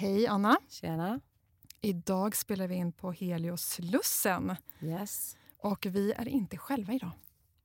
Hej 0.00 0.26
Anna! 0.26 0.56
Tjena. 0.68 1.20
Idag 1.80 2.36
spelar 2.36 2.66
vi 2.66 2.74
in 2.74 2.92
på 2.92 3.12
Helioslussen 3.12 4.56
Yes. 4.82 5.36
och 5.58 5.86
vi 5.90 6.12
är 6.12 6.28
inte 6.28 6.56
själva 6.58 6.92
idag. 6.92 7.10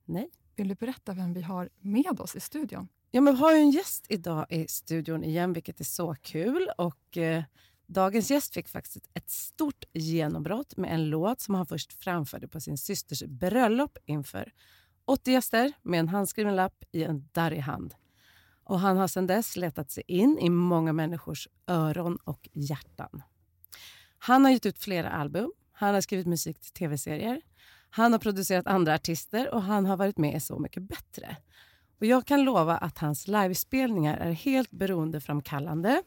Nej. 0.04 0.30
Vill 0.56 0.68
du 0.68 0.74
berätta 0.74 1.12
vem 1.12 1.32
vi 1.32 1.42
har 1.42 1.68
med 1.80 2.20
oss 2.20 2.36
i 2.36 2.40
studion? 2.40 2.88
Ja, 3.10 3.20
men 3.20 3.34
vi 3.34 3.40
har 3.40 3.52
ju 3.52 3.58
en 3.58 3.70
gäst 3.70 4.06
idag 4.08 4.46
i 4.50 4.68
studion 4.68 5.24
igen, 5.24 5.52
vilket 5.52 5.80
är 5.80 5.84
så 5.84 6.14
kul. 6.14 6.68
Och, 6.78 7.16
eh, 7.16 7.44
dagens 7.86 8.30
gäst 8.30 8.54
fick 8.54 8.68
faktiskt 8.68 9.10
ett 9.14 9.30
stort 9.30 9.84
genombrott 9.92 10.76
med 10.76 10.94
en 10.94 11.08
låt 11.10 11.40
som 11.40 11.54
han 11.54 11.66
först 11.66 11.92
framförde 11.92 12.48
på 12.48 12.60
sin 12.60 12.78
systers 12.78 13.22
bröllop 13.22 13.98
inför 14.06 14.52
80 15.04 15.30
gäster 15.30 15.72
med 15.82 16.00
en 16.00 16.08
handskriven 16.08 16.56
lapp 16.56 16.84
i 16.92 17.04
en 17.04 17.28
darrig 17.32 17.60
hand. 17.60 17.94
Och 18.66 18.80
han 18.80 18.96
har 18.96 19.08
sedan 19.08 19.26
dess 19.26 19.56
letat 19.56 19.90
sig 19.90 20.02
in 20.06 20.38
i 20.38 20.50
många 20.50 20.92
människors 20.92 21.48
öron 21.66 22.18
och 22.24 22.48
hjärtan. 22.52 23.22
Han 24.18 24.44
har 24.44 24.52
gett 24.52 24.66
ut 24.66 24.78
flera 24.78 25.10
album, 25.10 25.52
han 25.72 25.94
har 25.94 26.00
skrivit 26.00 26.26
musik 26.26 26.60
till 26.60 26.72
tv-serier, 26.72 27.40
han 27.90 28.12
har 28.12 28.18
producerat 28.18 28.66
andra 28.66 28.94
artister 28.94 29.54
och 29.54 29.62
han 29.62 29.86
har 29.86 29.96
varit 29.96 30.18
med 30.18 30.36
i 30.36 30.40
Så 30.40 30.58
mycket 30.58 30.82
bättre. 30.82 31.36
Och 32.00 32.06
jag 32.06 32.26
kan 32.26 32.44
lova 32.44 32.76
att 32.76 32.98
hans 32.98 33.28
livespelningar 33.28 34.16
är 34.16 34.32
helt 34.32 34.70
beroendeframkallande. 34.70 36.02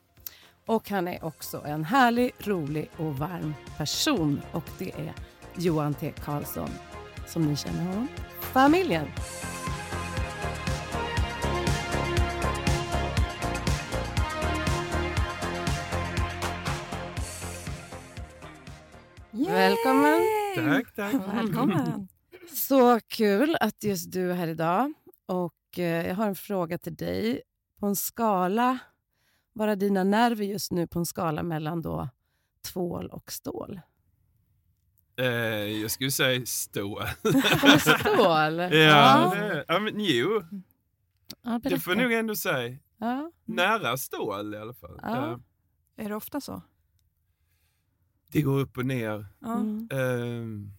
Och 0.66 0.90
han 0.90 1.07
är 1.07 1.23
också 1.23 1.62
en 1.66 1.84
härlig, 1.84 2.32
rolig 2.40 2.90
och 2.98 3.18
varm 3.18 3.54
person. 3.77 4.41
Och 4.52 4.70
det 4.77 4.91
är 4.91 5.13
Johan 5.57 5.94
T 5.94 6.13
Karlsson, 6.23 6.70
som 7.27 7.46
ni 7.46 7.55
känner 7.55 7.85
honom. 7.85 8.07
Familjen. 8.40 9.07
Yay! 19.39 19.52
Välkommen. 19.53 20.20
Tack, 20.55 20.95
tack. 20.95 21.13
Välkommen! 21.34 22.07
Så 22.54 22.99
kul 22.99 23.57
att 23.59 23.84
just 23.84 24.12
du 24.12 24.31
är 24.31 24.35
här 24.35 24.48
idag. 24.48 24.93
Och 25.26 25.79
eh, 25.79 26.07
jag 26.07 26.15
har 26.15 26.27
en 26.27 26.35
fråga 26.35 26.77
till 26.77 26.96
dig. 26.96 27.41
På 27.79 27.85
en 27.85 27.96
skala, 27.96 28.77
vad 29.54 29.70
är 29.70 29.76
dina 29.76 30.04
nerver 30.04 30.46
just 30.46 30.71
nu 30.71 30.87
på 30.87 30.99
en 30.99 31.05
skala 31.05 31.43
mellan 31.43 31.81
då 31.81 32.09
tvål 32.73 33.07
och 33.07 33.31
stål? 33.31 33.81
Eh, 35.18 35.26
jag 35.81 35.91
skulle 35.91 36.12
säga 36.12 36.46
stå. 36.46 36.99
Eller 37.24 37.77
stål? 37.77 38.59
ja, 38.77 39.35
ja. 39.35 39.35
det, 39.35 39.65
ja, 39.68 39.79
men 39.79 39.93
jo, 39.98 40.43
ja 41.43 41.59
det 41.63 41.79
får 41.79 41.93
jag 41.93 42.03
nog 42.03 42.13
ändå 42.13 42.35
säga. 42.35 42.77
Ja. 42.98 43.31
Nära 43.46 43.98
stål 43.98 44.53
i 44.53 44.57
alla 44.57 44.74
fall. 44.74 44.99
Ja. 45.01 45.15
Ja. 45.15 45.40
Är 46.03 46.09
det 46.09 46.15
ofta 46.15 46.41
så? 46.41 46.62
Det 48.32 48.41
går 48.41 48.60
upp 48.60 48.77
och 48.77 48.85
ner. 48.85 49.26
Mm. 49.46 49.88
Eh, 49.91 50.72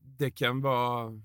det 0.00 0.30
kan 0.30 0.60
vara 0.60 1.20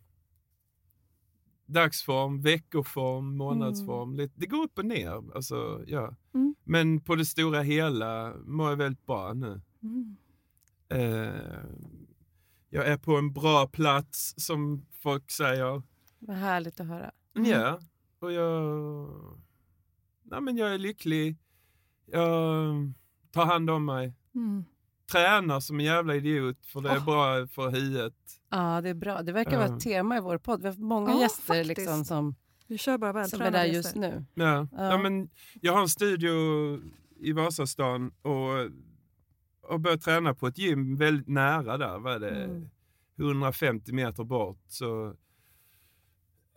dagsform, 1.66 2.42
veckoform, 2.42 3.38
månadsform. 3.38 4.16
Lite- 4.16 4.34
Det 4.40 4.46
går 4.48 4.64
upp 4.64 4.78
och 4.78 4.86
ner. 4.86 5.36
Alltså, 5.36 5.84
ja. 5.88 6.16
Mm. 6.34 6.56
Men 6.64 7.02
på 7.02 7.16
det 7.16 7.26
stora 7.26 7.62
hela 7.62 8.34
mår 8.46 8.70
jag 8.70 8.78
väldigt 8.78 9.06
bra 9.06 9.34
nu. 9.34 9.62
Mm. 9.84 10.16
Eh, 10.90 11.60
jag 12.70 12.88
är 12.88 12.98
på 12.98 13.16
en 13.18 13.34
bra 13.34 13.68
plats 13.68 14.34
som 14.38 14.86
folk 14.92 15.32
säger. 15.32 15.82
Vad 16.20 16.36
härligt 16.38 16.80
att 16.80 16.88
höra. 16.88 17.12
Mm. 17.36 17.50
Ja, 17.52 17.80
och 18.20 18.32
jag... 18.32 19.10
Nej, 20.24 20.42
men 20.42 20.58
jag 20.58 20.74
är 20.74 20.78
lycklig. 20.78 21.38
Jag 22.06 22.76
tar 23.32 23.46
hand 23.46 23.70
om 23.70 23.86
mig. 23.86 24.14
Mm. 24.36 24.64
Tränar 25.12 25.60
som 25.60 25.80
en 25.80 25.86
jävla 25.86 26.16
idiot 26.16 26.66
för 26.66 26.82
det 26.82 26.90
är 26.90 26.98
Åh. 26.98 27.06
bra 27.06 27.48
för 27.48 27.70
huvudet. 27.70 28.14
Ja, 28.52 28.82
det 28.82 28.90
är 28.90 28.94
bra. 28.94 29.22
Det 29.22 29.32
verkar 29.32 29.58
vara 29.58 29.76
ett 29.76 29.84
tema 29.84 30.18
i 30.18 30.20
vår 30.20 30.38
podd. 30.38 30.62
Vi 30.62 30.68
har 30.68 30.72
haft 30.72 30.80
många 30.82 31.12
Ja, 31.12 31.22
gäster 31.22 31.44
faktiskt. 31.44 31.78
liksom, 31.78 32.06
som, 32.06 32.36
Vi 32.68 32.78
kör 32.78 32.98
bara 32.98 33.26
som 33.26 33.42
är 33.42 33.52
där 33.52 33.66
just 33.66 33.96
nu. 33.96 34.26
Ja. 34.34 34.68
Ja. 34.72 34.92
Ja. 34.92 34.98
men 34.98 35.30
jag 35.62 35.74
har 35.74 35.82
en 35.82 35.90
studio 35.90 36.32
i 37.20 37.32
Vasastan 37.32 38.12
och 38.22 38.70
har 39.70 39.78
börjat 39.78 40.02
träna 40.02 40.34
på 40.34 40.48
ett 40.48 40.58
gym 40.58 40.96
väldigt 40.98 41.28
nära 41.28 41.78
där. 41.78 42.00
Vad 42.00 42.14
är 42.16 42.20
det? 42.20 42.44
Mm. 42.44 42.70
150 43.20 43.94
meter 43.94 44.24
bort. 44.24 44.60
Så 44.68 45.16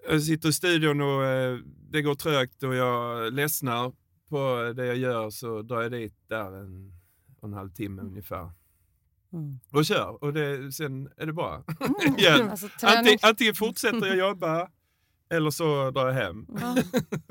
jag 0.09 0.22
sitter 0.22 0.48
i 0.48 0.53
studion 0.53 1.00
och 1.00 1.25
eh, 1.25 1.59
det 1.91 2.03
går 2.03 2.15
trögt 2.15 2.62
och 2.62 2.75
jag 2.75 3.32
ledsnar 3.32 3.93
på 4.28 4.72
det 4.77 4.87
jag 4.87 4.97
gör 4.97 5.31
så 5.31 5.62
drar 5.62 5.82
jag 5.82 5.93
dit 5.93 6.15
där 6.28 6.53
en 6.60 6.93
och 7.42 7.48
en 7.48 7.54
halv 7.54 7.70
timme 7.70 8.03
ungefär. 8.03 8.50
Mm. 9.32 9.60
Och 9.72 9.84
kör 9.84 10.25
och 10.25 10.32
det, 10.32 10.72
sen 10.72 11.08
är 11.16 11.26
det 11.26 11.32
bra. 11.32 11.64
Mm. 11.80 12.14
Ja. 12.19 12.50
Alltså. 12.50 12.69
Antingen, 12.82 13.19
antingen 13.22 13.54
fortsätter 13.54 14.06
jag 14.06 14.16
jobba 14.16 14.69
eller 15.30 15.50
så 15.50 15.91
drar 15.91 16.06
jag 16.06 16.14
hem. 16.14 16.47
Ja, 16.60 16.76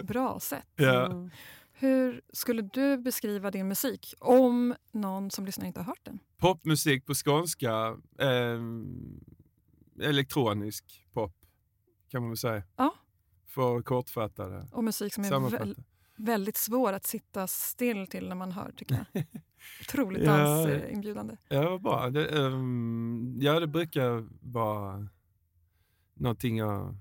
bra 0.04 0.40
sätt. 0.40 0.68
Ja. 0.76 1.06
Mm. 1.06 1.30
Hur 1.74 2.22
skulle 2.34 2.62
du 2.62 2.98
beskriva 2.98 3.52
din 3.52 3.68
musik 3.68 4.14
om 4.20 4.76
någon 4.92 5.32
som 5.32 5.46
lyssnar 5.46 5.68
inte 5.68 5.80
har 5.80 5.86
hört 5.86 6.06
den? 6.06 6.20
Popmusik 6.38 7.06
på 7.06 7.14
skånska, 7.14 7.98
eh, 8.20 8.60
elektronisk 10.02 11.08
pop 11.14 11.36
kan 12.10 12.22
man 12.22 12.30
väl 12.30 12.38
säga. 12.38 12.64
Ja. 12.76 12.96
För 13.48 13.78
att 13.78 13.86
kortfatta 13.86 14.48
det. 14.48 14.68
Och 14.72 14.84
musik 14.84 15.14
som 15.14 15.24
är 15.24 15.76
väldigt 16.26 16.58
svår 16.58 16.94
att 16.94 17.06
sitta 17.06 17.48
still 17.48 18.08
till 18.08 18.28
när 18.30 18.36
man 18.36 18.52
hör, 18.52 18.72
tycker 18.78 19.06
jag. 19.14 19.24
Otroligt 19.82 20.24
Ja. 20.24 20.38
dansinbjudande. 20.38 21.38
Ja, 21.50 21.70
vad 21.70 21.82
bra. 21.82 22.10
Det, 22.10 22.46
ehm, 22.46 23.38
ja, 23.42 23.60
det 23.60 23.68
brukar 23.68 24.28
vara 24.42 25.08
någonting 26.14 26.58
jag 26.58 26.96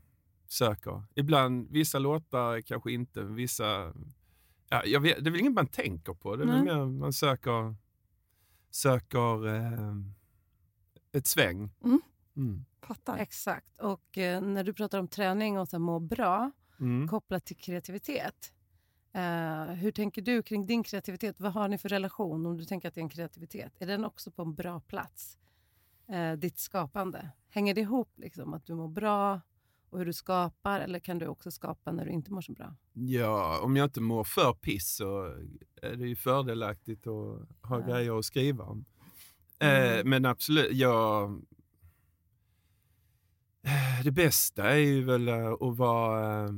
söker. 0.47 1.03
Ibland, 1.15 1.71
vissa 1.71 1.99
låtar 1.99 2.61
kanske 2.61 2.93
inte, 2.93 3.23
vissa... 3.23 3.95
Ja, 4.69 4.85
jag 4.85 5.01
vet, 5.01 5.25
det 5.25 5.29
är 5.29 5.33
väl 5.33 5.41
inget 5.41 5.53
man 5.53 5.67
tänker 5.67 6.15
på. 6.15 6.37
Det 6.37 6.43
är 6.45 6.47
väl 6.47 6.65
Nej. 6.65 6.77
mer 6.77 6.85
man 6.87 7.13
söker, 7.13 7.75
söker 8.71 9.47
ehm, 9.49 10.15
ett 11.13 11.27
sväng. 11.27 11.71
Mm. 11.85 12.01
Mm. 12.37 12.65
Fattar. 12.83 13.19
Exakt. 13.19 13.81
Och 13.81 14.19
eh, 14.19 14.41
när 14.41 14.65
du 14.65 14.73
pratar 14.73 14.99
om 14.99 15.09
träning 15.09 15.59
och 15.59 15.63
att 15.63 15.81
må 15.81 15.99
bra 16.01 16.51
Mm. 16.81 17.09
kopplat 17.09 17.45
till 17.45 17.57
kreativitet. 17.57 18.53
Eh, 19.13 19.65
hur 19.75 19.91
tänker 19.93 20.23
du 20.23 20.43
kring 20.43 20.67
din 20.67 20.83
kreativitet? 20.83 21.41
Vad 21.41 21.53
har 21.53 21.69
ni 21.69 21.79
för 21.79 21.89
relation 21.89 22.47
om 22.47 22.57
du 22.57 22.65
tänker 22.65 22.89
att 22.89 22.95
det 22.95 23.01
är 23.01 23.03
en 23.03 23.09
kreativitet? 23.09 23.73
Är 23.79 23.87
den 23.87 24.05
också 24.05 24.31
på 24.31 24.43
en 24.43 24.55
bra 24.55 24.81
plats? 24.81 25.39
Eh, 26.09 26.33
ditt 26.33 26.59
skapande. 26.59 27.31
Hänger 27.49 27.75
det 27.75 27.81
ihop 27.81 28.13
liksom, 28.17 28.55
att 28.55 28.67
du 28.67 28.75
mår 28.75 28.89
bra 28.89 29.41
och 29.91 29.99
hur 29.99 30.07
du 30.07 30.13
skapar 30.13 30.81
eller 30.81 30.99
kan 30.99 31.19
du 31.19 31.27
också 31.27 31.51
skapa 31.51 31.93
när 31.93 32.05
du 32.05 32.11
inte 32.11 32.33
mår 32.33 32.41
så 32.41 32.53
bra? 32.53 32.77
Ja, 32.93 33.61
om 33.63 33.77
jag 33.77 33.85
inte 33.87 34.01
mår 34.01 34.25
för 34.25 34.53
piss 34.53 34.97
så 34.97 35.25
är 35.83 35.97
det 35.97 36.09
ju 36.09 36.17
fördelaktigt 36.17 37.07
att 37.07 37.49
ha 37.63 37.81
Ja. 37.81 37.87
grejer 37.87 38.19
att 38.19 38.25
skriva 38.25 38.65
om. 38.65 38.85
Mm. 39.59 39.99
Eh, 39.99 40.05
men 40.05 40.25
absolut, 40.25 40.73
jag... 40.73 41.43
Det 44.05 44.11
bästa 44.11 44.71
är 44.71 44.77
ju 44.77 45.05
väl 45.05 45.29
att 45.29 45.77
vara, 45.77 46.49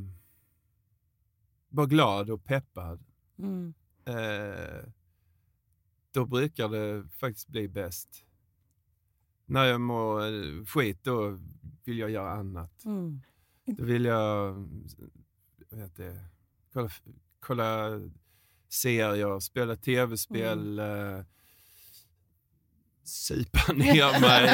vara 1.72 1.86
glad 1.86 2.30
och 2.30 2.44
peppad. 2.44 3.04
Mm. 3.38 3.74
Eh, 4.04 4.84
då 6.12 6.26
brukar 6.26 6.68
det 6.68 7.08
faktiskt 7.18 7.48
bli 7.48 7.68
bäst. 7.68 8.24
När 9.46 9.64
jag 9.64 9.80
mår 9.80 10.20
eh, 10.26 10.64
skit, 10.64 10.98
då 11.04 11.38
vill 11.84 11.98
jag 11.98 12.10
göra 12.10 12.30
annat. 12.32 12.84
Mm. 12.84 13.20
Då 13.64 13.84
vill 13.84 14.04
jag 14.04 14.54
heter 15.70 16.04
det, 16.04 16.24
kolla, 16.72 16.90
kolla 17.40 18.00
serier, 18.68 19.40
spela 19.40 19.76
tv-spel, 19.76 20.78
Mm. 20.78 21.16
eh, 21.18 21.24
supa 23.04 23.72
ner 23.72 24.20
mig. 24.20 24.48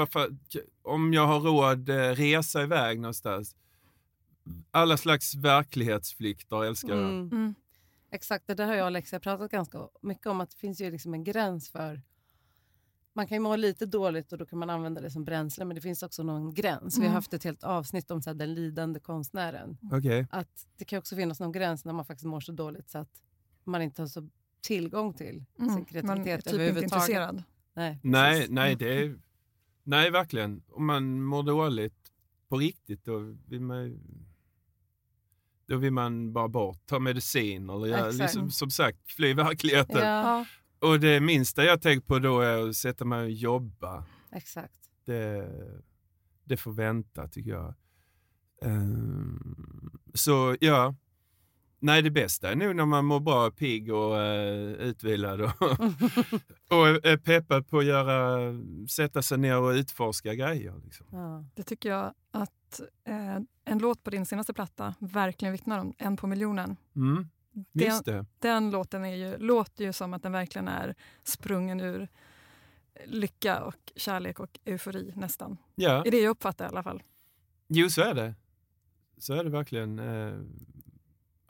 eh, 0.00 0.06
fan- 0.06 0.40
om 0.82 1.12
jag 1.12 1.26
har 1.26 1.40
råd, 1.40 1.88
eh, 1.88 1.94
resa 2.14 2.62
iväg 2.62 3.00
någonstans. 3.00 3.56
Alla 4.70 4.96
slags 4.96 5.34
verklighetsflykter 5.34 6.64
älskar 6.64 6.88
jag. 6.96 6.98
Mm. 7.10 7.28
Mm. 7.32 7.54
Exakt, 8.10 8.46
det 8.46 8.54
där 8.54 8.66
har 8.66 8.74
jag 8.74 8.82
och 8.82 8.86
Alexia 8.86 9.20
pratat 9.20 9.50
ganska 9.50 9.88
mycket 10.02 10.26
om. 10.26 10.40
att 10.40 10.50
Det 10.50 10.56
finns 10.56 10.80
ju 10.80 10.90
liksom 10.90 11.14
en 11.14 11.24
gräns 11.24 11.70
för... 11.70 12.02
Man 13.14 13.26
kan 13.26 13.36
ju 13.36 13.40
må 13.40 13.56
lite 13.56 13.86
dåligt 13.86 14.32
och 14.32 14.38
då 14.38 14.46
kan 14.46 14.58
man 14.58 14.70
använda 14.70 15.00
det 15.00 15.10
som 15.10 15.24
bränsle 15.24 15.64
men 15.64 15.74
det 15.74 15.80
finns 15.80 16.02
också 16.02 16.22
någon 16.22 16.54
gräns. 16.54 16.96
Vi 16.96 17.00
har 17.00 17.06
Mm. 17.06 17.14
haft 17.14 17.34
ett 17.34 17.44
helt 17.44 17.64
avsnitt 17.64 18.10
om 18.10 18.22
så 18.22 18.30
här, 18.30 18.34
den 18.34 18.54
lidande 18.54 19.00
konstnären. 19.00 19.78
Okej. 19.92 20.26
Att 20.30 20.66
Det 20.76 20.84
kan 20.84 20.98
också 20.98 21.16
finnas 21.16 21.40
någon 21.40 21.52
gräns 21.52 21.84
när 21.84 21.92
man 21.92 22.04
faktiskt 22.04 22.26
mår 22.26 22.40
så 22.40 22.52
dåligt 22.52 22.90
så 22.90 22.98
att 22.98 23.22
man 23.64 23.82
inte 23.82 24.02
har 24.02 24.06
så 24.06 24.28
tillgång 24.60 25.12
till 25.14 25.44
sin 25.56 25.64
Mm. 25.64 25.72
Man 25.74 25.80
är 25.80 25.84
kreativitet 25.84 26.44
typ 26.44 26.52
inte 26.52 26.62
överhuvudtaget. 26.62 26.92
intresserad. 26.92 27.42
Nej, 27.74 27.98
Nej, 28.02 28.46
nej, 28.50 28.76
det 28.76 28.98
är, 29.04 29.18
nej, 29.82 30.10
verkligen. 30.10 30.62
Om 30.68 30.86
man 30.86 31.22
mår 31.22 31.42
dåligt 31.42 32.12
på 32.48 32.56
riktigt, 32.56 33.04
då 33.04 33.18
vill 33.48 33.60
man 33.60 33.84
ju- 33.84 33.98
Då 35.72 35.78
vill 35.78 35.92
man 35.92 36.32
bara 36.32 36.48
bort, 36.48 36.86
ta 36.86 36.98
medicin 36.98 37.70
eller 37.70 37.86
göra, 37.86 38.10
liksom, 38.10 38.50
som 38.50 38.70
sagt 38.70 39.12
fly 39.12 39.34
verkligheten. 39.34 40.06
Ja. 40.08 40.46
Och 40.78 41.00
det 41.00 41.20
minsta 41.20 41.64
jag 41.64 41.82
tänkt 41.82 42.06
på 42.06 42.18
då 42.18 42.40
är 42.40 42.68
att 42.68 42.76
sätta 42.76 43.04
mig 43.04 43.24
och 43.24 43.30
jobba. 43.30 44.04
exakt. 44.32 44.78
Det, 45.04 45.48
det 46.44 46.56
får 46.56 46.72
vänta 46.72 47.28
tycker 47.28 47.50
jag. 47.50 47.74
Ehm, 48.62 50.00
så 50.14 50.56
ja, 50.60 50.94
nej 51.82 52.02
det 52.02 52.10
bästa 52.10 52.50
är 52.50 52.56
nog 52.56 52.76
när 52.76 52.86
man 52.86 53.04
mår 53.04 53.20
bra, 53.20 53.50
pigg 53.50 53.92
och 53.92 54.12
uh, 54.12 54.72
utvilad 54.72 55.40
och, 55.40 55.50
och 56.68 56.86
är 57.06 57.16
peppad 57.16 57.68
på 57.68 57.78
att 57.78 57.84
göra, 57.84 58.38
sätta 58.88 59.22
sig 59.22 59.38
ner 59.38 59.58
och 59.58 59.70
utforska 59.70 60.34
grejer. 60.34 60.80
Liksom. 60.84 61.06
Ja. 61.12 61.44
Det 61.54 61.62
tycker 61.62 61.88
jag 61.88 62.14
att 62.30 62.80
eh, 63.04 63.36
en 63.64 63.78
låt 63.78 64.02
på 64.02 64.10
din 64.10 64.26
senaste 64.26 64.52
platta 64.54 64.94
verkligen 64.98 65.52
vittnar 65.52 65.78
om. 65.78 65.94
En 65.98 66.16
på 66.16 66.26
miljonen. 66.26 66.76
Mm, 66.96 67.28
Den, 67.72 68.26
den 68.38 68.70
låten 68.70 69.04
är 69.04 69.14
ju, 69.16 69.38
låter 69.38 69.84
ju 69.84 69.92
som 69.92 70.14
att 70.14 70.22
den 70.22 70.32
verkligen 70.32 70.68
är 70.68 70.94
sprungen 71.24 71.80
ur 71.80 72.08
lycka 73.06 73.62
och 73.64 73.92
kärlek 73.96 74.40
och 74.40 74.58
eufori 74.64 75.12
nästan. 75.16 75.56
Ja, 75.74 76.02
Det 76.02 76.08
är 76.08 76.10
det 76.10 76.20
jag 76.20 76.30
uppfattar 76.30 76.64
i 76.64 76.68
alla 76.68 76.82
fall. 76.82 77.02
jo 77.68 77.90
så 77.90 78.02
är 78.02 78.14
det. 78.14 78.34
Så 79.18 79.34
är 79.34 79.44
det 79.44 79.50
verkligen. 79.50 79.98
Eh, 79.98 80.32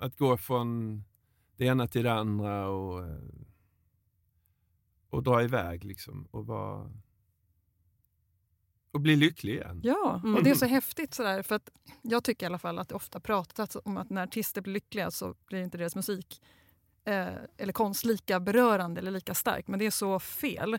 att 0.03 0.17
gå 0.17 0.37
från 0.37 1.03
det 1.57 1.65
ena 1.65 1.87
till 1.89 2.05
det 2.05 2.13
andra 2.13 2.69
och, 2.69 3.05
eh, 3.07 3.19
och 5.11 5.23
dra 5.23 5.43
iväg 5.43 5.85
liksom. 5.85 6.29
Och, 6.31 6.47
vara, 6.47 6.91
och 8.93 9.01
bli 9.01 9.17
lycklig 9.17 9.55
igen. 9.55 9.81
Ja, 9.85 10.21
Mm. 10.25 10.37
och 10.37 10.45
det 10.45 10.51
är 10.51 10.55
så 10.55 10.67
häftigt 10.67 11.15
sådär. 11.15 11.43
För 11.43 11.55
att 11.55 11.71
jag 12.03 12.25
tycker 12.25 12.47
i 12.47 12.49
alla 12.49 12.59
fall 12.59 12.79
att 12.79 12.89
det 12.89 12.95
ofta 12.95 13.21
pratats 13.21 13.77
om 13.85 13.97
att 13.97 14.11
när 14.11 14.23
artister 14.23 14.61
blir 14.63 14.73
lyckliga 14.75 15.11
så 15.11 15.35
blir 15.47 15.63
inte 15.63 15.79
deras 15.79 15.97
musik 15.97 16.43
eh, 17.05 17.29
eller 17.57 17.73
konst 17.73 18.05
lika 18.05 18.41
berörande 18.41 19.01
eller 19.01 19.11
lika 19.11 19.35
stark. 19.35 19.69
Men 19.69 19.79
det 19.79 19.87
är 19.87 19.91
så 19.91 20.21
fel. 20.21 20.79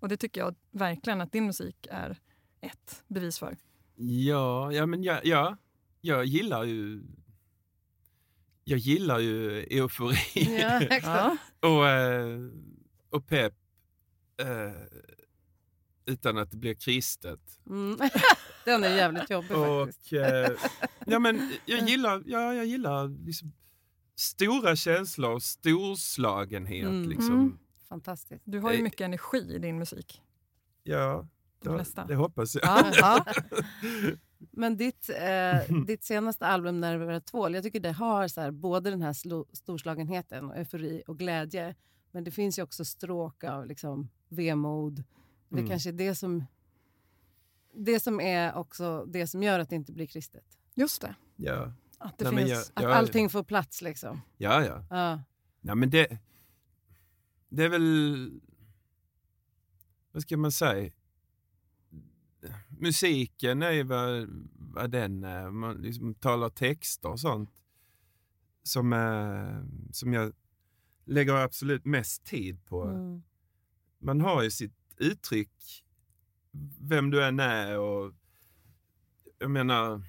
Och 0.00 0.08
det 0.08 0.16
tycker 0.16 0.40
jag 0.40 0.54
verkligen 0.70 1.20
att 1.20 1.32
din 1.32 1.46
musik 1.46 1.86
är 1.90 2.18
ett 2.60 3.04
bevis 3.08 3.38
för. 3.38 3.56
Ja, 3.94 4.72
ja 4.72 4.86
men 4.86 5.02
ja, 5.02 5.20
ja, 5.24 5.56
jag 6.00 6.24
gillar 6.24 6.64
ju 6.64 7.02
jag 8.64 8.78
gillar 8.78 9.18
ju 9.18 9.60
eufori 9.60 10.16
Ja, 11.02 11.36
och, 11.60 11.88
eh, 11.88 12.38
och 13.10 13.26
pepp 13.26 13.54
eh, 14.40 14.72
utan 16.06 16.38
att 16.38 16.50
det 16.50 16.56
blir 16.56 16.74
kristet. 16.74 17.40
Mm. 17.66 17.98
Den 18.64 18.84
är 18.84 18.96
jävligt 18.96 19.30
jobbig 19.30 19.48
faktiskt. 19.48 20.12
Och, 20.12 20.18
eh, 20.18 20.52
ja, 21.06 21.18
men 21.18 21.52
jag 21.66 21.88
gillar, 21.88 22.22
ja, 22.26 22.54
jag 22.54 22.66
gillar 22.66 23.26
liksom 23.26 23.52
stora 24.16 24.76
känslor, 24.76 25.38
storslagenhet. 25.38 26.88
Mm. 26.88 27.08
Liksom. 27.08 27.34
Mm. 27.34 27.58
Fantastiskt. 27.88 28.42
Du 28.44 28.58
har 28.58 28.72
ju 28.72 28.82
mycket 28.82 29.00
energi 29.00 29.54
i 29.54 29.58
din 29.58 29.78
musik. 29.78 30.22
Ja, 30.82 31.28
Det 31.62 31.86
det 32.08 32.14
hoppas 32.14 32.54
jag. 32.54 32.64
Ja, 32.64 32.92
ja. 32.96 33.24
Men 34.50 34.76
ditt, 34.76 35.08
eh, 35.20 35.76
ditt 35.86 36.04
senaste 36.04 36.46
album 36.46 36.80
Nerver 36.80 37.20
tvål, 37.20 37.54
jag 37.54 37.62
tycker 37.64 37.80
det 37.80 37.92
har 37.92 38.28
så 38.28 38.40
här, 38.40 38.50
både 38.50 38.90
den 38.90 39.02
här 39.02 39.12
slo- 39.12 39.46
storslagenheten, 39.52 40.44
och 40.44 40.56
eufori 40.56 41.02
och 41.06 41.18
glädje. 41.18 41.74
Men 42.10 42.24
det 42.24 42.30
finns 42.30 42.58
ju 42.58 42.62
också 42.62 42.84
stråk 42.84 43.44
av 43.44 43.66
liksom, 43.66 44.08
vemod. 44.28 45.04
Det 45.48 45.58
Mm. 45.58 45.68
kanske 45.70 45.90
är 45.90 45.92
det 45.92 46.14
som, 46.14 46.44
det 47.74 48.00
som 48.00 48.20
är 48.20 48.54
också 48.54 49.04
det 49.04 49.26
som 49.26 49.42
gör 49.42 49.58
att 49.58 49.70
det 49.70 49.76
inte 49.76 49.92
blir 49.92 50.06
kristet. 50.06 50.58
Just 50.74 51.00
det. 51.02 51.14
Ja, 51.36 51.72
Att 51.98 52.18
det 52.18 52.30
Nej, 52.30 52.46
finns... 52.46 52.72
Att 52.74 52.82
Ja, 52.82 52.94
allting 52.94 53.28
får 53.30 53.42
plats 53.44 53.82
liksom. 53.82 54.20
ja. 54.36 54.64
ja. 54.64 54.84
Ja. 54.90 55.22
Nej, 55.60 55.74
men 55.76 55.90
det, 55.90 56.18
det 57.48 57.64
är 57.64 57.68
väl... 57.68 58.40
Vad 60.12 60.22
ska 60.22 60.36
man 60.36 60.52
säga? 60.52 60.92
Musiken 62.82 63.62
är 63.62 63.70
ju 63.70 63.82
vad, 63.82 64.28
vad 64.52 64.90
den 64.90 65.24
är. 65.24 65.50
Man 65.50 65.76
liksom 65.76 66.14
talar 66.14 66.50
texter 66.50 67.08
och 67.08 67.20
sånt 67.20 67.50
som, 68.62 68.92
är, 68.92 69.64
som 69.92 70.12
jag 70.12 70.32
lägger 71.04 71.34
absolut 71.34 71.84
mest 71.84 72.24
tid 72.24 72.64
på. 72.66 72.82
Mm. 72.82 73.22
Man 73.98 74.20
har 74.20 74.42
ju 74.42 74.50
sitt 74.50 74.74
uttryck, 74.96 75.84
vem 76.80 77.10
du 77.10 77.24
än 77.24 77.40
är 77.40 77.78
och 77.78 78.12
jag 79.38 79.50
menar 79.50 80.02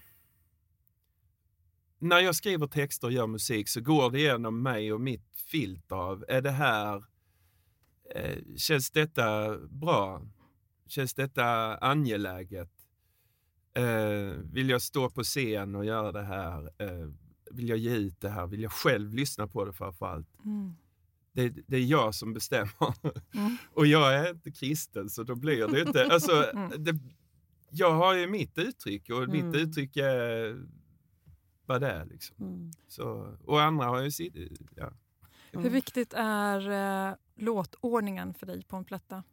när 2.00 2.20
jag 2.20 2.36
skriver 2.36 2.68
texter 2.68 3.08
och 3.08 3.14
gör 3.14 3.28
musik 3.28 3.70
så 3.70 3.82
går 3.82 4.12
det 4.12 4.20
igenom 4.20 4.62
mig 4.62 4.94
och 4.94 5.02
mitt 5.02 5.28
filter 5.36 5.96
av, 5.96 6.26
är 6.28 6.42
det 6.42 6.52
här, 6.52 7.04
eh, 8.16 8.38
känns 8.58 8.92
detta 8.92 9.58
bra? 9.58 10.22
Känns 10.88 11.14
detta 11.14 11.78
angeläget? 11.78 12.70
Eh, 13.74 14.38
vill 14.54 14.70
jag 14.70 14.82
stå 14.82 15.10
på 15.10 15.24
scen 15.24 15.76
och 15.76 15.86
göra 15.86 16.12
det 16.12 16.24
här? 16.24 16.64
Eh, 16.78 17.10
vill 17.52 17.70
jag 17.70 17.78
ge 17.78 17.96
ut 17.96 18.22
det 18.22 18.30
här? 18.30 18.48
Vill 18.48 18.62
jag 18.62 18.72
själv 18.72 19.14
lyssna 19.14 19.48
på 19.48 19.66
det 19.66 19.74
framförallt? 19.74 20.28
Mm. 20.46 20.74
Det, 21.32 21.50
det 21.68 21.78
är 21.78 21.86
jag 21.86 22.16
som 22.16 22.34
bestämmer. 22.34 22.94
Mm. 23.34 23.58
och 23.74 23.88
jag 23.88 24.14
är 24.16 24.30
inte 24.30 24.52
kristen 24.52 25.10
så 25.10 25.24
då 25.24 25.36
blir 25.36 25.68
det 25.68 25.82
inte... 25.82 26.06
Alltså, 26.06 26.52
Mm. 26.54 26.84
det, 26.84 27.00
jag 27.70 27.92
har 27.92 28.14
ju 28.14 28.28
mitt 28.28 28.58
uttryck 28.58 29.10
och 29.10 29.24
Mm. 29.24 29.32
mitt 29.48 29.56
uttryck 29.62 29.98
är 29.98 30.66
vad 31.66 31.82
det 31.82 31.88
är. 31.92 32.06
Liksom. 32.06 32.36
Mm. 32.40 32.72
Så, 32.88 33.38
och 33.46 33.62
andra 33.62 33.86
har 33.86 34.02
ju 34.02 34.12
sitt... 34.12 34.36
Ja. 34.76 34.92
Hur 35.52 35.70
viktigt 35.70 36.14
är 36.18 36.70
eh, 37.10 37.16
låtordningen 37.36 38.34
för 38.34 38.46
dig 38.46 38.64
på 38.64 38.76
en 38.76 38.86
platta? 38.86 39.24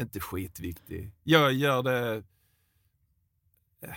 Inte 0.00 0.20
skitviktig. 0.20 1.12
Jag 1.22 1.52
gör 1.52 1.82
det... 1.82 2.24
eh, 3.80 3.94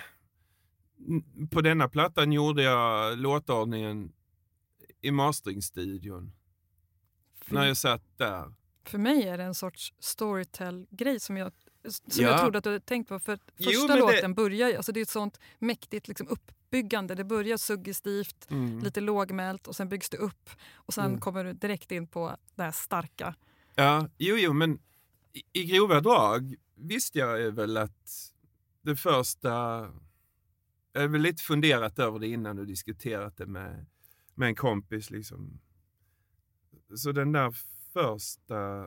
På 1.52 1.62
denna 1.62 1.90
plattan 1.90 2.32
gjorde 2.32 2.64
jag 2.64 3.18
låtordningen 3.18 4.14
i 5.02 5.12
masteringstudion. 5.12 6.32
För, 7.42 7.56
När 7.56 7.66
jag 7.68 7.78
satt 7.78 8.18
där. 8.18 8.54
för 8.84 8.98
mig 8.98 9.24
är 9.28 9.38
det 9.38 9.44
en 9.44 9.56
sorts 9.56 9.94
storytell-grej 10.00 11.20
som, 11.20 11.38
jag, 11.38 11.52
som 11.88 12.24
Ja. 12.24 12.30
jag 12.30 12.40
trodde 12.42 12.58
att 12.58 12.64
du 12.64 12.70
hade 12.70 12.80
tänkt 12.86 13.08
på. 13.08 13.20
För 13.20 13.34
att 13.34 13.42
Jo, 13.58 13.66
första 13.72 13.88
men 13.88 13.96
det- 14.08 14.14
låten 14.14 14.34
börjar 14.34 14.78
alltså 14.78 14.92
det 14.92 15.00
är 15.00 15.02
ett 15.02 15.10
sånt 15.10 15.40
mäktigt 15.60 16.08
liksom 16.08 16.28
uppbyggande. 16.28 17.16
Det 17.16 17.24
börjar 17.24 17.58
suggestivt, 17.58 18.48
Mm. 18.52 18.80
lite 18.80 19.02
lågmält 19.02 19.68
och 19.68 19.76
sen 19.76 19.90
byggs 19.90 20.10
det 20.10 20.18
upp. 20.18 20.50
Och 20.74 20.94
sen 20.94 21.06
Mm. 21.06 21.20
kommer 21.20 21.44
du 21.44 21.54
direkt 21.54 21.92
in 21.92 22.08
på 22.08 22.38
det 22.56 22.64
här 22.64 22.72
starka. 22.72 23.36
Ja, 23.80 24.10
jo, 24.18 24.36
jo, 24.38 24.54
men 24.54 24.80
i, 25.34 25.44
i 25.54 25.66
grova 25.66 26.02
drag 26.02 26.56
visste 26.76 27.20
jag 27.20 27.52
väl 27.52 27.78
att 27.78 28.34
det 28.82 28.96
första... 28.96 29.50
Jag 30.94 31.02
har 31.02 31.08
väl 31.08 31.22
lite 31.22 31.44
funderat 31.44 32.00
över 32.00 32.20
det 32.20 32.28
innan 32.28 32.60
och 32.60 32.66
diskuterat 32.66 33.38
det 33.38 33.46
med, 33.46 33.86
med 34.36 34.48
en 34.48 34.56
kompis. 34.56 35.10
Liksom. 35.10 35.60
Så 36.96 37.12
den 37.12 37.32
där 37.32 37.56
första 37.94 38.86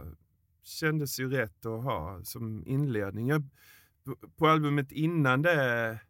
kändes 0.62 1.20
ju 1.20 1.30
rätt 1.30 1.66
att 1.66 1.82
ha 1.84 2.24
som 2.24 2.66
inledning. 2.66 3.28
Jag, 3.28 3.42
på, 4.04 4.16
på 4.36 4.48
albumet 4.48 4.92
innan 4.92 5.42
det 5.42 6.00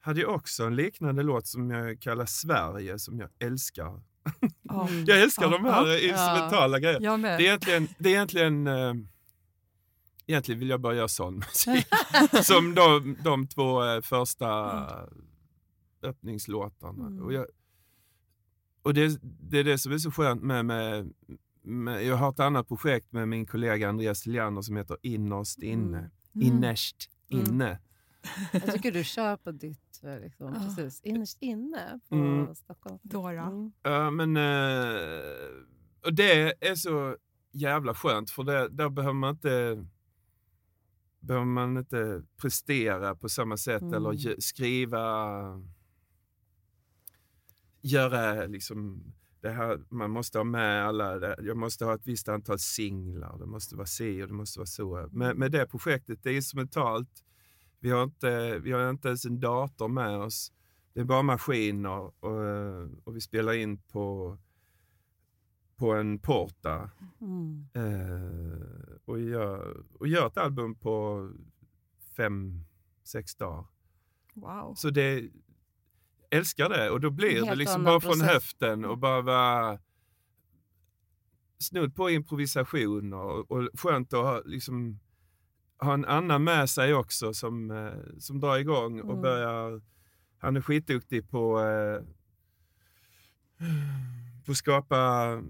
hade 0.00 0.20
jag 0.20 0.34
också 0.34 0.64
en 0.64 0.76
liknande 0.76 1.22
låt 1.22 1.46
som 1.46 1.70
jag 1.70 2.00
kallar 2.00 2.26
Sverige, 2.26 2.98
som 2.98 3.18
jag 3.18 3.30
älskar. 3.38 4.02
Mm. 4.70 5.04
Jag 5.06 5.22
älskar 5.22 5.42
Ja, 5.42 5.50
de 5.50 5.64
här 5.64 5.86
ja. 5.86 5.98
instrumentala 5.98 6.78
grejerna. 6.80 7.04
Jag 7.04 7.20
med. 7.20 7.38
Det 7.38 7.44
är 7.44 7.46
egentligen, 7.46 7.88
det 7.98 8.08
är 8.08 8.12
egentligen, 8.12 8.66
eh, 8.66 8.94
egentligen 10.26 10.58
vill 10.58 10.68
jag 10.68 10.80
bara 10.80 10.94
göra 10.94 11.08
sån 11.08 11.34
musik. 11.34 11.86
Som 12.42 12.74
de, 12.74 13.16
de 13.24 13.46
två 13.48 13.84
eh, 13.84 14.00
första 14.00 14.80
öppningslåtarna. 16.02 17.06
Mm. 17.06 17.22
Och, 17.22 17.32
jag, 17.32 17.46
och 18.82 18.94
det, 18.94 19.18
det 19.22 19.58
är 19.58 19.64
det 19.64 19.78
som 19.78 19.92
är 19.92 19.98
så 19.98 20.10
skönt 20.10 20.42
med, 20.42 20.64
med, 20.64 21.12
med, 21.62 22.04
jag 22.04 22.16
har 22.16 22.30
ett 22.30 22.40
annat 22.40 22.68
projekt 22.68 23.12
med 23.12 23.28
min 23.28 23.46
kollega 23.46 23.88
Andreas 23.88 24.26
Liander 24.26 24.62
som 24.62 24.76
heter 24.76 24.96
Innerst 25.02 25.62
inne. 25.62 25.98
Mm. 25.98 26.10
Innerst 26.46 27.10
Mm. 27.30 27.46
inne. 27.46 27.78
Jag 28.52 28.72
tycker 28.72 28.92
du 28.92 29.04
kör 29.04 29.36
på 29.36 29.52
ditt, 29.52 29.80
eh, 30.06 30.20
liksom, 30.20 30.54
Ja. 30.54 30.60
precis, 30.76 31.00
innerst 31.02 31.38
inne 31.40 32.00
på 32.08 32.14
Mm. 32.14 32.54
Stockholm. 32.54 32.98
Dora. 33.02 33.42
Mm. 33.42 33.72
Ja, 33.82 34.10
men, 34.10 34.30
och 36.04 36.14
det 36.14 36.66
är 36.68 36.74
så 36.74 37.16
jävla 37.52 37.94
skönt 37.94 38.30
för 38.30 38.44
det, 38.44 38.68
där 38.68 38.88
behöver 38.90 39.14
man 39.14 39.30
inte 39.34 39.86
behöver 41.20 41.46
man 41.46 41.76
inte 41.76 42.22
prestera 42.36 43.14
på 43.16 43.28
samma 43.28 43.56
sätt 43.56 43.82
Mm. 43.82 43.94
eller 43.94 44.40
skriva 44.40 45.14
göra 47.80 48.46
liksom 48.46 49.04
det 49.40 49.50
här, 49.50 49.80
man 49.90 50.10
måste 50.10 50.38
ha 50.38 50.44
med 50.44 50.84
alla, 50.86 51.18
det- 51.18 51.36
jag 51.42 51.56
måste 51.56 51.84
ha 51.84 51.94
ett 51.94 52.06
visst 52.06 52.28
antal 52.28 52.58
singlar, 52.58 53.38
det 53.38 53.46
måste 53.46 53.76
vara 53.76 53.86
si 53.86 54.22
och 54.22 54.26
det 54.28 54.34
måste 54.34 54.58
vara 54.58 54.66
så. 54.66 55.08
Med, 55.12 55.36
med 55.36 55.52
det 55.52 55.66
projektet, 55.66 56.22
det 56.22 56.30
är 56.30 56.34
instrumentalt, 56.36 57.24
Vi 57.84 57.90
har 57.90 58.02
inte, 58.02 58.58
vi 58.58 58.72
har 58.72 58.90
inte 58.90 59.08
ens 59.08 59.24
en 59.24 59.40
dator 59.40 59.88
med 59.88 60.16
oss. 60.16 60.52
Det 60.92 61.00
är 61.00 61.04
bara 61.04 61.22
maskiner 61.22 62.24
och, 62.24 62.44
eh, 62.44 62.88
och 63.04 63.16
vi 63.16 63.20
spelar 63.20 63.52
in 63.52 63.78
på, 63.78 64.38
på 65.76 65.92
en 65.92 66.18
porta. 66.18 66.90
Mm. 67.20 67.68
Eh, 67.74 68.96
och, 69.04 69.20
gör, 69.20 69.84
och 69.98 70.08
gör 70.08 70.26
ett 70.26 70.38
album 70.38 70.74
på 70.74 71.30
fem, 72.16 72.64
sex 73.02 73.36
dagar. 73.36 73.66
Wow. 74.34 74.74
Så 74.74 74.90
det 74.90 75.30
älskar 76.30 76.68
det 76.68 76.90
och 76.90 77.00
då 77.00 77.10
blir 77.10 77.40
det 77.40 77.46
helt 77.46 77.58
liksom 77.58 77.80
annan 77.80 77.84
bara 77.84 78.00
från 78.00 78.12
process. 78.12 78.30
höften 78.30 78.84
och 78.84 78.98
bara 78.98 79.22
vara 79.22 79.78
snudd 81.58 81.96
på 81.96 82.10
improvisation 82.10 83.12
och, 83.12 83.50
och 83.50 83.68
skönt 83.74 84.12
att 84.12 84.24
ha, 84.24 84.42
liksom, 84.44 85.00
ha 85.78 85.94
en 85.94 86.04
annan 86.04 86.44
med 86.44 86.70
sig 86.70 86.94
också 86.94 87.34
som, 87.34 87.70
eh, 87.70 88.18
som 88.18 88.40
drar 88.40 88.58
igång 88.58 89.00
och 89.00 89.10
Mm. 89.10 89.22
börjar... 89.22 89.82
Han 90.38 90.56
är 90.56 90.60
skitduktig 90.60 91.30
på, 91.30 91.60
eh, 91.60 92.02
på 94.46 94.52
att 94.52 94.56
skapa, 94.56 95.42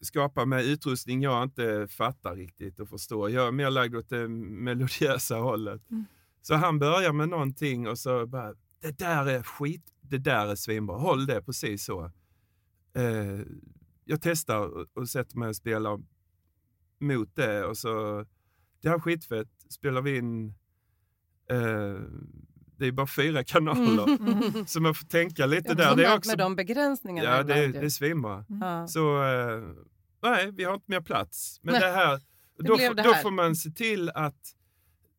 skapa 0.00 0.44
med 0.44 0.64
utrustning 0.64 1.22
jag 1.22 1.42
inte 1.42 1.86
fattar 1.90 2.36
riktigt 2.36 2.80
och 2.80 2.88
förstår. 2.88 3.30
Jag 3.30 3.46
är 3.48 3.52
mer 3.52 3.70
lagd 3.70 3.94
åt 3.96 4.08
det 4.08 4.28
melodiösa 4.28 5.36
hållet. 5.36 5.90
Mm. 5.90 6.04
Så 6.42 6.54
han 6.54 6.78
börjar 6.78 7.12
med 7.12 7.28
någonting 7.28 7.88
och 7.88 7.98
så 7.98 8.26
bara, 8.26 8.54
det 8.80 8.98
där 8.98 9.26
är 9.26 9.42
skit, 9.42 9.84
det 10.00 10.18
där 10.18 10.46
är 10.46 10.54
svinbra, 10.54 10.96
håll 10.96 11.26
det 11.26 11.42
precis 11.42 11.84
så. 11.84 12.04
Eh, 12.94 13.40
jag 14.04 14.22
testar 14.22 14.58
och, 14.58 14.86
och 14.94 15.08
sätter 15.08 15.38
mig 15.38 15.48
och 15.48 15.56
spelar 15.56 16.00
mot 16.98 17.36
det 17.36 17.64
och 17.64 17.76
så, 17.78 18.24
det 18.82 18.88
här 18.88 18.96
är 18.96 19.00
skitfett, 19.00 19.48
spelar 19.68 20.02
vi 20.02 20.16
in, 20.16 20.54
eh, 21.50 22.00
det 22.76 22.86
är 22.86 22.92
bara 22.92 23.06
fyra 23.06 23.44
kanaler. 23.44 24.04
Mm. 24.08 24.66
Så 24.66 24.80
man 24.80 24.94
får 24.94 25.06
tänka 25.06 25.46
lite 25.46 25.68
Ja, 25.68 25.74
där. 25.74 25.96
Det 25.96 26.04
är 26.04 26.16
också, 26.16 26.30
med 26.30 26.38
de 26.38 26.56
begränsningarna 26.56 27.28
ja, 27.30 27.42
det, 27.42 27.58
ibland 27.64 27.82
det 27.82 27.86
är 27.86 27.90
svinbra. 27.90 28.44
Ja. 28.60 28.86
Så 28.88 29.22
eh, 29.24 29.62
nej, 30.22 30.50
vi 30.52 30.64
har 30.64 30.74
inte 30.74 30.90
mer 30.90 31.00
plats. 31.00 31.58
Men 31.62 31.72
Nej, 31.72 31.80
det 31.82 31.88
här, 31.90 32.20
det 32.58 32.64
då, 32.64 32.76
det 32.76 32.94
då 33.02 33.12
här. 33.12 33.22
får 33.22 33.30
man 33.30 33.56
se 33.56 33.70
till 33.70 34.10
att 34.10 34.54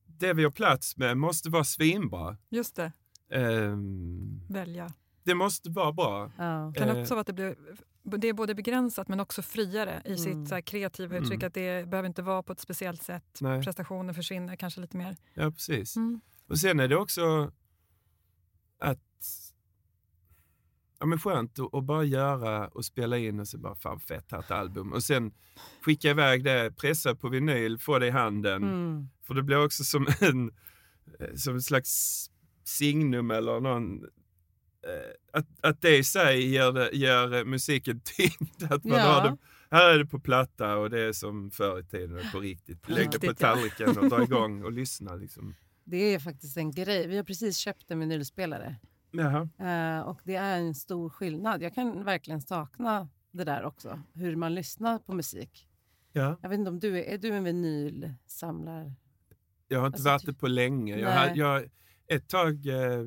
det 0.06 0.34
vi 0.34 0.44
har 0.44 0.52
plats 0.52 0.98
med 0.98 1.18
måste 1.18 1.50
vara 1.50 1.64
svinbra. 1.64 2.38
Just 2.50 2.76
det, 2.76 2.92
Ehm, 3.32 4.42
välja. 4.50 4.94
det 5.24 5.36
måste 5.36 5.70
vara 5.70 5.92
bra. 5.92 6.32
Ja. 6.38 6.74
Kan 6.78 6.90
Eh. 6.90 7.02
också 7.02 7.14
vara 7.14 7.22
att 7.22 7.28
det 7.28 7.34
blir 7.34 7.56
det 8.18 8.28
är 8.28 8.34
både 8.34 8.56
begränsat 8.56 9.08
men 9.08 9.20
också 9.20 9.42
friare 9.42 10.02
i 10.06 10.08
Mm. 10.08 10.18
sitt 10.18 10.50
så 10.50 10.56
här, 10.56 10.62
kreativa 10.62 11.18
uttryck. 11.18 11.34
Mm. 11.44 11.48
Att 11.48 11.54
det 11.54 11.90
behöver 11.90 12.08
inte 12.08 12.22
vara 12.22 12.44
på 12.44 12.54
ett 12.54 12.60
speciellt 12.60 13.04
sätt. 13.04 13.38
Nej. 13.42 13.64
Prestationen 13.64 14.16
försvinner 14.16 14.56
kanske 14.56 14.82
lite 14.82 14.98
mer. 14.98 15.18
Ja, 15.34 15.52
precis. 15.52 15.96
Mm. 15.96 16.22
Och 16.48 16.60
sen 16.60 16.80
är 16.80 16.88
det 16.88 16.96
också 16.96 17.52
att 18.80 19.00
ja, 21.00 21.06
men 21.06 21.20
skönt 21.20 21.60
att, 21.60 21.74
att 21.76 21.84
bara 21.84 22.04
göra 22.04 22.68
och 22.68 22.86
spela 22.86 23.18
in 23.18 23.40
och 23.40 23.48
så 23.48 23.58
bara 23.58 23.76
fan 23.76 24.00
fett 24.00 24.32
här 24.32 24.40
ett 24.40 24.52
album. 24.52 24.94
Och 24.94 25.04
sen 25.04 25.34
skicka 25.82 26.10
iväg 26.10 26.44
det, 26.44 26.72
pressa 26.78 27.16
på 27.16 27.30
vinyl, 27.30 27.78
få 27.78 28.00
det 28.00 28.08
i 28.08 28.10
handen. 28.10 28.64
Mm. 28.64 29.10
För 29.24 29.34
det 29.34 29.44
blir 29.44 29.66
också 29.66 29.84
som 29.84 30.08
en, 30.22 30.52
eh, 31.20 31.36
som 31.36 31.54
en 31.56 31.62
slags 31.62 32.26
signum 32.64 33.32
eller 33.32 33.60
någon... 33.60 34.06
eh, 34.88 35.40
Att, 35.40 35.46
att 35.66 35.82
det 35.82 35.98
i 35.98 36.04
sig 36.04 36.48
ger, 36.48 36.94
ger 36.96 37.46
musiken 37.46 38.02
tyngd. 38.18 38.72
Att 38.74 38.84
man 38.84 38.98
Ja. 39.00 39.06
har 39.06 39.30
det, 39.30 39.38
här 39.72 39.90
är 39.90 39.98
det 39.98 40.06
på 40.06 40.20
platta 40.20 40.78
och 40.78 40.90
det 40.90 41.00
är 41.00 41.14
som 41.14 41.52
förr 41.52 41.80
i 41.80 41.84
tiden 41.84 42.22
på 42.32 42.40
riktigt. 42.40 42.90
Lägg 42.90 43.12
det 43.12 43.20
på 43.20 43.26
ja. 43.26 43.34
tallriken 43.34 43.98
och 43.98 44.10
dra 44.10 44.24
igång 44.24 44.64
och 44.64 44.72
lyssna. 44.72 45.16
Liksom. 45.16 45.56
Det 45.84 45.98
är 46.14 46.20
faktiskt 46.20 46.58
en 46.58 46.72
grej. 46.72 47.08
Vi 47.08 47.18
har 47.18 47.24
precis 47.24 47.58
köpt 47.58 47.92
en 47.92 48.00
vinylspelare. 48.00 48.76
Jaha. 49.12 49.50
Eh, 49.60 50.02
och 50.02 50.20
det 50.24 50.36
är 50.36 50.58
en 50.60 50.76
stor 50.76 51.10
skillnad. 51.10 51.62
Jag 51.62 51.76
kan 51.76 52.04
verkligen 52.04 52.42
sakna 52.42 53.10
det 53.32 53.44
där 53.44 53.64
också. 53.64 54.02
Hur 54.14 54.36
man 54.36 54.56
lyssnar 54.56 55.00
på 55.00 55.14
musik. 55.14 55.68
Ja. 56.14 56.38
Jag 56.42 56.50
vet 56.50 56.60
inte 56.60 56.72
om 56.72 56.80
du 56.80 56.98
är, 57.00 57.04
är 57.04 57.18
du 57.18 57.30
en 57.30 57.44
vinylsamlare? 57.44 58.94
Jag 59.68 59.80
har 59.80 59.88
inte 59.88 59.96
Alltså, 59.96 60.10
varit 60.10 60.26
det 60.26 60.34
på 60.34 60.48
länge. 60.48 60.98
Jag, 60.98 61.38
jag, 61.38 61.70
ett 62.08 62.28
tag 62.28 62.68
eh, 62.68 63.06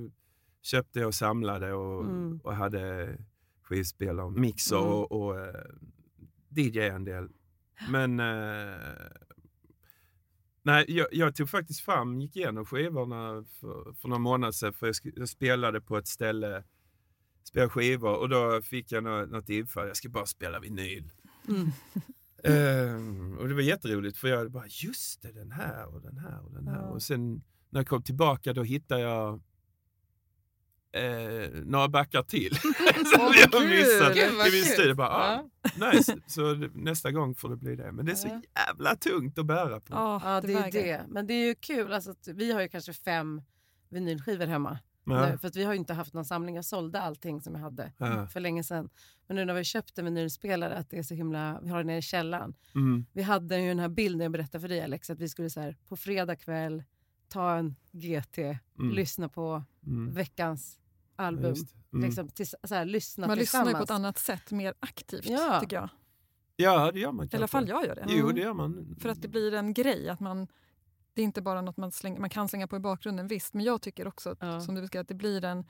köpte 0.63 1.07
och 1.07 1.15
samlade 1.15 1.73
och, 1.73 2.05
Mm. 2.05 2.41
och 2.45 2.55
hade 2.55 3.17
skivspelare, 3.63 4.31
mixer 4.31 4.77
Mm. 4.77 4.89
och, 4.89 5.13
och 5.13 5.41
eh, 5.41 5.65
DJ 6.57 6.79
en 6.81 7.05
del. 7.05 7.29
Men 7.91 8.21
eh, 8.21 8.77
nej, 10.63 10.85
jag, 10.89 11.07
jag 11.13 11.35
tog 11.37 11.51
faktiskt 11.51 11.81
fram, 11.81 12.21
gick 12.21 12.37
igenom 12.37 12.65
skivorna 12.67 13.45
för, 13.61 13.93
för 13.93 14.09
några 14.09 14.19
månader 14.19 14.53
sedan 14.53 14.73
för 14.73 14.87
jag, 14.87 14.95
jag 15.17 15.29
spelade 15.29 15.81
på 15.81 15.97
ett 15.97 16.09
ställe, 16.09 16.65
spelade 17.45 17.71
skivor 17.71 18.17
och 18.19 18.29
då 18.29 18.63
fick 18.63 18.93
jag 18.93 19.05
något, 19.05 19.31
något 19.31 19.49
infall, 19.49 19.87
jag 19.87 19.97
ska 19.97 20.09
bara 20.09 20.27
spela 20.27 20.61
vinyl. 20.61 21.11
Mm. 21.49 21.69
Ehm, 22.45 23.39
och 23.39 23.49
det 23.49 23.55
var 23.55 23.61
jätteroligt 23.61 24.17
för 24.19 24.29
jag 24.29 24.51
bara, 24.51 24.67
just 24.67 25.23
det, 25.23 25.33
den 25.33 25.51
här 25.53 25.95
och 25.95 26.03
den 26.03 26.19
här 26.19 26.45
och 26.45 26.53
den 26.53 26.69
här. 26.69 26.83
Ja. 26.83 26.89
Och 26.89 27.03
sen 27.03 27.43
när 27.71 27.81
jag 27.81 27.87
kom 27.87 28.03
tillbaka 28.03 28.53
då 28.53 28.63
hittade 28.63 29.01
jag 29.01 29.43
eh, 30.93 31.51
några 31.65 31.89
backar 31.89 32.23
till. 32.23 32.55
som 32.57 32.73
jag 33.19 33.49
vad 33.53 33.63
har 33.63 33.69
missat 33.69 34.15
Gud, 34.15 34.35
vad 34.39 34.47
i 34.49 34.51
min 34.51 34.63
kul. 34.63 34.73
studio. 34.73 34.95
Bara, 34.95 35.09
ah, 35.09 35.45
Ja. 35.79 35.91
nice. 35.93 36.17
Så 36.27 36.55
det, 36.55 36.71
nästa 36.75 37.11
gång 37.11 37.35
får 37.35 37.49
det 37.49 37.57
bli 37.57 37.77
det. 37.77 37.93
Men 37.93 38.07
det 38.07 38.13
är 38.13 38.17
så 38.17 38.41
jävla 38.69 38.97
tungt 38.97 39.39
att 39.39 39.47
bära 39.47 39.81
på. 39.81 39.87
Ja, 39.95 40.21
Ja, 40.25 40.41
det 40.41 40.53
är 40.53 40.63
väger. 40.63 40.83
det. 40.83 41.05
Men 41.09 41.27
det 41.27 41.35
är 41.35 41.47
ju 41.47 41.55
kul. 41.55 41.93
Alltså, 41.93 42.11
att 42.11 42.29
vi 42.29 42.53
har 42.53 42.61
ju 42.61 42.69
kanske 42.69 42.93
fem 42.93 43.43
vinylskivor 43.89 44.47
hemma. 44.47 44.79
Ja. 45.05 45.31
Nu, 45.31 45.39
för 45.39 45.49
att 45.49 45.57
vi 45.57 45.65
har 45.65 45.73
ju 45.73 45.79
inte 45.79 45.95
haft 45.95 46.15
någon 46.15 46.25
samling. 46.25 46.55
Jag 46.57 46.65
sålde 46.65 47.01
allting 47.01 47.41
som 47.41 47.55
jag 47.55 47.61
hade 47.63 47.93
Ja. 47.99 48.27
för 48.27 48.41
länge 48.41 48.65
sedan. 48.65 48.89
Men 49.27 49.37
nu 49.37 49.45
när 49.45 49.53
vi 49.55 49.59
har 49.59 49.65
köpt 49.65 49.99
en 49.99 50.05
vinylspelare, 50.05 50.75
att 50.77 50.91
det 50.91 50.99
är 50.99 51.03
så 51.03 51.15
himla, 51.15 51.61
vi 51.63 51.69
har 51.71 51.79
den 51.79 51.87
nere 51.87 51.99
i 51.99 52.03
källaren. 52.03 52.55
Mm. 52.75 53.07
Vi 53.13 53.23
hade 53.23 53.59
ju 53.61 53.69
den 53.69 53.79
här 53.79 53.89
bilden 53.89 54.21
jag 54.21 54.33
berättade 54.33 54.61
för 54.63 54.69
dig 54.69 54.81
Alex, 54.83 55.11
att 55.11 55.19
vi 55.21 55.29
skulle 55.29 55.51
så 55.51 55.61
här, 55.61 55.77
på 55.89 55.97
fredag 55.97 56.37
kväll 56.37 56.83
ta 57.29 57.55
en 57.57 57.77
GT, 57.93 58.39
Mm. 58.79 58.95
lyssna 58.95 59.29
på 59.29 59.65
Mm. 59.87 60.15
veckans 60.15 60.79
album. 61.17 61.45
just 61.51 61.69
det. 61.75 61.97
Mm. 61.97 62.07
Liksom, 62.07 62.29
tills, 62.29 62.55
så 62.65 62.75
här, 62.75 62.85
lyssna 62.85 63.27
Man 63.27 63.39
lyssnar 63.39 63.67
ju 63.67 63.73
på 63.73 63.83
ett 63.83 63.91
annat 63.91 64.19
sätt, 64.19 64.51
mer 64.51 64.75
aktivt 64.81 65.27
Ja. 65.27 65.61
tycker 65.61 65.77
jag. 65.77 65.89
Ja, 66.57 66.91
det 66.93 67.01
gör 67.01 67.13
man 67.13 67.29
I 67.33 67.37
alla 67.37 67.49
fall 67.49 67.69
jag 67.69 67.87
gör 67.87 67.95
det. 67.95 68.05
Jo, 68.09 68.33
det 68.33 68.41
gör 68.41 68.53
man. 68.53 68.97
För 69.01 69.09
att 69.09 69.23
det 69.23 69.29
blir 69.29 69.55
en 69.55 69.75
grej. 69.75 70.09
Att 70.09 70.21
man, 70.21 70.47
det 71.15 71.23
är 71.23 71.25
inte 71.25 71.43
bara 71.43 71.61
något 71.63 71.77
man, 71.77 71.93
slänger, 71.93 72.21
man 72.21 72.31
kan 72.31 72.49
slänga 72.49 72.67
på 72.67 72.77
i 72.77 72.81
bakgrunden, 72.81 73.27
visst. 73.27 73.55
Men 73.55 73.65
jag 73.65 73.83
tycker 73.83 74.09
också, 74.09 74.31
att, 74.31 74.39
Ja. 74.41 74.61
som 74.61 74.75
du 74.75 74.81
beskrev, 74.81 75.01
att 75.03 75.09
det 75.09 75.15
blir 75.15 75.45
en, 75.45 75.59
en 75.59 75.65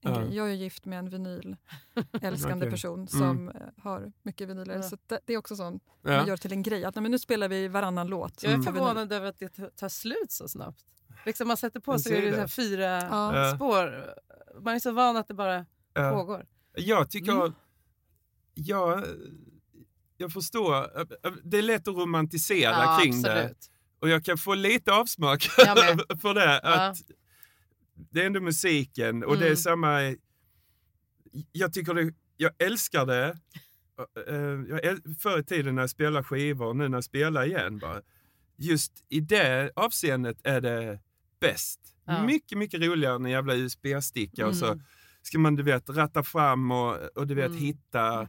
Ja. 0.00 0.18
grej. 0.20 0.36
Jag 0.36 0.48
är 0.50 0.54
gift 0.54 0.84
med 0.84 0.98
en 0.98 1.10
vinylälskande 1.10 2.56
Okej. 2.66 2.70
person 2.70 3.08
som 3.08 3.48
Mm. 3.48 3.56
har 3.76 4.12
mycket 4.22 4.48
vinyler. 4.48 4.74
Ja. 4.76 4.82
Så 4.82 4.96
det, 5.06 5.20
det 5.24 5.32
är 5.34 5.38
också 5.38 5.56
sånt 5.56 5.82
man 6.02 6.12
ja. 6.12 6.26
gör 6.26 6.36
till 6.36 6.52
en 6.52 6.62
grej. 6.62 6.84
Att 6.84 6.94
nej, 6.94 7.02
men 7.02 7.10
nu 7.10 7.18
spelar 7.18 7.48
vi 7.48 7.68
varannan 7.68 8.06
låt. 8.06 8.42
Jag 8.42 8.50
är 8.50 8.54
Mm. 8.54 8.64
förvånad 8.64 9.12
över 9.12 9.26
att 9.26 9.38
det 9.38 9.76
tar 9.76 9.88
slut 9.88 10.32
så 10.32 10.48
snabbt. 10.48 10.84
Liksom 11.26 11.48
man 11.48 11.56
sätter 11.56 11.80
på 11.80 11.92
är 11.92 11.96
det 11.96 12.20
det. 12.20 12.32
så 12.34 12.40
här 12.40 12.46
fyra 12.48 12.84
Ja. 12.84 13.52
Spår. 13.56 14.14
Man 14.60 14.74
är 14.74 14.78
så 14.78 14.92
van 14.92 15.16
att 15.16 15.28
det 15.28 15.34
bara 15.34 15.66
Ja. 15.94 16.10
pågår. 16.10 16.46
Jag 16.76 17.10
tycker... 17.10 17.32
Mm. 17.32 17.52
Jag, 18.54 19.04
jag 20.16 20.32
förstår. 20.32 20.86
Det 21.48 21.58
är 21.58 21.62
lätt 21.62 21.88
att 21.88 21.94
romantisera 21.96 22.70
Ja, 22.70 22.98
kring 23.02 23.22
det. 23.22 23.32
absolut. 23.32 23.70
Och 23.98 24.08
jag 24.08 24.24
kan 24.24 24.38
få 24.38 24.54
lite 24.54 24.92
avsmak 24.92 25.42
för 26.22 26.34
det. 26.34 26.60
Ja. 26.62 26.88
Att 26.88 26.96
Det 28.10 28.22
är 28.22 28.26
ändå 28.26 28.40
musiken 28.40 29.24
och 29.24 29.34
det 29.36 29.42
är 29.44 29.46
Mm. 29.46 29.56
samma... 29.56 30.16
Jag 31.52 31.72
tycker 31.72 31.94
det, 31.94 32.14
jag 32.36 32.52
älskar 32.58 33.06
det. 33.06 33.36
Eh, 34.28 34.78
Jag 34.84 34.98
förr 35.20 35.38
i 35.38 35.44
tiden 35.44 35.74
när 35.74 35.82
jag 35.82 35.90
spelade 35.90 36.24
skivor, 36.24 36.74
nu 36.74 36.88
när 36.88 36.96
jag 36.96 37.04
spelar 37.04 37.44
igen. 37.44 37.78
Bara, 37.78 38.02
just 38.56 38.92
i 39.08 39.20
det 39.20 39.70
avseendet 39.76 40.36
är 40.44 40.60
det 40.60 41.00
bäst. 41.40 41.80
Ja. 42.06 42.22
Mycket, 42.26 42.58
mycket 42.58 42.80
roligare 42.80 43.14
än 43.14 43.24
en 43.24 43.30
jävla 43.30 43.54
USB-sticka 43.54 44.46
och 44.46 44.56
så 44.56 44.66
Mm. 44.66 44.80
ska 45.22 45.38
man 45.38 45.56
du 45.56 45.62
vet 45.62 45.88
ratta 45.90 46.22
fram 46.22 46.70
och, 46.70 46.96
och 47.14 47.26
du 47.26 47.34
vet 47.34 47.46
Mm. 47.46 47.58
hitta, 47.58 48.28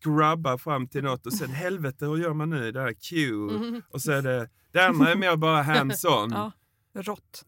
scrubba 0.00 0.58
fram 0.58 0.86
till 0.88 1.02
något 1.04 1.26
och 1.26 1.32
sen 1.32 1.50
helvete 1.50 2.06
hur 2.06 2.16
gör 2.16 2.32
man 2.34 2.50
nu? 2.50 2.72
Det 2.72 2.80
här 2.80 2.92
Q 2.92 3.16
Mm. 3.50 3.82
och 3.90 4.02
så 4.02 4.12
är 4.12 4.22
det, 4.22 4.48
det 4.72 4.86
andra 4.86 5.10
är 5.10 5.16
mer 5.16 5.36
bara 5.36 5.62
hands-on. 5.62 6.30
Ja. 6.34 6.52
Rått. 7.02 7.44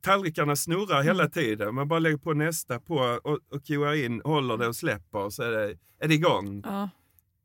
Tallrikarna 0.00 0.56
snurrar 0.56 1.02
hela 1.02 1.22
Mm. 1.22 1.30
tiden, 1.30 1.74
man 1.74 1.88
bara 1.88 1.98
lägger 1.98 2.16
på 2.16 2.32
nästa 2.34 2.80
på 2.80 2.94
och, 3.24 3.38
och 3.50 3.66
cuear 3.66 3.94
in, 4.04 4.20
håller 4.24 4.56
det 4.56 4.66
och 4.68 4.76
släpper 4.76 5.18
och 5.18 5.32
så 5.32 5.42
är 5.42 5.50
det, 5.50 5.78
är 5.98 6.08
det 6.08 6.14
igång. 6.14 6.62
Ja. 6.66 6.88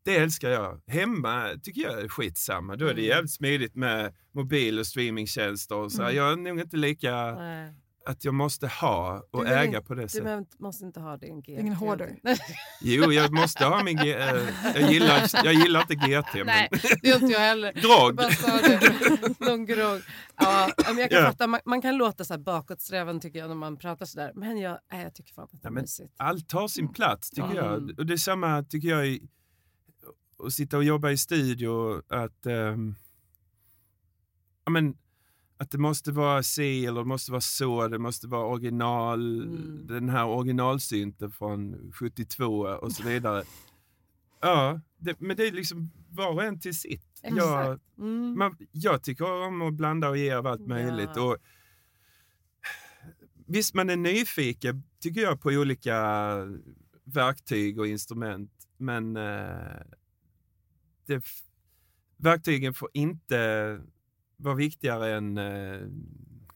Det 0.05 0.17
älskar 0.17 0.49
jag. 0.49 0.81
Hemma 0.87 1.49
tycker 1.63 1.81
jag 1.81 1.99
är 2.01 2.07
skitsamma. 2.07 2.75
Då 2.75 2.85
är 2.85 2.93
det 2.93 3.01
Mm. 3.01 3.09
jävligt 3.09 3.31
smidigt 3.33 3.75
med 3.75 4.13
mobil 4.33 4.79
och 4.79 4.87
streamingtjänster 4.87 5.75
och 5.75 5.91
så. 5.91 6.01
Mm. 6.01 6.15
Jag 6.15 6.31
är 6.31 6.35
nog 6.35 6.59
inte 6.59 6.77
lika 6.77 7.11
Nej. 7.31 7.73
att 8.05 8.25
jag 8.25 8.33
måste 8.33 8.67
ha 8.67 9.23
och 9.31 9.45
Du 9.45 9.51
äga 9.51 9.81
på 9.81 9.93
det 9.95 10.01
Du 10.01 10.07
sättet. 10.09 10.23
behöver- 10.23 10.45
måste 10.59 10.85
inte 10.85 10.99
ha 10.99 11.17
din 11.17 11.41
GT. 11.41 11.49
Ingen 11.49 11.73
hoarder. 11.73 12.15
Jo, 12.81 13.11
jag 13.11 13.31
måste 13.33 13.65
ha 13.65 13.83
min... 13.83 13.97
G- 13.97 14.13
eh, 14.13 14.35
jag, 14.75 14.91
gillar, 14.91 15.21
jag 15.43 15.53
gillar 15.53 15.81
inte 15.81 15.95
GT, 15.95 16.33
men 16.35 16.45
Nej, 16.45 16.69
det 17.01 17.07
gör 17.07 17.15
inte 17.15 17.33
jag 17.33 17.39
heller. 17.39 17.71
det. 18.19 19.39
Någon 19.45 19.65
grogg. 19.65 20.01
Ja, 20.37 20.69
men 20.87 20.97
jag 20.97 21.09
kan 21.09 21.19
Ja. 21.19 21.25
fatta, 21.25 21.47
man, 21.47 21.59
man 21.65 21.81
kan 21.81 21.97
låta 21.97 22.23
så 22.25 22.33
här 22.33 22.39
bakåtsträvande 22.39 23.21
tycker 23.21 23.39
jag 23.39 23.47
när 23.47 23.55
man 23.55 23.77
pratar 23.77 24.05
sådär. 24.05 24.31
Men 24.35 24.57
jag, 24.57 24.79
nej, 24.91 25.03
jag 25.03 25.13
tycker 25.15 25.33
fan 25.33 25.43
att 25.43 25.51
det 25.51 25.57
är 25.57 25.59
Ja, 25.63 25.71
men- 25.71 25.81
mysigt. 25.83 26.13
Allt 26.17 26.51
har 26.51 26.67
sin 26.67 26.93
plats, 26.93 27.29
tycker 27.29 27.43
Mm. 27.51 27.57
jag. 27.57 27.99
Och 27.99 28.05
det 28.05 28.13
är 28.13 28.17
samma, 28.17 28.63
tycker 28.63 28.87
jag, 28.89 29.07
i, 29.07 29.21
att 30.43 30.53
sitta 30.53 30.77
och 30.77 30.83
jobba 30.83 31.11
i 31.11 31.17
studio, 31.17 32.01
att... 32.07 32.45
ja, 34.65 34.71
men, 34.71 34.97
att 35.57 35.71
det 35.71 35.77
måste 35.77 36.11
vara 36.11 36.43
si 36.43 36.85
eller 36.85 37.01
det 37.01 37.07
måste 37.07 37.31
vara 37.31 37.41
så, 37.41 37.87
det 37.87 37.99
måste 37.99 38.27
vara 38.27 38.45
original, 38.45 39.43
Mm. 39.43 39.87
den 39.87 40.09
här 40.09 40.25
originalsynten 40.25 41.31
från 41.31 41.91
72 41.93 42.45
och 42.61 42.91
så 42.91 43.03
vidare. 43.03 43.43
Ja, 44.41 44.81
det, 44.97 45.19
men 45.19 45.37
det 45.37 45.47
är 45.47 45.51
liksom 45.51 45.91
var 46.09 46.33
och 46.33 46.43
en 46.43 46.59
till 46.59 46.75
sitt. 46.75 47.21
Jag. 47.21 47.79
Mm. 47.97 48.37
man, 48.37 48.57
jag 48.71 49.03
tycker 49.03 49.31
om 49.47 49.61
att 49.61 49.73
blanda 49.73 50.09
och 50.09 50.17
ge 50.17 50.31
av 50.33 50.47
allt 50.47 50.67
möjligt. 50.67 51.09
Ja. 51.15 51.21
Och, 51.21 51.37
visst, 53.47 53.73
man 53.73 53.89
är 53.89 53.95
nyfiken 53.95 54.83
tycker 54.99 55.21
jag 55.21 55.41
på 55.41 55.49
olika 55.49 55.97
verktyg 57.03 57.79
och 57.79 57.87
instrument, 57.87 58.51
men 58.77 59.17
eh, 59.17 59.81
det, 61.05 61.15
f- 61.15 61.43
verktygen 62.17 62.73
får 62.73 62.89
inte 62.93 63.81
vara 64.37 64.55
viktigare 64.55 65.15
än... 65.17 65.37
Eh, 65.37 65.79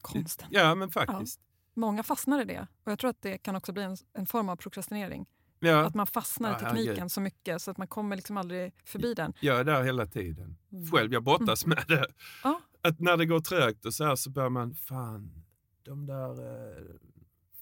Konsten. 0.02 0.48
ja, 0.50 0.74
men 0.74 0.90
faktiskt. 0.90 1.40
Många 1.74 2.02
fastnar 2.02 2.40
i 2.42 2.44
det. 2.44 2.66
Och 2.84 2.92
jag 2.92 2.98
tror 2.98 3.10
att 3.10 3.22
det 3.22 3.38
kan 3.38 3.56
också 3.56 3.72
bli 3.72 3.82
en, 3.82 3.96
en 4.12 4.26
form 4.26 4.48
av 4.48 4.56
prokrastinering. 4.56 5.26
Ja. 5.60 5.86
Att 5.86 5.94
man 5.94 6.06
fastnar 6.06 6.50
i 6.50 6.52
Ja, 6.52 6.58
tekniken 6.58 6.86
herregud. 6.94 7.12
så 7.12 7.20
mycket 7.20 7.62
så 7.62 7.70
att 7.70 7.78
man 7.78 7.88
kommer 7.88 8.16
liksom 8.16 8.36
aldrig 8.36 8.72
förbi 8.84 9.14
den. 9.14 9.32
Jag 9.40 9.60
är 9.60 9.64
där 9.64 9.82
hela 9.82 10.06
tiden. 10.06 10.56
Mm. 10.72 10.90
Själv, 10.90 11.12
jag 11.12 11.24
brottas 11.24 11.66
med 11.66 11.84
det. 11.88 12.06
Ja. 12.44 12.60
Att 12.82 13.00
när 13.00 13.16
det 13.16 13.26
går 13.26 13.40
trögt 13.40 13.84
och 13.84 13.94
så 13.94 14.04
här 14.04 14.16
så 14.16 14.30
börjar 14.30 14.50
man, 14.50 14.74
fan, 14.74 15.44
de 15.82 16.06
där... 16.06 16.30
Eh, 16.30 16.84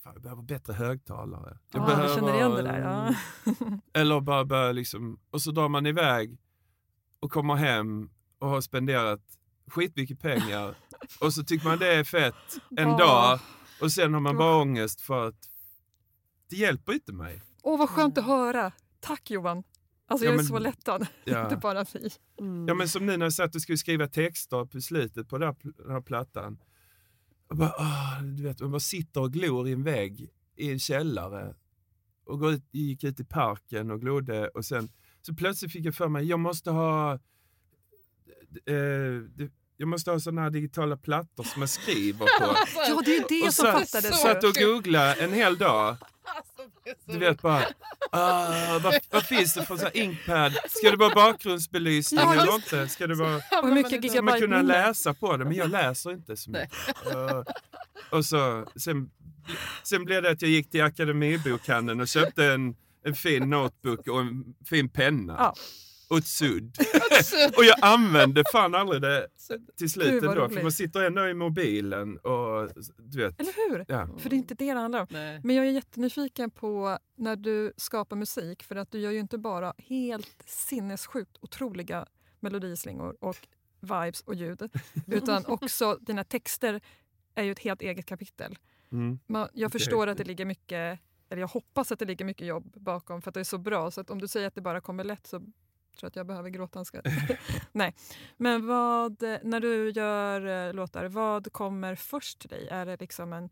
fan, 0.02 0.12
jag 0.14 0.22
behöver 0.22 0.42
bättre 0.42 0.72
högtalare. 0.72 1.58
Jag 1.72 1.90
Ja, 1.90 2.02
du 2.08 2.14
känner 2.14 2.34
igen 2.34 2.50
det 2.50 2.62
där. 2.62 2.80
Ja. 2.80 3.14
Eller 3.92 4.20
bara 4.20 4.44
börja 4.44 4.72
liksom, 4.72 5.20
och 5.30 5.42
så 5.42 5.50
drar 5.50 5.68
man 5.68 5.86
iväg 5.86 6.38
och 7.20 7.30
kommer 7.32 7.54
hem 7.54 8.10
och 8.38 8.48
har 8.48 8.60
spenderat 8.60 9.20
skitmycket 9.70 10.20
pengar 10.20 10.74
och 11.20 11.34
så 11.34 11.44
tycker 11.44 11.66
man 11.68 11.78
det 11.78 11.94
är 11.94 12.04
fett 12.04 12.34
en 12.76 12.88
Ja. 12.88 12.96
dag 12.98 13.40
och 13.80 13.92
sen 13.92 14.14
har 14.14 14.20
man 14.20 14.36
bara 14.36 14.56
ångest 14.62 15.00
för 15.00 15.28
att 15.28 15.48
det 16.50 16.56
hjälper 16.56 16.92
inte 16.92 17.12
mig. 17.12 17.42
Åh, 17.62 17.78
vad 17.78 17.88
skönt 17.88 18.18
att 18.18 18.24
höra. 18.24 18.72
Tack 19.00 19.30
Johan. 19.30 19.62
Alltså, 20.06 20.24
Ja, 20.26 20.28
jag 20.28 20.32
är 20.34 20.36
men- 20.36 20.46
så 20.46 20.58
lättad. 20.58 21.06
Ja. 21.24 21.42
Inte 21.44 21.56
bara 21.56 21.84
vi. 21.94 22.10
Mm. 22.40 22.68
Ja 22.68 22.74
men 22.74 22.88
som 22.88 23.06
nu 23.06 23.16
när 23.16 23.26
jag 23.26 23.32
satt 23.32 23.54
och 23.54 23.62
skulle 23.62 23.78
skriva 23.78 24.08
texter 24.08 24.64
på 24.64 24.80
slutet 24.80 25.28
på 25.28 25.38
den 25.38 25.48
här, 25.48 25.54
pl- 25.54 25.82
den 25.82 25.90
här 25.92 26.00
plattan. 26.00 26.58
Och 27.50 27.56
bara, 27.56 27.72
åh, 27.78 28.22
du 28.22 28.42
vet, 28.42 28.60
man 28.60 28.70
bara 28.70 28.80
sitter 28.80 29.20
och 29.20 29.32
glor 29.32 29.68
i 29.68 29.72
en 29.72 29.82
vägg 29.82 30.30
i 30.56 30.72
en 30.72 30.78
källare. 30.78 31.54
Och 32.24 32.38
går 32.38 32.52
ut, 32.52 32.64
gick 32.72 33.04
ut 33.04 33.20
i 33.20 33.24
parken 33.24 33.90
och 33.90 34.00
glodde 34.00 34.48
och 34.48 34.64
sen 34.64 34.88
så 35.22 35.34
plötsligt 35.34 35.72
fick 35.72 35.84
jag 35.84 35.94
för 35.94 36.08
mig, 36.08 36.24
jag 36.24 36.40
måste 36.40 36.70
ha 36.70 37.18
eh, 38.66 38.74
jag 39.80 39.88
måste 39.88 40.10
ha 40.10 40.20
sådana 40.20 40.42
här 40.42 40.50
digitala 40.50 40.96
plattor 40.96 41.44
som 41.44 41.62
jag 41.62 41.68
skriver 41.68 42.26
på. 42.26 42.56
Ja, 42.88 43.02
det 43.04 43.16
är 43.16 43.20
ju 43.20 43.24
det 43.28 43.46
och 43.46 43.54
som 43.54 43.66
satt, 43.66 43.90
fattades. 43.90 44.22
satt 44.22 44.44
och 44.44 44.54
googlade 44.54 45.14
en 45.14 45.32
hel 45.32 45.58
dag. 45.58 45.96
Du 47.04 47.18
vet 47.18 47.42
bara, 47.42 47.62
ah, 48.10 48.78
vad, 48.78 48.94
vad 49.10 49.22
finns 49.22 49.54
det 49.54 49.64
för 49.64 49.76
så 49.76 49.82
här 49.82 49.96
inkpad? 49.96 50.52
Ska 50.68 50.90
det 50.90 50.96
vara 50.96 51.14
bakgrundsbelysning 51.14 52.20
Ja, 52.20 52.34
eller 52.34 52.54
inte? 52.54 52.88
Ska 52.88 53.06
det 53.06 53.14
vara... 53.14 53.36
Och 53.36 53.68
hur 53.68 53.74
mycket 53.74 54.10
Ska 54.10 54.22
man 54.22 54.40
kunna 54.40 54.56
minne? 54.56 54.68
läsa 54.68 55.14
på 55.14 55.36
det, 55.36 55.44
men 55.44 55.54
jag 55.54 55.70
läser 55.70 56.10
inte 56.10 56.36
så 56.36 56.50
mycket. 56.50 56.72
Uh, 57.14 57.42
och 58.10 58.24
så, 58.24 58.66
sen, 58.76 59.10
sen 59.82 60.04
blev 60.04 60.22
det 60.22 60.30
att 60.30 60.42
jag 60.42 60.50
gick 60.50 60.70
till 60.70 60.82
Akademibokhandeln 60.82 62.00
och 62.00 62.08
köpte 62.08 62.44
en, 62.44 62.76
en 63.08 63.14
fin 63.14 63.50
notebook 63.50 64.08
och 64.08 64.20
en 64.20 64.54
fin 64.64 64.88
penna. 64.88 65.36
Ja. 65.38 65.54
Och 66.10 66.18
ett 66.18 66.26
sudd. 66.26 66.76
och 67.56 67.64
jag 67.64 67.76
använde 67.82 68.44
fan 68.52 68.74
aldrig 68.74 69.02
det 69.02 69.28
till 69.76 69.90
slut 69.90 70.22
ändå, 70.22 70.48
för 70.48 70.62
man 70.62 70.72
sitter 70.72 71.04
ändå 71.04 71.28
i 71.28 71.34
mobilen 71.34 72.16
och 72.18 72.70
du 72.96 73.18
vet. 73.18 73.40
Eller 73.40 73.70
hur? 73.70 73.84
Ja. 73.88 74.08
För 74.18 74.30
det 74.30 74.36
är 74.36 74.38
inte 74.38 74.54
det 74.54 74.74
det 74.74 74.80
handlar 74.80 75.00
om. 75.00 75.06
Nej. 75.10 75.40
Men 75.44 75.56
jag 75.56 75.66
är 75.66 75.70
jättenyfiken 75.70 76.50
på 76.50 76.98
när 77.16 77.36
du 77.36 77.72
skapar 77.76 78.16
musik 78.16 78.62
för 78.62 78.76
att 78.76 78.90
du 78.90 78.98
gör 78.98 79.10
ju 79.10 79.18
inte 79.18 79.38
bara 79.38 79.74
helt 79.78 80.42
sinnessjukt 80.46 81.36
otroliga 81.40 82.06
melodislingor 82.40 83.16
och 83.20 83.48
vibes 83.80 84.20
och 84.20 84.34
ljud 84.34 84.62
utan 85.06 85.46
också 85.46 85.98
dina 86.00 86.24
texter 86.24 86.80
är 87.34 87.42
ju 87.42 87.52
ett 87.52 87.58
helt 87.58 87.82
eget 87.82 88.06
kapitel. 88.06 88.58
Mm. 88.92 89.18
Man, 89.26 89.48
jag 89.52 89.68
Okej. 89.68 89.80
förstår 89.80 90.06
att 90.06 90.18
det 90.18 90.24
ligger 90.24 90.44
mycket, 90.44 91.00
eller 91.28 91.40
jag 91.40 91.48
hoppas 91.48 91.92
att 91.92 91.98
det 91.98 92.04
ligger 92.04 92.24
mycket 92.24 92.46
jobb 92.46 92.72
bakom 92.76 93.22
för 93.22 93.30
att 93.30 93.34
det 93.34 93.40
är 93.40 93.44
så 93.44 93.58
bra 93.58 93.90
så 93.90 94.00
att 94.00 94.10
om 94.10 94.20
du 94.20 94.28
säger 94.28 94.46
att 94.46 94.54
det 94.54 94.60
bara 94.60 94.80
kommer 94.80 95.04
lätt 95.04 95.26
så 95.26 95.38
tror 95.38 95.52
jag 96.00 96.08
att 96.08 96.16
jag 96.16 96.26
behöver 96.26 96.50
gråta 96.50 96.78
en 96.78 96.84
skvätt. 96.84 97.04
Nej. 97.72 97.94
Men 98.36 98.66
vad, 98.66 99.22
när 99.42 99.60
du 99.60 99.90
gör 99.90 100.68
eh, 100.68 100.74
låtar, 100.74 101.04
vad 101.04 101.52
kommer 101.52 101.94
först 101.94 102.38
till 102.38 102.50
dig? 102.50 102.68
Är 102.68 102.86
det 102.86 103.00
liksom 103.00 103.32
en 103.32 103.50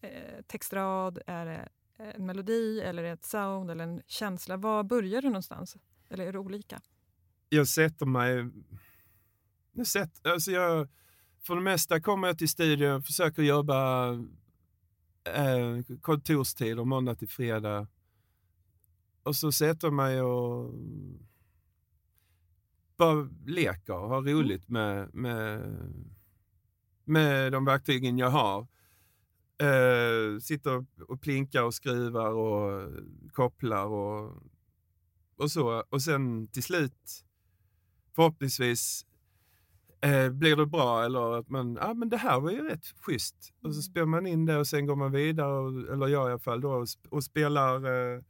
eh, 0.00 0.42
textrad, 0.46 1.18
är 1.26 1.46
det 1.46 1.68
en 1.96 2.26
melodi 2.26 2.80
eller 2.80 3.04
ett 3.04 3.24
sound 3.24 3.70
eller 3.70 3.84
en 3.84 4.02
känsla? 4.06 4.56
Var 4.56 4.82
börjar 4.82 5.22
du 5.22 5.28
någonstans? 5.28 5.76
Eller 6.08 6.26
är 6.26 6.32
det 6.32 6.38
olika? 6.38 6.80
jag 7.54 7.68
sätter 7.68 8.06
mig... 8.06 8.50
Jag 9.72 9.86
sätter, 9.86 10.30
alltså 10.30 10.50
jag, 10.50 10.88
för 11.46 11.54
det 11.54 11.60
mesta 11.60 12.00
kommer 12.00 12.28
jag 12.28 12.38
till 12.38 12.48
studion 12.48 12.92
och 12.92 13.04
försöker 13.04 13.42
jobba 13.42 14.08
eh, 15.24 15.96
kontorstider 16.00 16.84
måndag 16.84 17.14
till 17.14 17.28
fredag. 17.28 17.86
Och 19.22 19.36
så 19.36 19.52
sätter 19.52 19.86
jag 19.86 19.94
mig 19.94 20.22
och 20.22 20.74
bara 22.96 23.28
leker 23.46 23.94
och 23.94 24.08
har 24.08 24.22
roligt 24.22 24.68
med, 24.68 25.14
med, 25.14 25.76
med 27.04 27.52
de 27.52 27.64
verktygen 27.64 28.18
jag 28.18 28.30
har. 28.30 28.66
Eh, 29.58 30.38
sitter 30.40 30.86
och 31.08 31.20
plinkar 31.20 31.62
och 31.62 31.74
skruvar 31.74 32.30
och 32.30 32.92
kopplar 33.32 33.84
och, 33.86 34.42
och 35.36 35.50
så. 35.50 35.84
Och 35.88 36.02
sen 36.02 36.48
till 36.48 36.62
slut 36.62 37.24
förhoppningsvis 38.14 39.06
eh, 40.04 40.30
blir 40.30 40.56
det 40.56 40.66
bra 40.66 41.04
eller 41.04 41.38
att 41.38 41.48
man, 41.48 41.74
ja 41.74 41.86
ah, 41.90 41.94
men 41.94 42.08
det 42.08 42.16
här 42.16 42.40
var 42.40 42.50
ju 42.50 42.68
rätt 42.68 42.84
schysst. 43.00 43.52
Och 43.62 43.74
så 43.74 43.82
spelar 43.82 44.06
man 44.06 44.26
in 44.26 44.46
det 44.46 44.56
och 44.58 44.66
sen 44.66 44.86
går 44.86 44.96
man 44.96 45.12
vidare, 45.12 45.52
och, 45.52 45.92
eller 45.92 46.08
jag 46.08 46.28
i 46.28 46.30
alla 46.30 46.38
fall 46.38 46.60
då, 46.60 46.70
och, 46.72 46.86
och 47.08 47.24
spelar, 47.24 47.74
eh, 48.14 48.20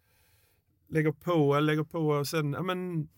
lägger 0.88 1.12
på, 1.12 1.60
lägger 1.60 1.84
på 1.84 2.08
och 2.08 2.26
sen, 2.26 2.52
ja 2.52 2.62
men, 2.62 3.08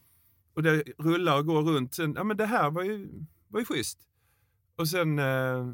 och 0.55 0.63
det 0.63 0.83
rullar 0.99 1.39
och 1.39 1.47
går 1.47 1.63
runt. 1.63 1.95
Sen, 1.95 2.15
ja 2.17 2.25
men 2.25 2.37
det 2.37 2.47
här 2.47 2.71
var 2.71 2.83
ju, 2.83 3.09
var 3.49 3.61
ju 3.61 3.67
schysst. 3.67 3.99
Och 4.77 4.89
sen 4.89 5.19
eh, 5.19 5.67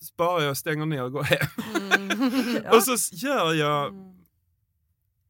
sparar 0.00 0.42
jag, 0.44 0.56
stänger 0.56 0.86
ner 0.86 1.02
och 1.02 1.12
går 1.12 1.22
hem. 1.22 1.48
Ja. 2.64 2.76
Och 2.76 2.82
så 2.82 3.16
gör 3.16 3.54
jag 3.54 3.94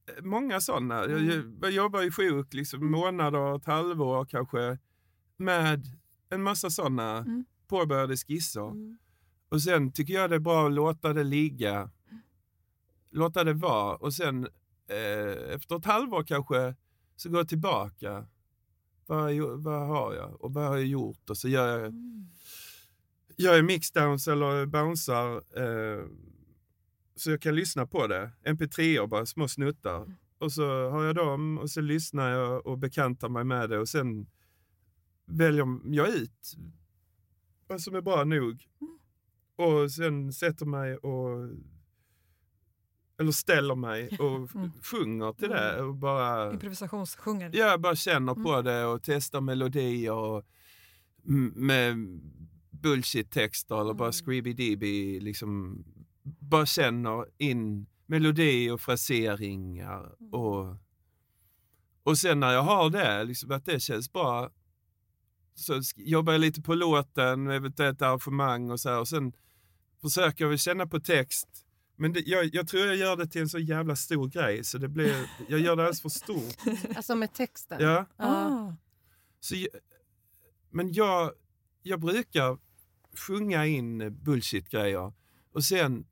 Mm. 0.08 0.30
många 0.30 0.60
sådana. 0.60 0.94
Jag, 0.94 1.10
Mm. 1.20 1.58
jag 1.62 1.70
jobbar 1.70 2.02
i 2.02 2.10
sjuk, 2.10 2.54
liksom, 2.54 2.90
månader, 2.90 3.56
ett 3.56 3.64
halvår 3.66 4.24
kanske, 4.24 4.78
med 5.36 5.86
en 6.30 6.42
massa 6.42 6.70
sådana 6.70 7.16
Mm. 7.18 7.44
påbörjade 7.66 8.16
skisser. 8.16 8.70
Mm. 8.70 8.98
Och 9.48 9.62
sen 9.62 9.92
tycker 9.92 10.14
jag 10.14 10.30
det 10.30 10.36
är 10.36 10.40
bra 10.40 10.66
att 10.66 10.72
låta 10.72 11.12
det 11.12 11.24
ligga, 11.24 11.90
låta 13.10 13.44
det 13.44 13.52
vara 13.52 13.96
och 13.96 14.14
sen 14.14 14.44
eh, 14.88 15.54
efter 15.54 15.76
ett 15.76 15.84
halvår 15.84 16.22
kanske 16.24 16.74
så 17.16 17.28
går 17.28 17.38
jag 17.40 17.48
tillbaka. 17.48 18.26
Vad, 19.06 19.18
har 19.18 19.28
jag 19.28 19.34
gjo- 19.36 19.56
vad 19.62 19.86
har 19.86 20.14
jag 20.14 20.40
och 20.44 20.52
vad 20.54 20.64
har 20.64 20.76
jag 20.76 20.86
gjort? 20.86 21.30
Och 21.30 21.36
så 21.38 21.48
gör 21.48 21.68
jag, 21.68 21.80
Mm. 21.86 22.28
gör 23.36 23.54
jag 23.54 23.64
mixdowns 23.64 24.28
eller 24.28 24.66
bouncear 24.66 25.34
eh, 25.36 26.04
så 27.16 27.30
jag 27.30 27.40
kan 27.42 27.54
lyssna 27.54 27.86
på 27.86 28.06
det. 28.06 28.30
MP3 28.44 29.06
bara 29.06 29.26
små 29.26 29.48
snuttar. 29.48 30.14
Och 30.38 30.52
så 30.52 30.90
har 30.90 31.04
jag 31.04 31.14
dem 31.16 31.58
och 31.58 31.70
så 31.70 31.80
lyssnar 31.80 32.30
jag 32.30 32.66
och 32.66 32.78
bekantar 32.78 33.28
mig 33.28 33.44
med 33.44 33.70
det 33.70 33.78
och 33.78 33.88
sen 33.88 34.26
väljer 35.26 35.80
jag 35.84 36.08
ut 36.08 36.54
vad 37.68 37.80
som 37.80 37.94
är 37.94 38.00
bra 38.00 38.24
nog. 38.24 38.64
Och 39.56 39.92
sen 39.92 40.32
sätter 40.32 40.66
mig 40.66 40.96
och 40.96 41.50
eller 43.18 43.32
ställer 43.32 43.74
mig 43.74 44.08
och 44.18 44.54
Mm. 44.54 44.72
sjunger 44.82 45.32
till 45.32 45.48
det 45.48 45.82
och 45.82 45.94
bara 45.94 46.52
Improvisationssjunger. 46.52 47.50
jag 47.54 47.80
bara 47.80 47.96
känner 47.96 48.32
Mm. 48.32 48.44
på 48.44 48.62
det 48.62 48.84
och 48.84 49.02
testar 49.02 49.40
melodier 49.40 50.12
och 50.12 50.44
med 51.54 51.96
bullshit-texter 52.70 53.80
eller 53.80 53.94
bara 53.94 54.08
Mm. 54.08 54.12
screeby 54.12 55.20
liksom 55.20 55.84
bara 56.22 56.66
känner 56.66 57.24
in 57.38 57.86
melodi 58.06 58.70
och 58.70 58.80
fraseringar 58.80 60.14
Mm. 60.20 60.34
och, 60.34 60.76
och 62.02 62.18
sen 62.18 62.40
när 62.40 62.52
jag 62.52 62.62
har 62.62 62.90
det, 62.90 63.24
liksom 63.24 63.50
att 63.50 63.64
det 63.64 63.80
känns 63.80 64.12
bra 64.12 64.50
så 65.56 65.80
jobbar 65.96 66.32
jag 66.32 66.40
lite 66.40 66.62
på 66.62 66.74
låten, 66.74 67.42
med 67.44 67.56
eventuellt 67.56 68.02
arrangemang 68.02 68.70
och 68.70 68.80
så 68.80 68.88
här 68.88 69.00
och 69.00 69.08
sen 69.08 69.32
försöker 70.02 70.44
jag 70.44 70.48
väl 70.48 70.58
känna 70.58 70.86
på 70.86 71.00
text 71.00 71.48
men 71.98 72.12
det, 72.12 72.20
jag, 72.20 72.54
jag 72.54 72.68
tror 72.68 72.86
jag 72.86 72.96
gör 72.96 73.16
det 73.16 73.26
till 73.26 73.40
en 73.40 73.48
så 73.48 73.58
jävla 73.58 73.96
stor 73.96 74.28
grej 74.28 74.64
så 74.64 74.78
det 74.78 74.88
blir, 74.88 75.30
jag 75.48 75.60
gör 75.60 75.76
det 75.76 75.82
alldeles 75.82 76.02
för 76.02 76.08
stort. 76.08 76.56
Alltså 76.96 77.14
med 77.16 77.32
texten? 77.32 77.78
Ja. 77.80 78.06
Ah. 78.16 78.72
Så, 79.40 79.56
jag- 79.56 79.68
men 80.70 80.92
jag, 80.92 81.32
jag 81.82 82.00
brukar 82.00 82.58
sjunga 83.26 83.66
in 83.66 84.18
bullshit-grejer 84.24 85.12
och 85.52 85.64
sen, 85.64 86.06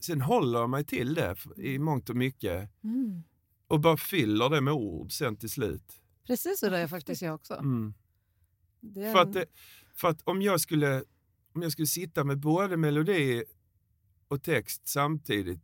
sen 0.00 0.20
håller 0.22 0.58
jag 0.58 0.70
mig 0.70 0.84
till 0.84 1.14
det 1.14 1.36
i 1.56 1.78
mångt 1.78 2.10
och 2.10 2.16
mycket 2.16 2.70
Mm. 2.84 3.22
och 3.66 3.80
bara 3.80 3.96
fyller 3.96 4.48
det 4.50 4.60
med 4.60 4.74
ord 4.74 5.12
sen 5.12 5.36
till 5.36 5.50
slut. 5.50 6.00
Precis 6.26 6.60
så 6.60 6.68
där 6.70 6.78
är 6.78 6.86
faktiskt 6.86 7.22
jag 7.22 7.34
också. 7.34 7.54
Mm. 7.54 7.94
Är 8.96 9.12
För, 9.12 9.18
att 9.22 9.48
för 9.94 10.08
att 10.08 10.22
om 10.24 10.42
jag 10.42 10.60
skulle, 10.60 11.04
om 11.54 11.62
jag 11.62 11.72
skulle 11.72 11.86
sitta 11.86 12.24
med 12.24 12.38
både 12.38 12.76
melodi 12.76 13.44
och 14.28 14.42
text 14.42 14.88
samtidigt 14.88 15.60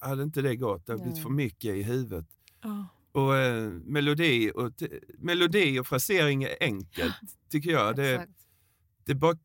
hade 0.00 0.22
inte 0.22 0.42
det 0.42 0.56
gått. 0.56 0.86
Det 0.86 0.92
hade 0.92 1.02
blivit 1.02 1.22
för 1.22 1.30
mycket 1.30 1.74
i 1.74 1.82
huvudet. 1.82 2.26
Ja. 2.62 2.88
Och 3.12 3.36
eh, 3.36 3.70
melodi, 3.70 4.52
och 4.54 4.72
melodi 5.18 5.78
och 5.78 5.86
frasering 5.86 6.42
är 6.42 6.56
enkelt, 6.60 7.14
tycker 7.48 7.70
jag. 7.70 7.96
Det, 7.96 8.28
det, 9.04 9.12
är 9.12 9.16
bara, 9.16 9.38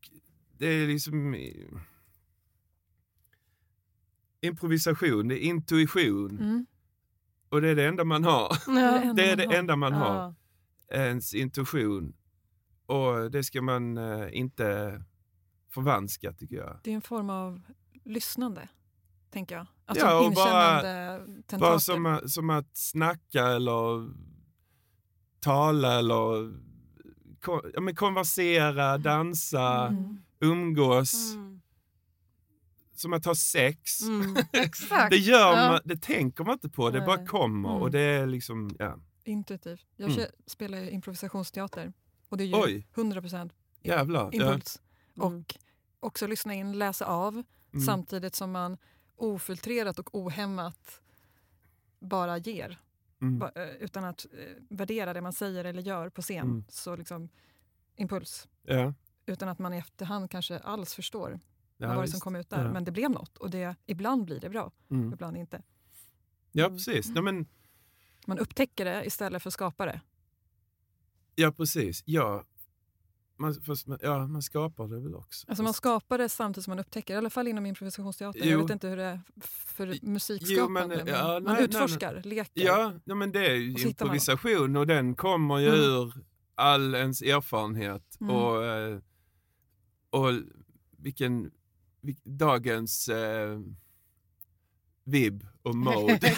det 0.57 0.67
är 0.67 0.87
liksom 0.87 1.33
eh, 1.33 1.65
improvisation, 4.41 5.27
det 5.27 5.35
är 5.35 5.47
intuition 5.47 6.39
Mm. 6.39 6.65
och 7.49 7.61
det 7.61 7.69
är 7.69 7.75
det 7.75 7.87
enda 7.87 8.03
man 8.03 8.23
har. 8.23 8.57
Ja. 8.67 9.13
Det 9.15 9.29
är 9.31 9.35
det 9.35 9.43
enda 9.43 9.75
man 9.75 9.93
har, 9.93 10.35
ens 10.91 11.33
intuition. 11.33 12.13
Och 12.91 13.31
det 13.31 13.43
ska 13.43 13.61
man 13.61 13.97
eh, 13.97 14.27
inte 14.37 15.01
förvanska 15.69 16.33
tycker 16.33 16.55
jag. 16.55 16.79
Det 16.83 16.91
är 16.91 16.95
en 16.95 17.01
form 17.01 17.29
av 17.29 17.61
lyssnande, 18.05 18.67
tänker 19.31 19.55
jag. 19.55 19.65
Alltså 19.85 20.05
Ja, 20.05 20.25
och 20.27 20.33
bara-. 20.33 21.59
Bara 21.59 21.79
som, 21.79 22.05
att- 22.05 22.29
som 22.29 22.49
att 22.49 22.77
snacka 22.77 23.47
eller 23.47 24.11
tala 25.39 25.99
eller 25.99 26.53
kon, 27.41 27.61
ja, 27.73 27.81
men 27.81 27.95
konversera, 27.95 28.97
dansa, 28.97 29.87
Mm. 29.87 30.17
umgås. 30.39 31.33
Mm. 31.33 31.61
Som 32.95 33.13
att 33.13 33.25
ha 33.25 33.35
sex. 33.35 34.01
Mm. 34.01 34.35
Exakt. 34.53 35.09
Det, 35.11 35.17
gör 35.17 35.57
Ja. 35.57 35.71
man, 35.71 35.79
det 35.85 36.01
tänker 36.01 36.43
man 36.43 36.53
inte 36.53 36.69
på, 36.69 36.89
det 36.89 36.99
bara 37.01 37.15
Nej. 37.15 37.25
kommer. 37.27 37.69
Mm. 37.69 37.81
Och 37.81 37.91
det 37.91 37.99
är 37.99 38.27
liksom, 38.27 38.75
ja. 38.79 38.97
Intuitivt. 39.23 39.85
Jag 39.95 40.09
Mm. 40.11 40.25
spelar 40.47 40.77
ju 40.77 40.89
improvisationsteater 40.89 41.93
och 42.31 42.37
det 42.37 42.43
är 42.43 42.47
ju 42.47 42.55
Oj. 42.55 42.87
100% 42.95 43.49
Jävlar. 43.81 44.29
Ja. 44.33 44.45
impuls. 44.45 44.81
Mm. 45.17 45.27
Och 45.39 45.55
också 45.99 46.27
lyssna 46.27 46.53
in, 46.53 46.77
läsa 46.77 47.05
av 47.05 47.43
Mm. 47.73 47.85
samtidigt 47.85 48.35
som 48.35 48.51
man 48.51 48.77
ofiltrerat 49.15 49.99
och 49.99 50.15
ohämmat 50.15 51.01
bara 51.99 52.37
ger. 52.37 52.79
Mm. 53.21 53.39
Ba- 53.39 53.51
eh, 53.55 53.69
utan 53.69 54.03
att 54.05 54.25
eh, 54.25 54.39
värdera 54.69 55.13
det 55.13 55.21
man 55.21 55.33
säger 55.33 55.65
eller 55.65 55.81
gör 55.81 56.09
på 56.09 56.21
scen. 56.21 56.47
Mm. 56.47 56.63
Så 56.69 56.95
liksom 56.95 57.29
impuls. 57.95 58.47
Ja. 58.63 58.93
Utan 59.25 59.49
att 59.49 59.59
man 59.59 59.73
i 59.73 59.77
efterhand 59.77 60.31
kanske 60.31 60.59
alls 60.59 60.93
förstår 60.95 61.39
Ja, 61.77 61.95
vad 61.95 62.03
det 62.03 62.07
som 62.07 62.19
kom 62.19 62.35
ut 62.35 62.49
där. 62.49 62.65
Ja. 62.65 62.71
Men 62.73 62.83
det 62.83 62.91
blev 62.91 63.11
något 63.11 63.37
och 63.37 63.49
det, 63.49 63.75
ibland 63.85 64.25
blir 64.25 64.39
det 64.39 64.49
bra, 64.49 64.71
Mm. 64.91 65.13
ibland 65.13 65.37
inte. 65.37 65.61
Ja, 66.51 66.69
precis. 66.69 67.07
Ja, 67.15 67.21
men, 67.21 67.45
Man 68.25 68.39
upptäcker 68.39 68.85
det 68.85 69.05
istället 69.05 69.41
för 69.43 69.49
att 69.49 69.53
skapa 69.53 69.85
det. 69.85 70.01
Ja, 71.41 71.51
precis. 71.51 72.03
Ja. 72.05 72.43
Man, 73.37 73.55
man- 73.87 73.99
ja, 74.01 74.27
man 74.27 74.41
skapar 74.41 74.87
det 74.87 74.99
väl 74.99 75.15
också. 75.15 75.45
Alltså 75.49 75.63
man 75.63 75.73
skapar 75.73 76.17
det 76.17 76.29
samtidigt 76.29 76.63
som 76.65 76.71
man 76.71 76.79
upptäcker, 76.79 77.13
i 77.13 77.17
alla 77.17 77.29
fall 77.29 77.47
inom 77.47 77.65
improvisationsteater. 77.65 78.39
Jo. 78.43 78.49
Jag 78.51 78.61
vet 78.61 78.69
inte 78.69 78.87
hur 78.87 78.97
det 78.97 79.03
är 79.03 79.21
för 79.41 80.05
musikskapande. 80.05 80.87
men, 80.87 81.05
men 81.05 81.07
ja, 81.07 81.23
man 81.33 81.43
nej, 81.43 81.53
nej, 81.53 81.63
utforskar, 81.63 82.21
leker. 82.23 82.65
Ja, 82.65 82.93
ja, 83.05 83.15
men 83.15 83.31
det 83.31 83.45
är 83.47 83.53
ju 83.55 83.71
man 83.71 83.81
improvisation 83.81 84.75
och 84.75 84.87
den 84.87 85.15
kommer 85.15 85.57
ju 85.59 85.67
Mm. 85.67 85.79
ur 85.81 86.13
all 86.55 86.95
ens 86.95 87.21
erfarenhet 87.21 88.17
Mm. 88.21 88.35
och, 88.35 88.65
eh, 88.65 88.99
och 90.09 90.29
vilken, 90.97 91.51
vilk, 92.01 92.19
dagens 92.23 93.09
eh, 93.09 93.59
vibb 95.03 95.47
och 95.61 95.75
mode. 95.75 96.13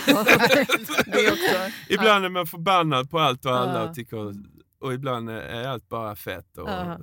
ibland 1.89 2.25
är 2.25 2.29
man 2.29 2.47
förbannad 2.47 3.09
på 3.09 3.19
allt 3.19 3.45
och 3.45 3.51
alla 3.57 3.89
och, 3.89 3.95
tycker, 3.95 4.33
och 4.83 4.93
ibland 4.93 5.29
är 5.29 5.67
allt 5.67 5.89
bara 5.89 6.15
fett. 6.15 6.57
Och. 6.57 6.69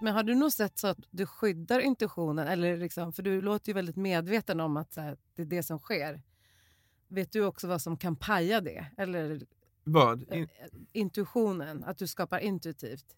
Men 0.00 0.14
har 0.14 0.22
du 0.22 0.34
nog 0.34 0.52
sett 0.52 0.78
så 0.78 0.86
att 0.86 0.98
du 1.10 1.26
skyddar 1.26 1.80
intuitionen? 1.80 2.48
Eller 2.48 2.76
liksom, 2.76 3.12
för 3.12 3.22
du 3.22 3.40
låter 3.40 3.68
ju 3.68 3.74
väldigt 3.74 3.96
medveten 3.96 4.60
om 4.60 4.76
att 4.76 4.92
så 4.92 5.00
här, 5.00 5.16
det 5.34 5.42
är 5.42 5.46
det 5.46 5.62
som 5.62 5.78
sker. 5.78 6.22
Vet 7.08 7.32
du 7.32 7.44
också 7.44 7.66
vad 7.68 7.82
som 7.82 7.96
kan 7.96 8.16
paja 8.16 8.60
det? 8.60 8.86
Eller 8.96 9.40
Vad? 9.84 10.32
eh, 10.32 10.38
In, 10.38 10.48
intuitionen, 10.92 11.84
att 11.84 11.98
du 11.98 12.06
skapar 12.06 12.38
intuitivt? 12.38 13.16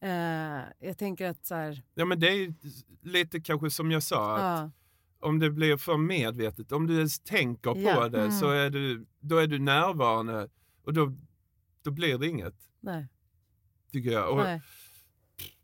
Eh, 0.00 0.60
jag 0.78 0.98
tänker 0.98 1.30
att 1.30 1.46
så 1.46 1.54
här, 1.54 1.82
ja, 1.94 2.04
men 2.04 2.20
det 2.20 2.28
är 2.28 2.54
lite 3.02 3.40
kanske 3.40 3.70
som 3.70 3.90
jag 3.90 4.02
sa, 4.02 4.36
att 4.36 4.42
ja, 4.42 4.70
om 5.20 5.38
det 5.38 5.50
blir 5.50 5.76
för 5.76 5.96
medvetet, 5.96 6.72
om 6.72 6.86
du 6.86 6.96
ens 6.96 7.20
tänker 7.20 7.72
på 7.72 7.80
Ja. 7.80 8.08
det 8.08 8.32
så 8.32 8.50
är 8.50 8.70
du, 8.70 9.06
då 9.20 9.36
är 9.38 9.46
du 9.46 9.58
närvarande 9.58 10.48
och 10.82 10.92
då, 10.94 11.12
då 11.82 11.90
blir 11.90 12.18
det 12.18 12.26
inget, 12.26 12.54
nej, 12.80 13.08
tycker 13.92 14.10
jag. 14.10 14.30
Och 14.30 14.36
nej, 14.36 14.62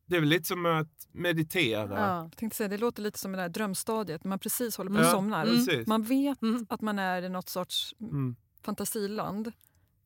Det 0.06 0.16
är 0.16 0.20
väl 0.20 0.28
lite 0.28 0.44
som 0.44 0.66
att 0.66 1.08
meditera. 1.12 2.00
ja, 2.00 2.22
Jag 2.22 2.36
tänkte 2.36 2.56
säga, 2.56 2.68
det 2.68 2.78
låter 2.78 3.02
lite 3.02 3.18
som 3.18 3.32
det 3.32 3.38
där 3.38 3.48
drömstadiet, 3.48 4.24
när 4.24 4.28
man 4.28 4.38
precis 4.38 4.76
håller 4.76 4.90
på 4.90 4.96
Ja, 4.96 5.04
att 5.04 5.10
somnar. 5.10 5.44
precis. 5.46 5.86
Man 5.86 6.02
vet 6.02 6.42
Mm. 6.42 6.66
att 6.68 6.80
man 6.80 6.98
är 6.98 7.22
i 7.22 7.28
något 7.28 7.48
sorts 7.48 7.94
Mm. 8.00 8.36
fantasiland. 8.62 9.52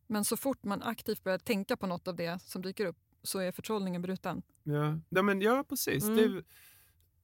Men 0.06 0.24
så 0.24 0.36
fort 0.36 0.64
man 0.64 0.82
aktivt 0.82 1.24
börjar 1.24 1.38
tänka 1.38 1.76
på 1.76 1.86
något 1.86 2.08
av 2.08 2.16
det 2.16 2.38
som 2.42 2.62
dyker 2.62 2.86
upp 2.86 2.96
så 3.22 3.38
är 3.38 3.52
förtrollningen 3.52 4.02
bruten. 4.02 4.42
Ja. 4.62 4.98
Ja, 5.08 5.22
men, 5.22 5.40
ja, 5.40 5.64
precis. 5.68 6.04
Mm. 6.04 6.16
Det, 6.16 6.42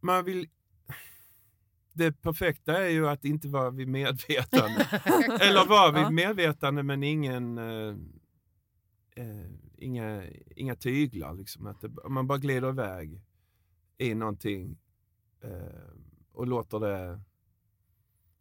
man 0.01 0.25
vill... 0.25 0.49
det 1.93 2.13
perfekta 2.23 2.79
är 2.85 2.89
ju 2.89 3.09
att 3.09 3.25
inte 3.25 3.49
vara 3.49 3.71
vid 3.71 3.89
medvetande. 3.89 4.87
Eller 5.41 5.69
vara 5.69 5.93
vid 5.93 6.03
Ja. 6.03 6.11
medvetande 6.11 6.83
men 6.83 7.03
ingen, 7.03 7.59
eh, 7.59 7.95
eh, 9.17 9.47
inga, 9.79 10.23
inga 10.57 10.75
tyglar. 10.77 11.35
Liksom. 11.35 11.67
Att 11.67 11.81
det, 11.81 11.91
man 12.09 12.27
bara 12.27 12.39
glider 12.39 12.69
iväg 12.69 13.21
i 13.99 14.15
någonting 14.15 14.79
eh, 15.41 15.51
och 16.33 16.47
låter 16.47 16.81
det... 16.81 17.21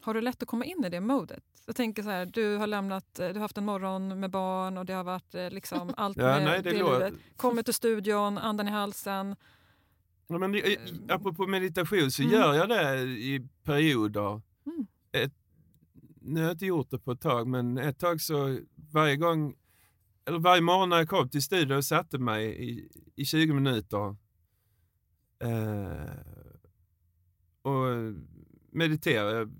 Har 0.01 0.13
du 0.13 0.21
lätt 0.21 0.41
att 0.43 0.47
komma 0.47 0.65
in 0.65 0.83
i 0.85 0.89
det 0.89 1.01
modet? 1.01 1.43
Jag 1.65 1.75
tänker 1.75 2.03
så 2.03 2.09
här, 2.09 2.25
du 2.25 2.57
har 2.57 2.67
lämnat, 2.67 3.19
eh, 3.19 3.27
du 3.27 3.33
har 3.33 3.39
haft 3.41 3.57
en 3.57 3.65
morgon 3.65 4.19
med 4.19 4.29
barn 4.31 4.77
och 4.77 4.85
det 4.85 4.93
har 4.93 5.03
varit 5.03 5.35
eh, 5.35 5.49
liksom 5.49 5.93
allt 5.97 6.17
Ja, 6.17 6.23
med 6.23 6.43
nej, 6.43 6.61
det 6.63 6.69
det 6.71 6.77
livet. 6.77 7.13
Kommer 7.35 7.63
till 7.63 7.73
studion, 7.73 8.37
andan 8.37 8.67
i 8.67 8.71
halsen. 8.71 9.35
Ja, 10.31 10.37
men, 10.37 10.55
i- 10.55 10.77
apropå 11.09 11.47
meditation 11.47 12.11
så 12.11 12.21
Mm. 12.21 12.33
gör 12.33 12.53
jag 12.53 12.69
det 12.69 13.01
i 13.03 13.47
perioder. 13.63 14.41
Mm. 14.65 14.87
Ett, 15.11 15.33
nu 16.21 16.39
har 16.39 16.47
jag 16.47 16.53
inte 16.55 16.65
gjort 16.65 16.89
det 16.91 16.99
på 16.99 17.11
ett 17.11 17.21
tag, 17.21 17.47
men 17.47 17.77
ett 17.77 17.99
tag 17.99 18.21
så 18.21 18.59
varje 18.91 19.15
gång, 19.15 19.55
eller 20.25 20.39
varje 20.39 20.61
morgon 20.61 20.89
när 20.89 20.97
jag 20.97 21.09
kom 21.09 21.29
till 21.29 21.41
studion 21.41 21.77
och 21.77 21.85
satte 21.85 22.17
mig 22.19 22.45
i, 22.69 22.89
i 23.15 23.25
20 23.25 23.53
minuter 23.53 24.15
eh, 25.39 26.15
och 27.61 28.13
mediterade. 28.71 29.51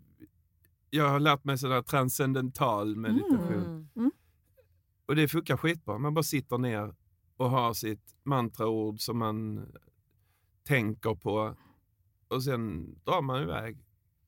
Jag, 0.90 1.10
har 1.10 1.20
lärt 1.20 1.44
mig 1.44 1.58
sån 1.58 1.72
här 1.72 1.82
transcendental 1.82 2.96
meditation. 2.96 3.90
Mm. 3.96 4.12
Och 5.06 5.16
det 5.16 5.28
funkar 5.28 5.58
skitbra. 5.58 5.98
Man 5.98 6.14
bara 6.14 6.24
sitter 6.24 6.58
ner 6.58 6.96
och 7.38 7.50
har 7.50 7.74
sitt 7.74 8.16
mantraord 8.24 9.00
som 9.00 9.18
man 9.18 9.72
tänker 10.64 11.16
på 11.16 11.56
och 12.28 12.44
sen 12.44 12.96
drar 13.04 13.22
man 13.22 13.42
iväg 13.44 13.78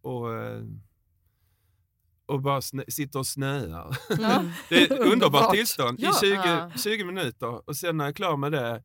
och, 0.01 0.33
eh, 0.33 0.63
och 2.25 2.41
bara 2.41 2.61
snö, 2.61 2.83
sitter 2.87 3.19
och 3.19 3.27
snöar. 3.27 3.97
Ja. 4.09 4.43
Det 4.69 4.75
är 4.75 4.93
ett 4.93 4.99
underbart 5.13 5.53
tillstånd 5.53 5.99
Ja. 6.01 6.09
i 6.09 6.13
20, 6.19 6.35
Ja. 6.35 6.71
20 6.77 7.03
minuter 7.03 7.69
och 7.69 7.77
sen 7.77 7.97
när 7.97 8.05
jag 8.05 8.09
är 8.09 8.13
klar 8.15 8.37
med 8.37 8.51
det 8.51 8.83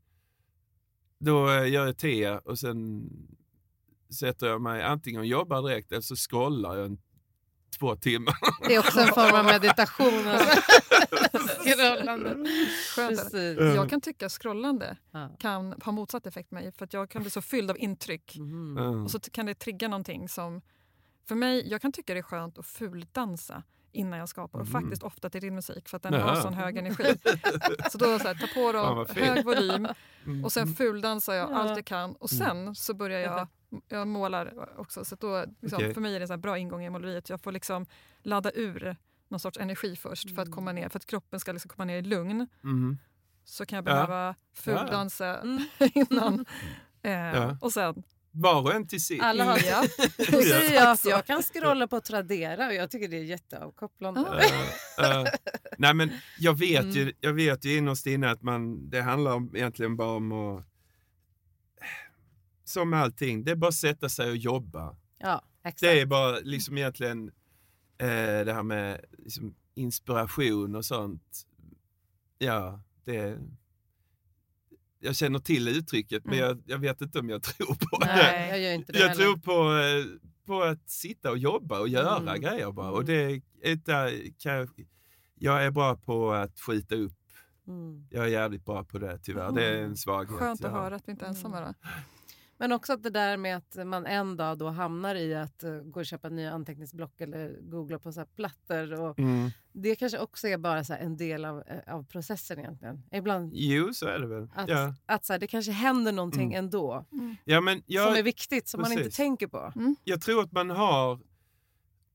då 1.18 1.50
eh, 1.50 1.70
gör 1.70 1.86
jag 1.86 1.98
te 1.98 2.30
och 2.30 2.58
sen 2.58 3.10
sätter 4.18 4.46
jag 4.46 4.60
mig 4.60 4.82
antingen 4.82 5.20
och 5.20 5.26
jobbar 5.26 5.62
direkt 5.68 5.92
eller 5.92 6.02
så 6.02 6.16
scrollar 6.16 6.76
jag 6.76 6.86
en 6.86 6.98
två 7.78 7.96
timmar. 7.96 8.34
Det 8.68 8.74
är 8.74 8.78
också 8.78 9.00
en 9.00 9.08
form 9.08 9.34
av 9.34 9.44
meditation. 9.44 10.24
Scrollande. 11.74 12.30
Skönt. 12.96 13.16
Precis. 13.16 13.58
Jag 13.58 13.90
kan 13.90 14.00
tycka 14.00 14.28
scrollande 14.28 14.96
kan 15.38 15.74
ha 15.84 15.92
motsatt 15.92 16.26
effekt 16.26 16.48
på 16.48 16.54
mig 16.54 16.72
för 16.72 16.84
att 16.84 16.92
jag 16.92 17.10
kan 17.10 17.22
bli 17.22 17.30
så 17.30 17.42
fylld 17.42 17.70
av 17.70 17.78
intryck 17.78 18.36
Mhm. 18.38 18.78
Mm. 18.78 19.04
och 19.04 19.10
så 19.10 19.20
kan 19.20 19.46
det 19.46 19.54
trigga 19.54 19.88
någonting 19.88 20.28
som... 20.28 20.60
För 21.28 21.34
mig, 21.34 21.68
jag 21.70 21.82
kan 21.82 21.92
tycka 21.92 22.14
det 22.14 22.20
är 22.20 22.22
skönt 22.22 22.58
att 22.58 22.66
fuldansa 22.66 23.62
innan 23.92 24.18
jag 24.18 24.28
skapar 24.28 24.58
och 24.60 24.66
Mhm. 24.68 24.72
faktiskt 24.82 25.02
ofta 25.02 25.30
till 25.30 25.40
din 25.40 25.54
musik 25.54 25.88
för 25.88 25.96
att 25.96 26.02
den 26.02 26.12
Ja. 26.12 26.20
har 26.20 26.36
sån 26.36 26.54
hög 26.54 26.76
energi. 26.76 27.14
så 27.90 27.98
då 27.98 28.18
så 28.18 28.28
här, 28.28 28.34
ta 28.34 28.46
på 28.54 28.72
dem, 28.72 29.06
fint. 29.06 29.26
hög 29.26 29.44
volym 29.44 29.88
Mm. 30.24 30.44
och 30.44 30.52
sen 30.52 30.74
fuldansar 30.74 31.34
jag 31.34 31.50
Ja. 31.50 31.54
allt 31.58 31.76
jag 31.76 31.84
kan 31.84 32.12
och 32.16 32.30
sen 32.30 32.74
så 32.74 32.94
börjar 32.94 33.20
jag 33.20 33.46
jag 33.88 34.08
målar 34.08 34.54
också. 34.80 35.04
Så 35.04 35.16
då, 35.16 35.44
liksom, 35.60 35.76
Okej. 35.76 35.94
För 35.94 36.00
mig 36.00 36.14
är 36.14 36.18
det 36.20 36.24
en 36.24 36.28
så 36.28 36.32
här 36.32 36.38
bra 36.38 36.58
ingång 36.58 36.84
i 36.84 36.90
måleriet. 36.90 37.28
Jag 37.30 37.40
får 37.40 37.52
liksom 37.52 37.86
ladda 38.22 38.50
ur 38.54 38.96
någon 39.28 39.40
sorts 39.40 39.58
energi 39.58 39.96
först 39.96 40.34
för 40.34 40.42
att 40.42 40.50
komma 40.50 40.72
ner, 40.72 40.88
för 40.88 40.98
att 40.98 41.06
kroppen 41.06 41.40
ska 41.40 41.52
liksom 41.52 41.68
komma 41.68 41.84
ner 41.84 41.96
i 41.98 42.02
lugn. 42.02 42.46
Mhm. 42.60 42.98
Så 43.44 43.66
kan 43.66 43.76
jag 43.76 43.82
Ja. 43.82 43.94
behöva 43.94 44.34
fuldansa 44.54 45.36
Mm. 45.40 45.62
innan. 45.94 46.44
Eh, 47.02 47.12
Ja. 47.12 47.56
Och 47.60 47.72
sen... 47.72 48.02
Var 48.40 48.62
och 48.62 48.74
en 48.74 48.86
till 48.86 49.02
sitt. 49.04 49.22
Alla 49.22 49.44
har 49.44 49.58
Ja. 49.66 49.84
Då 50.16 50.42
säger 50.42 50.74
jag 50.74 50.90
att 50.90 51.04
jag 51.04 51.26
kan 51.26 51.42
scrolla 51.42 51.88
på 51.88 52.00
Tradera 52.00 52.66
och 52.66 52.74
jag 52.74 52.90
tycker 52.90 53.08
det 53.08 53.16
är 53.16 53.24
jätteavkopplande. 53.24 54.20
Eh, 54.98 55.10
eh, 55.10 55.24
nej 55.78 55.94
men 55.94 56.10
jag 56.38 56.58
vet, 56.58 56.84
Mm. 56.84 56.96
ju, 56.96 57.12
jag 57.20 57.32
vet 57.32 57.64
ju 57.64 57.76
innerst 57.76 58.06
inne 58.06 58.30
att 58.30 58.42
man, 58.42 58.90
det 58.90 59.00
handlar 59.02 59.34
om, 59.34 59.56
egentligen 59.56 59.96
bara 59.96 60.10
om 60.16 60.32
att... 60.32 60.64
Som 62.64 62.90
med 62.90 63.00
allting, 63.00 63.44
det 63.44 63.50
är 63.50 63.56
bara 63.56 63.68
att 63.68 63.74
sätta 63.74 64.08
sig 64.08 64.30
och 64.30 64.36
jobba. 64.36 64.96
Ja, 65.18 65.42
exakt. 65.64 65.80
Det 65.80 66.00
är 66.00 66.06
bara 66.06 66.38
liksom 66.38 66.78
egentligen 66.78 67.28
eh, 67.98 68.44
det 68.44 68.52
här 68.52 68.62
med 68.62 69.04
liksom, 69.18 69.54
inspiration 69.74 70.74
och 70.76 70.84
sånt. 70.84 71.46
Ja, 72.38 72.80
det... 73.04 73.38
Jag 75.00 75.16
känner 75.16 75.38
till 75.38 75.68
uttrycket 75.68 76.24
men 76.24 76.34
Mm. 76.34 76.46
jag, 76.46 76.62
jag 76.66 76.78
vet 76.78 77.00
inte 77.00 77.18
om 77.18 77.28
jag 77.28 77.42
tror 77.42 77.74
på 77.74 77.98
det. 78.00 78.06
Nej, 78.06 78.48
jag 78.48 78.60
gör 78.60 78.72
inte 78.72 78.92
det 78.92 78.98
Jag 78.98 79.08
heller. 79.08 79.22
tror 79.24 79.36
på, 79.36 79.52
eh, 79.52 80.20
på 80.46 80.62
att 80.62 80.90
sitta 80.90 81.30
och 81.30 81.38
jobba 81.38 81.80
och 81.80 81.88
göra 81.88 82.16
Mm. 82.16 82.40
grejer 82.40 82.72
bara. 82.72 82.90
Och 82.90 83.02
Mm. 83.02 83.40
det 83.62 83.70
är 83.70 83.76
där 83.76 84.38
kan 84.38 84.68
jag, 85.40 85.64
är 85.64 85.70
bra 85.70 85.96
på 85.96 86.32
att 86.32 86.60
skjuta 86.60 86.94
upp. 86.94 87.12
Mm. 87.68 88.06
Jag 88.10 88.24
är 88.24 88.28
jävligt 88.28 88.64
bra 88.64 88.84
på 88.84 88.98
det 88.98 89.18
tyvärr. 89.18 89.52
Det 89.52 89.64
är 89.64 89.82
en 89.82 89.96
svaghet. 89.96 90.30
Skönt 90.38 90.64
att 90.64 90.72
höra 90.72 90.96
att 90.96 91.02
vi 91.08 91.12
inte 91.12 91.24
är 91.24 91.28
ensamma. 91.28 91.60
Då. 91.60 91.74
Men 92.60 92.72
också 92.72 92.92
att 92.92 93.02
det 93.02 93.10
där 93.10 93.36
med 93.36 93.56
att 93.56 93.86
man 93.86 94.06
en 94.06 94.36
dag 94.36 94.58
då 94.58 94.68
hamnar 94.68 95.14
i 95.14 95.34
att 95.34 95.64
uh, 95.64 95.80
gå 95.82 96.00
och 96.00 96.06
köpa 96.06 96.28
nya 96.28 96.52
anteckningsblock 96.52 97.20
eller 97.20 97.56
googla 97.62 97.98
på 97.98 98.12
så 98.12 98.20
här 98.20 98.26
plattor. 98.36 99.00
Och 99.00 99.18
Mm. 99.18 99.50
det 99.72 99.94
kanske 99.96 100.18
också 100.18 100.48
är 100.48 100.58
bara 100.58 100.84
så 100.84 100.92
här 100.92 101.00
en 101.00 101.16
del 101.16 101.44
av, 101.44 101.62
eh, 101.66 101.94
av 101.94 102.02
processen 102.06 102.58
egentligen. 102.58 103.02
Ibland 103.12 103.50
Jo, 103.54 103.94
så 103.94 104.06
är 104.06 104.18
det 104.18 104.26
väl. 104.26 104.48
att, 104.54 104.68
Ja. 104.68 104.94
att 105.06 105.24
så 105.24 105.32
här, 105.32 105.40
det 105.40 105.46
kanske 105.46 105.72
händer 105.72 106.12
någonting 106.12 106.54
Mm. 106.54 106.64
ändå 106.64 107.06
Ja, 107.44 107.60
men 107.60 107.74
som 107.76 107.84
jag, 107.86 108.18
är 108.18 108.22
viktigt 108.22 108.68
som 108.68 108.80
man 108.80 108.92
inte 108.92 109.02
precis. 109.04 109.16
tänker 109.16 109.46
på. 109.46 109.72
jag 110.04 110.22
tror 110.22 110.42
att 110.42 110.52
man 110.52 110.70
har 110.70 111.20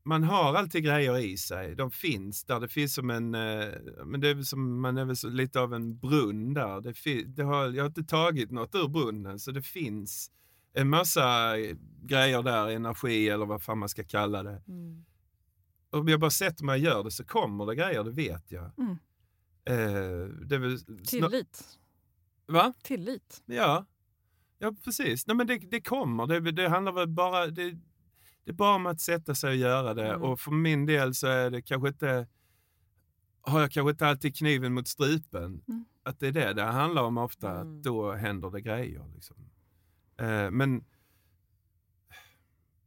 man 0.05 0.23
har 0.23 0.53
alltid 0.53 0.83
grejer 0.83 1.17
i 1.17 1.37
sig. 1.37 1.75
De 1.75 1.91
finns 1.91 2.43
där. 2.43 2.59
Det 2.59 2.67
finns 2.67 2.93
som 2.93 3.09
en... 3.09 3.35
Eh, 3.35 3.67
men 4.05 4.21
det 4.21 4.29
är 4.29 4.41
som, 4.41 4.81
man 4.81 4.97
är 4.97 5.05
väl 5.05 5.35
lite 5.35 5.59
av 5.59 5.73
en 5.73 5.97
brunn 5.97 6.53
där. 6.53 6.81
Det 6.81 6.93
fi, 6.93 7.23
det 7.23 7.43
har, 7.43 7.69
jag 7.69 7.83
har 7.83 7.87
inte 7.87 8.03
tagit 8.03 8.51
något 8.51 8.75
ur 8.75 8.87
brunnen, 8.87 9.39
så 9.39 9.51
det 9.51 9.61
finns 9.61 10.31
en 10.73 10.89
massa 10.89 11.57
grejer 12.01 12.43
där, 12.43 12.69
energi 12.69 13.29
eller 13.29 13.45
vad 13.45 13.63
fan 13.63 13.77
man 13.77 13.89
ska 13.89 14.03
kalla 14.03 14.43
det. 14.43 14.63
Mm. 14.67 15.05
Om 15.89 16.07
jag 16.07 16.19
bara 16.19 16.31
sätter 16.31 16.65
mig 16.65 16.73
och 16.73 16.79
gör 16.79 17.03
det 17.03 17.11
så 17.11 17.25
kommer 17.25 17.65
det 17.65 17.75
grejer, 17.75 18.03
det 18.03 18.11
vet 18.11 18.51
jag. 18.51 18.71
Mm. 18.77 18.97
Eh, 19.65 20.27
det 20.45 20.55
är 20.55 21.05
Tillit. 21.05 21.79
Va? 22.45 22.73
Tillit. 22.83 23.43
Ja, 23.45 23.85
ja 24.59 24.75
precis. 24.83 25.27
Nej, 25.27 25.35
men 25.37 25.47
det, 25.47 25.57
det 25.57 25.81
kommer. 25.81 26.27
Det, 26.27 26.51
det 26.51 26.69
handlar 26.69 26.91
väl 26.91 27.07
bara... 27.07 27.47
Det, 27.47 27.79
det 28.43 28.51
är 28.51 28.53
bara 28.53 28.75
om 28.75 28.85
att 28.85 29.01
sätta 29.01 29.35
sig 29.35 29.49
och 29.49 29.55
göra 29.55 29.93
det. 29.93 30.07
Mm. 30.07 30.21
Och 30.23 30.39
för 30.39 30.51
min 30.51 30.85
del 30.85 31.13
så 31.13 31.27
är 31.27 31.49
det 31.49 31.61
kanske 31.61 31.87
inte... 31.87 32.27
Har 33.41 33.61
jag 33.61 33.71
kanske 33.71 33.91
inte 33.91 34.07
alltid 34.07 34.35
kniven 34.37 34.73
mot 34.73 34.87
strupen. 34.87 35.61
Mm. 35.67 35.85
Att 36.03 36.19
det 36.19 36.27
är 36.27 36.31
det 36.31 36.53
det 36.53 36.63
handlar 36.63 37.03
om 37.03 37.17
ofta. 37.17 37.51
Mm. 37.61 37.77
Att 37.77 37.83
då 37.83 38.11
händer 38.11 38.51
det 38.51 38.61
grejer. 38.61 39.11
Liksom. 39.15 39.35
Eh, 40.17 40.51
men... 40.51 40.83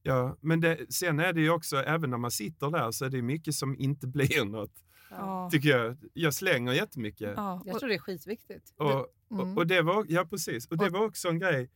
Ja, 0.03 0.37
men 0.40 0.61
det, 0.61 0.92
sen 0.95 1.21
är 1.21 1.33
det 1.33 1.40
ju 1.40 1.51
också, 1.51 1.77
även 1.77 2.11
när 2.11 2.19
man 2.19 2.31
sitter 2.31 2.71
där 2.71 2.90
så 2.90 3.05
är 3.05 3.11
det 3.11 3.23
mycket 3.23 3.55
som 3.55 3.77
inte 3.79 4.07
blir 4.16 4.45
något. 4.45 4.83
Ja. 5.11 5.49
Tycker 5.53 5.69
jag. 5.69 5.97
Jag 6.12 6.35
slänger 6.35 6.73
jättemycket. 6.73 7.33
Ja. 7.37 7.62
Jag 7.64 7.75
och- 7.75 7.81
tror 7.81 7.88
det 7.88 7.95
är 7.95 7.99
skitviktigt. 7.99 8.75
Och, 8.77 9.07
Mm. 9.31 9.40
och, 9.53 9.59
och 9.59 9.66
det 9.66 9.83
var, 9.83 10.07
ja 10.09 10.25
precis, 10.25 10.66
och 10.66 10.77
det 10.79 10.87
Och- 10.87 10.92
var 10.92 11.05
också 11.07 11.29
en 11.29 11.38
grej 11.38 11.71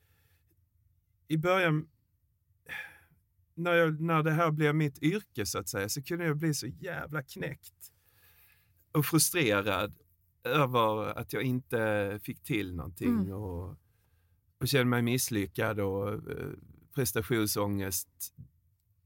i 1.28 1.36
början 1.36 1.88
när, 3.54 3.72
jag, 3.72 4.00
när 4.00 4.22
det 4.22 4.30
här 4.30 4.50
blev 4.50 4.74
mitt 4.74 5.02
yrke 5.02 5.46
så 5.46 5.58
att 5.58 5.68
säga 5.68 5.88
så 5.88 6.02
kunde 6.02 6.24
jag 6.24 6.36
bli 6.36 6.54
så 6.54 6.66
jävla 6.66 7.22
knäckt 7.22 7.92
och 8.92 9.06
frustrerad 9.06 9.94
över 10.44 11.18
att 11.18 11.32
jag 11.32 11.42
inte 11.42 12.18
fick 12.22 12.42
till 12.42 12.74
någonting 12.74 13.08
Mm. 13.08 13.32
och, 13.32 13.76
och 14.58 14.68
kände 14.68 14.84
mig 14.84 15.02
misslyckad 15.02 15.80
och 15.80 16.12
eh, 16.12 16.50
prestationsångest. 16.94 18.08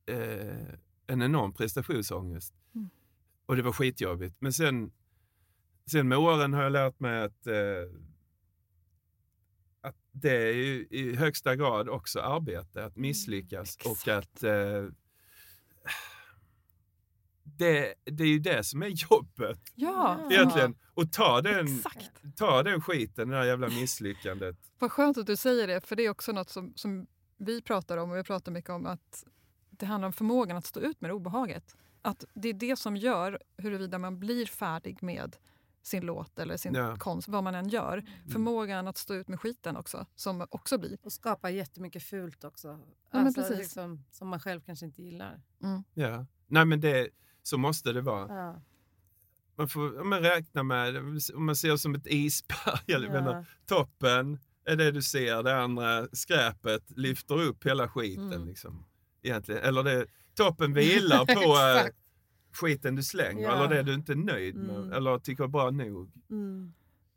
Eh, 0.07 0.75
en 1.07 1.23
enorm 1.23 1.53
prestationsångest. 1.53 2.55
Mm. 2.75 2.89
Och 3.47 3.57
det 3.57 3.63
var 3.63 3.73
skitjobbigt. 3.73 4.37
Men 4.39 4.53
sen, 4.53 4.93
sen 5.91 6.09
med 6.09 6.19
åren 6.19 6.53
har 6.53 6.63
jag 6.63 6.73
lärt 6.73 7.01
mig 7.01 7.23
att, 7.23 7.47
eh, 7.47 7.55
att 9.85 9.97
det 10.13 10.37
är 10.49 10.53
ju 10.53 10.87
i 10.91 11.17
högsta 11.17 11.57
grad 11.57 11.89
också 11.89 12.21
arbete, 12.21 12.85
att 12.85 12.97
misslyckas 12.97 13.77
och 13.85 13.93
exakt. 13.93 14.09
att 14.09 14.43
eh, 14.43 14.85
det, 17.43 17.95
det 18.05 18.23
är 18.23 18.29
ju 18.29 18.39
det 18.39 18.65
som 18.65 18.83
är 18.83 18.87
jobbet 19.11 19.61
Ja, 19.75 20.29
egentligen. 20.31 20.75
Och 20.95 21.13
ta 21.13 21.41
den, 21.43 21.67
exakt. 21.67 22.11
ta 22.37 22.63
den 22.63 22.81
skiten, 22.81 23.29
det 23.29 23.37
där 23.37 23.45
jävla 23.45 23.69
misslyckandet. 23.69 24.57
Vad 24.79 24.93
skönt 24.93 25.19
att 25.19 25.27
du 25.27 25.37
säger 25.37 25.67
det, 25.67 25.87
för 25.87 25.97
det 25.97 26.03
är 26.03 26.11
också 26.11 26.33
något 26.33 26.51
som, 26.51 26.73
som 26.77 27.07
vi 27.37 27.63
pratar 27.63 27.97
om 27.97 28.11
och 28.11 28.17
vi 28.17 28.25
pratar 28.25 28.53
mycket 28.53 28.71
om 28.71 28.87
att 28.87 29.25
det 29.71 29.87
handlar 29.87 30.07
om 30.07 30.13
förmågan 30.13 30.57
att 30.57 30.67
stå 30.67 30.81
ut 30.81 31.01
med 31.01 31.11
det 31.11 31.15
obehaget. 31.15 31.77
Att 32.03 32.25
det 32.35 32.49
är 32.49 32.55
det 32.55 32.77
som 32.79 32.97
gör 32.97 33.39
huruvida 33.57 33.99
man 33.99 34.21
blir 34.21 34.47
färdig 34.47 35.03
med 35.03 35.37
sin 35.85 36.07
låt 36.07 36.39
eller 36.39 36.57
sin 36.57 36.75
Ja. 36.75 36.97
konst, 36.97 37.29
vad 37.29 37.45
man 37.45 37.55
än 37.55 37.69
gör. 37.69 38.05
Förmågan 38.33 38.89
att 38.89 38.97
stå 38.97 39.15
ut 39.15 39.29
med 39.29 39.41
skiten 39.41 39.77
också, 39.77 40.07
som 40.15 40.47
också 40.51 40.79
blir. 40.79 40.99
Och 41.03 41.13
skapa 41.13 41.51
jättemycket 41.51 42.03
fult 42.03 42.45
också. 42.45 42.81
men 43.13 43.27
alltså, 43.27 43.41
precis. 43.41 43.59
liksom, 43.59 44.05
som 44.13 44.29
man 44.29 44.41
själv 44.41 44.61
kanske 44.61 44.87
inte 44.87 45.03
gillar. 45.03 45.43
Ja. 45.95 46.27
Nej 46.47 46.65
men 46.65 46.81
det, 46.81 47.09
så 47.43 47.59
måste 47.59 47.93
det 47.93 48.01
vara. 48.01 48.37
Ja. 48.45 48.63
Man 49.57 49.69
får 49.69 50.01
om 50.01 50.09
man 50.11 50.21
räkna 50.21 50.63
med, 50.63 50.97
om 51.35 51.47
man 51.47 51.57
ser 51.57 51.77
som 51.77 51.95
ett 51.95 52.07
isberg, 52.07 52.81
jag 52.87 53.03
menar, 53.03 53.35
Ja. 53.35 53.45
toppen 53.67 54.39
är 54.65 54.77
det 54.77 54.91
du 54.91 55.03
ser, 55.03 55.43
det 55.43 55.57
andra 55.63 56.09
skräpet 56.13 56.91
lyfter 56.91 57.43
upp 57.43 57.67
hela 57.67 57.89
skiten. 57.89 58.33
Mm. 58.33 58.47
Liksom, 58.49 58.85
egentligen. 59.23 59.63
Eller 59.65 59.83
det, 59.83 60.07
toppen 60.35 60.73
vilar 60.75 61.25
på 61.27 61.77
Exakt. 61.79 61.97
Skiten 62.57 62.95
du 62.97 63.03
slänger, 63.03 63.43
Ja. 63.43 63.53
eller 63.65 63.77
det 63.77 63.83
du 63.83 63.95
inte 63.95 64.13
är 64.13 64.17
nöjd 64.17 64.57
med, 64.57 64.77
Mm. 64.77 64.93
eller 64.93 65.19
tycker 65.19 65.45
är 65.45 65.49
bra 65.49 65.71
nog. 65.71 66.11
Mm. 66.31 66.73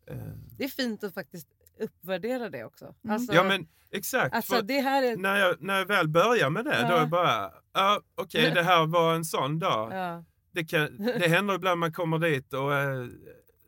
Eh, 0.07 0.17
Det 0.57 0.63
är 0.63 0.67
fint 0.67 1.03
att 1.03 1.13
faktiskt 1.13 1.47
uppvärdera 1.79 2.49
det 2.49 2.63
också. 2.63 2.85
Mm. 2.85 3.13
Alltså, 3.13 3.33
ja 3.33 3.43
men 3.43 3.67
exakt. 3.91 4.35
alltså, 4.35 4.55
för 4.55 4.61
det 4.61 4.79
här 4.79 5.03
är... 5.03 5.17
när, 5.17 5.37
jag, 5.39 5.61
när 5.61 5.77
jag 5.77 5.85
väl 5.85 6.07
börjar 6.07 6.49
med 6.49 6.65
det, 6.65 6.71
då 6.71 6.75
är 6.87 6.91
Ja. 6.91 6.97
jag 6.99 7.09
bara, 7.09 7.51
ja 7.73 8.01
okej 8.15 8.51
det 8.55 8.63
här 8.63 8.85
var 8.85 9.15
en 9.15 9.25
sån 9.25 9.59
dag. 9.59 9.91
Ja. 9.93 10.23
Det, 10.51 10.65
kan, 10.65 10.97
det 10.97 11.27
händer 11.27 11.55
ibland 11.55 11.79
man 11.79 11.93
kommer 11.93 12.19
dit 12.19 12.53
och 12.53 12.73
eh, 12.75 13.07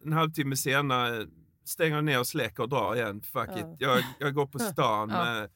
en 0.06 0.14
halvtimme 0.14 0.56
senare 0.56 1.28
stänger 1.66 2.02
ner 2.02 2.20
och 2.20 2.28
släcker 2.28 2.64
och 2.64 2.70
drar 2.70 2.96
igen. 2.96 3.22
Fuck 3.22 3.50
Ja. 3.50 3.58
it. 3.60 3.76
Jag, 3.80 4.04
jag 4.20 4.34
går 4.34 4.46
på 4.48 4.60
stan 4.74 5.10
Ja. 5.10 5.24
med, 5.26 5.50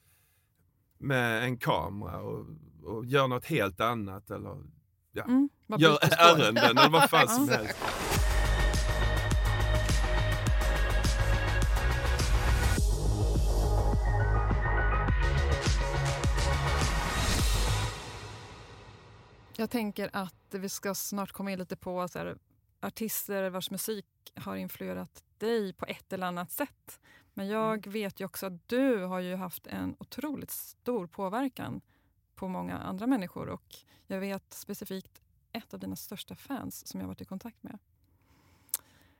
med 0.98 1.44
en 1.44 1.58
kamera 1.58 2.20
och, 2.22 2.46
och 2.84 3.06
gör 3.06 3.28
något 3.28 3.44
helt 3.44 3.80
annat. 3.80 4.30
Eller 4.30 4.56
Mm, 5.22 5.48
bara 5.66 5.80
gör 5.80 5.98
ärenden 6.02 6.78
eller 6.78 6.88
vad 6.88 7.10
fan 7.10 7.28
som 7.28 7.48
Ja. 7.48 7.56
helst. 7.56 7.76
Jag 19.56 19.70
tänker 19.70 20.10
att 20.12 20.34
vi 20.50 20.68
ska 20.68 20.94
snart 20.94 21.32
komma 21.32 21.52
in 21.52 21.58
lite 21.58 21.76
på 21.76 22.08
så 22.08 22.18
här, 22.18 22.36
artister 22.80 23.50
vars 23.50 23.70
musik 23.70 24.06
har 24.36 24.56
influerat 24.56 25.22
dig 25.38 25.72
på 25.72 25.86
ett 25.86 26.12
eller 26.12 26.26
annat 26.26 26.50
sätt. 26.52 27.00
Men 27.34 27.48
jag 27.48 27.86
vet 27.86 28.20
ju 28.20 28.24
också 28.24 28.46
att 28.46 28.68
du 28.68 29.02
har 29.04 29.20
ju 29.20 29.34
haft 29.36 29.66
en 29.66 29.96
otroligt 29.98 30.50
stor 30.50 31.06
påverkan 31.06 31.80
på 32.44 32.48
många 32.48 32.78
andra 32.78 33.06
människor. 33.06 33.48
Och 33.48 33.76
jag 34.06 34.20
vet 34.20 34.52
specifikt 34.52 35.22
ett 35.52 35.74
av 35.74 35.80
dina 35.80 35.96
största 35.96 36.34
fans 36.34 36.86
som 36.86 37.00
jag 37.00 37.06
varit 37.06 37.20
i 37.20 37.24
kontakt 37.24 37.62
med. 37.62 37.78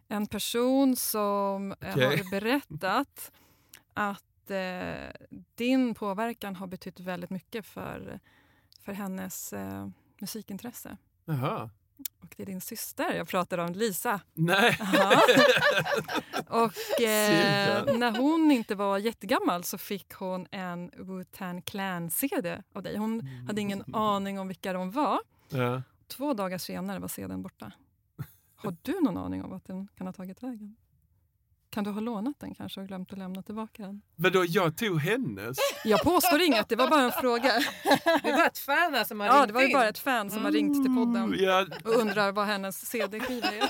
En 0.08 0.26
person 0.26 0.96
som 0.96 1.72
Okej. 1.72 1.90
har 1.90 2.30
berättat 2.30 3.32
att 3.94 4.50
eh, 4.50 5.10
din 5.54 5.94
påverkan 5.94 6.56
har 6.56 6.66
betytt 6.66 7.00
väldigt 7.00 7.30
mycket 7.30 7.66
för, 7.66 8.20
för 8.80 8.92
hennes 8.92 9.52
eh, 9.52 9.88
musikintresse. 10.18 10.96
Jaha. 11.24 11.70
Och 12.20 12.34
det 12.36 12.42
är 12.42 12.46
din 12.46 12.60
syster 12.60 13.12
jag 13.14 13.28
pratar 13.28 13.58
om, 13.58 13.72
Lisa. 13.72 14.20
Nej. 14.34 14.78
Och 16.48 17.00
eh, 17.00 17.96
när 17.96 18.18
hon 18.18 18.50
inte 18.50 18.74
var 18.74 18.98
jättegammal 18.98 19.64
så 19.64 19.78
fick 19.78 20.12
hon 20.12 20.46
en 20.50 20.90
Wu-Tang 20.90 21.62
Clan-CD 21.62 22.62
av 22.72 22.82
dig. 22.82 22.96
Hon 22.96 23.28
hade 23.46 23.60
ingen 23.60 23.94
aning 23.94 24.38
om 24.38 24.48
vilka 24.48 24.72
de 24.72 24.90
var. 24.90 25.18
Ja. 25.48 25.82
Två 26.08 26.34
dagar 26.34 26.58
senare 26.58 26.98
var 26.98 27.08
CDn 27.08 27.42
borta. 27.42 27.72
Har 28.56 28.76
du 28.82 29.00
någon 29.00 29.16
aning 29.16 29.44
om 29.44 29.50
vart 29.50 29.66
den 29.66 29.88
kan 29.96 30.06
ha 30.06 30.12
tagit 30.12 30.42
vägen? 30.42 30.76
Kan 31.74 31.84
du 31.84 31.90
ha 31.90 32.00
lånat 32.00 32.34
den 32.40 32.54
kanske 32.54 32.80
och 32.80 32.86
glömt 32.88 33.12
att 33.12 33.18
lämna 33.18 33.42
tillbaka 33.42 33.82
den? 33.82 34.02
Vadå, 34.16 34.44
jag 34.48 34.76
tog 34.76 35.00
hennes? 35.00 35.56
Jag 35.84 36.00
påstår 36.02 36.40
inget, 36.42 36.68
det 36.68 36.76
var 36.76 36.88
bara 36.88 37.00
en 37.02 37.12
fråga. 37.12 37.52
Det 38.22 38.32
var 38.32 38.46
ett 38.46 38.58
fan 38.58 39.04
som 39.04 39.20
har 39.20 39.26
Ja, 39.26 39.34
ringt 39.34 39.46
det 39.48 39.52
var 39.54 39.60
ju 39.60 39.66
in. 39.66 39.72
bara 39.72 39.88
ett 39.88 39.98
fan 39.98 40.30
som 40.30 40.44
har 40.44 40.50
ringt 40.52 40.84
till 40.84 40.94
podden 40.94 41.34
Ja, 41.38 41.66
och 41.84 41.90
undrar 42.00 42.32
vad 42.32 42.46
hennes 42.46 42.86
CD-skiva 42.90 43.46
är. 43.48 43.68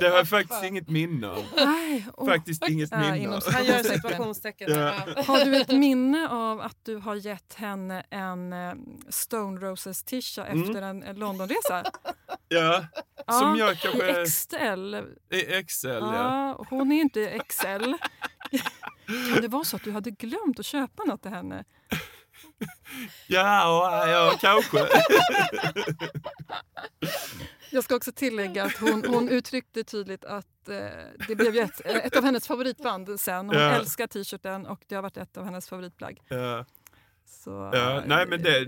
det 0.00 0.08
har 0.08 0.16
jag 0.16 0.28
faktiskt 0.28 0.64
inget 0.64 0.88
minne 0.88 1.28
av. 1.28 1.44
Nej, 1.56 2.06
åh. 2.16 2.28
Faktiskt 2.28 2.68
inget 2.68 2.90
Ja, 2.92 2.98
minne 2.98 3.36
av. 3.36 3.42
Han 3.52 3.64
gör 3.64 3.82
Situationstecken. 3.82 4.70
Ja. 4.72 4.92
Ja. 5.16 5.22
Har 5.22 5.44
du 5.44 5.56
ett 5.56 5.72
minne 5.72 6.28
av 6.28 6.60
att 6.60 6.84
du 6.84 6.96
har 6.96 7.14
gett 7.14 7.54
henne 7.54 8.04
en 8.10 8.52
eh, 8.52 8.72
Stone 9.08 9.60
Roses 9.60 10.04
tisha 10.04 10.46
Mm. 10.46 10.62
efter 10.62 10.82
en 10.82 11.00
Londonresa? 11.18 11.84
Ja, 12.48 12.84
som 13.30 13.56
jag 13.56 13.72
I 13.72 13.76
kanske... 13.76 14.24
XL. 14.26 14.94
I 15.34 15.62
XL, 15.62 15.77
ja. 15.84 15.98
Ja, 16.58 16.66
hon 16.70 16.92
är 16.92 17.00
inte 17.00 17.38
XL. 17.48 17.92
Kan 19.32 19.42
det 19.42 19.48
vara 19.48 19.64
så 19.64 19.76
att 19.76 19.84
du 19.84 19.92
hade 19.92 20.10
glömt 20.10 20.58
att 20.58 20.66
köpa 20.66 21.04
något 21.04 21.22
till 21.22 21.30
henne? 21.30 21.64
Ja, 23.26 23.42
ja, 24.06 24.08
ja 24.08 24.34
kanske. 24.40 24.78
Jag 27.70 27.84
ska 27.84 27.96
också 27.96 28.12
tillägga 28.12 28.64
att 28.64 28.76
hon, 28.76 29.04
hon 29.08 29.28
uttryckte 29.28 29.84
tydligt 29.84 30.24
att 30.24 30.68
eh, 30.68 30.76
det 31.28 31.34
blev 31.36 31.56
ett, 31.56 31.80
ett 31.86 32.16
av 32.16 32.24
hennes 32.24 32.46
favoritband 32.46 33.20
sen. 33.20 33.46
Hon 33.48 33.56
Ja. 33.58 33.70
älskar 33.70 34.06
t-shirten 34.06 34.66
och 34.66 34.80
det 34.86 34.94
har 34.94 35.02
varit 35.02 35.16
ett 35.16 35.36
av 35.36 35.44
hennes 35.44 35.68
favoritplagg. 35.68 36.22
Ja, 36.28 36.64
Så, 37.26 37.70
ja. 37.74 38.02
Nej, 38.06 38.26
men 38.26 38.42
det, 38.42 38.58
eh, 38.58 38.66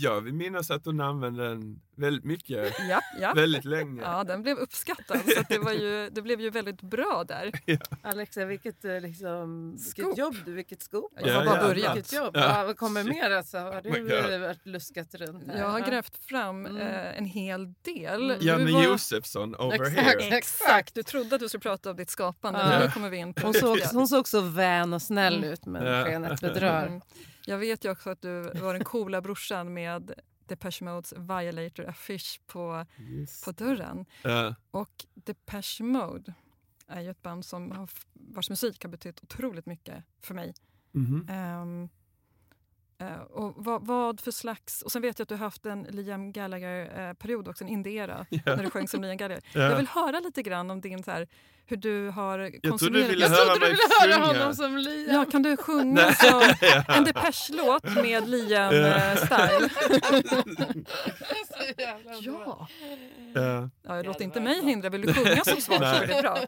jag 0.00 0.20
vill 0.20 0.34
minnas 0.34 0.70
att 0.70 0.84
hon 0.84 1.00
använde 1.00 1.48
den 1.48 1.80
väldigt 1.96 2.24
mycket, 2.24 2.74
Ja, 2.90 3.00
ja. 3.20 3.32
väldigt 3.36 3.64
länge. 3.64 4.02
ja, 4.02 4.24
den 4.24 4.42
blev 4.42 4.56
uppskattad. 4.58 5.20
Så 5.34 5.40
att 5.40 5.48
det, 5.48 5.58
var 5.58 5.72
ju, 5.72 6.10
det 6.10 6.22
blev 6.22 6.40
ju 6.40 6.50
väldigt 6.50 6.82
bra 6.82 7.24
där. 7.28 7.50
Alexa, 8.02 8.44
vilket, 8.44 8.84
eh, 8.84 9.00
liksom, 9.00 9.76
vilket 9.96 10.18
jobb 10.18 10.34
du, 10.44 10.52
vilket 10.52 10.82
scoop. 10.82 11.12
Jag 11.24 11.34
har 11.34 11.44
bara 11.44 11.62
börjat. 11.62 11.96
Vilket 11.96 12.12
jobb. 12.12 12.30
Ja. 12.36 12.58
Ja. 12.58 12.64
vad 12.64 12.76
kommer 12.76 13.04
mer 13.04 13.30
alltså? 13.30 13.58
Har 13.58 13.70
Oh 13.80 13.82
du 13.92 14.34
eh, 14.34 14.40
varit 14.40 14.66
luskat 14.66 15.14
runt 15.14 15.46
här? 15.46 15.58
Jag 15.58 15.68
har 15.68 15.78
Ja. 15.80 15.86
grävt 15.86 16.24
fram 16.24 16.66
Mm. 16.66 16.76
eh, 16.82 17.18
en 17.18 17.24
hel 17.24 17.72
del. 17.82 18.30
Mm. 18.30 18.36
Janne 18.46 18.72
var- 18.72 18.82
Josefsson 18.84 19.54
over 19.54 19.74
Exakt. 19.74 20.22
here. 20.22 20.36
Exakt, 20.36 20.94
du 20.94 21.02
trodde 21.02 21.34
att 21.34 21.40
du 21.40 21.48
skulle 21.48 21.60
prata 21.60 21.90
om 21.90 21.96
ditt 21.96 22.10
skapande. 22.10 22.60
Ja. 22.60 22.68
Men 22.68 22.80
nu 22.82 22.90
kommer 22.90 23.10
vi 23.10 23.16
in 23.16 23.34
på 23.34 23.42
Hon 23.46 23.54
såg, 23.54 23.78
Ja. 23.78 23.86
hon 23.92 24.08
såg 24.08 24.28
så 24.28 24.40
vän 24.40 24.92
och 24.92 25.02
snäll 25.02 25.36
Mm. 25.36 25.50
ut 25.50 25.66
men 25.66 25.86
Ja. 25.86 26.04
skenet 26.04 26.40
bedrör. 26.40 26.86
Mm. 26.86 27.00
Jag 27.46 27.58
vet 27.58 27.84
ju 27.84 27.90
också 27.90 28.10
att 28.10 28.22
du 28.22 28.42
var 28.42 28.72
den 28.74 28.84
coola 28.84 29.20
brorsan 29.20 29.74
med 29.74 30.12
Depeche 30.52 30.84
Modes 30.84 31.12
Violator-affisch 31.16 32.40
på, 32.46 32.86
på 33.44 33.52
dörren. 33.52 34.06
Ja, 34.22 34.54
Och 34.70 35.04
Depeche 35.14 35.80
Mode 35.84 36.34
är 36.86 37.00
ju 37.00 37.10
ett 37.10 37.22
band 37.22 37.44
som 37.44 37.70
har, 37.72 37.90
vars 38.12 38.50
musik 38.50 38.84
har 38.84 38.90
betytt 38.90 39.22
otroligt 39.22 39.66
mycket 39.66 40.04
för 40.20 40.34
mig. 40.34 40.54
mhm. 40.92 41.26
Ehm, 41.30 41.82
eh, 41.84 41.88
och 43.30 43.52
vad, 43.56 43.86
vad 43.86 44.20
för 44.20 44.30
slags... 44.30 44.82
Och 44.82 44.92
sen 44.92 45.02
vet 45.02 45.18
jag 45.18 45.24
att 45.24 45.28
du 45.28 45.34
har 45.34 45.44
haft 45.44 45.66
en 45.66 45.82
Liam 45.82 46.32
Gallagher-period 46.32 47.48
också, 47.48 47.64
en 47.64 47.70
indie-era, 47.70 48.26
Ja. 48.30 48.40
när 48.56 48.62
du 48.62 48.70
sjöng 48.70 48.88
som 48.88 49.02
Liam 49.02 49.16
Gallagher. 49.16 49.42
Ja. 49.52 49.60
Jag 49.60 49.76
vill 49.76 49.86
höra 49.88 50.20
lite 50.20 50.42
grann 50.42 50.70
om 50.70 50.80
din, 50.80 51.02
så 51.02 51.10
här, 51.10 51.28
hur 51.66 51.76
du 51.76 52.08
har 52.08 52.38
Jag 52.38 52.62
konsumerat... 52.70 53.18
Jag 53.18 53.28
höra 53.28 53.44
trodde 53.44 53.66
du 53.66 53.70
ville 53.72 53.82
höra 54.00 54.26
honom 54.26 54.54
som 54.54 54.76
Liam. 54.78 55.14
Ja, 55.14 55.24
kan 55.24 55.42
du 55.42 55.56
sjunga 55.56 56.14
Ja. 56.22 56.54
en 56.88 57.04
Depeche-låt 57.04 57.84
med 57.84 58.22
Liam-style? 58.28 59.68
Så 62.22 62.30
bra. 62.32 62.68
ja. 63.34 63.40
Ja. 63.42 63.70
ja, 63.82 64.02
låt 64.02 64.20
inte 64.20 64.40
mig 64.40 64.64
hindra. 64.64 64.88
Vill 64.90 65.00
du 65.02 65.14
sjunga 65.14 65.44
som 65.44 65.60
svar 65.60 65.78
så 65.78 65.84
är 65.84 66.06
det 66.06 66.22
bra. 66.22 66.38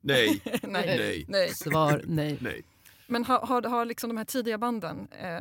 Nej, 0.00 0.40
Nej. 0.44 0.58
nej, 0.62 1.24
Nej. 1.28 1.48
Svar 1.54 2.02
nej. 2.04 2.38
nej. 2.40 2.62
Men 3.06 3.24
har, 3.24 3.38
har, 3.38 3.62
har 3.62 3.84
liksom 3.84 4.08
de 4.10 4.16
här 4.16 4.24
tidiga 4.24 4.58
banden 4.58 5.08
eh, 5.22 5.40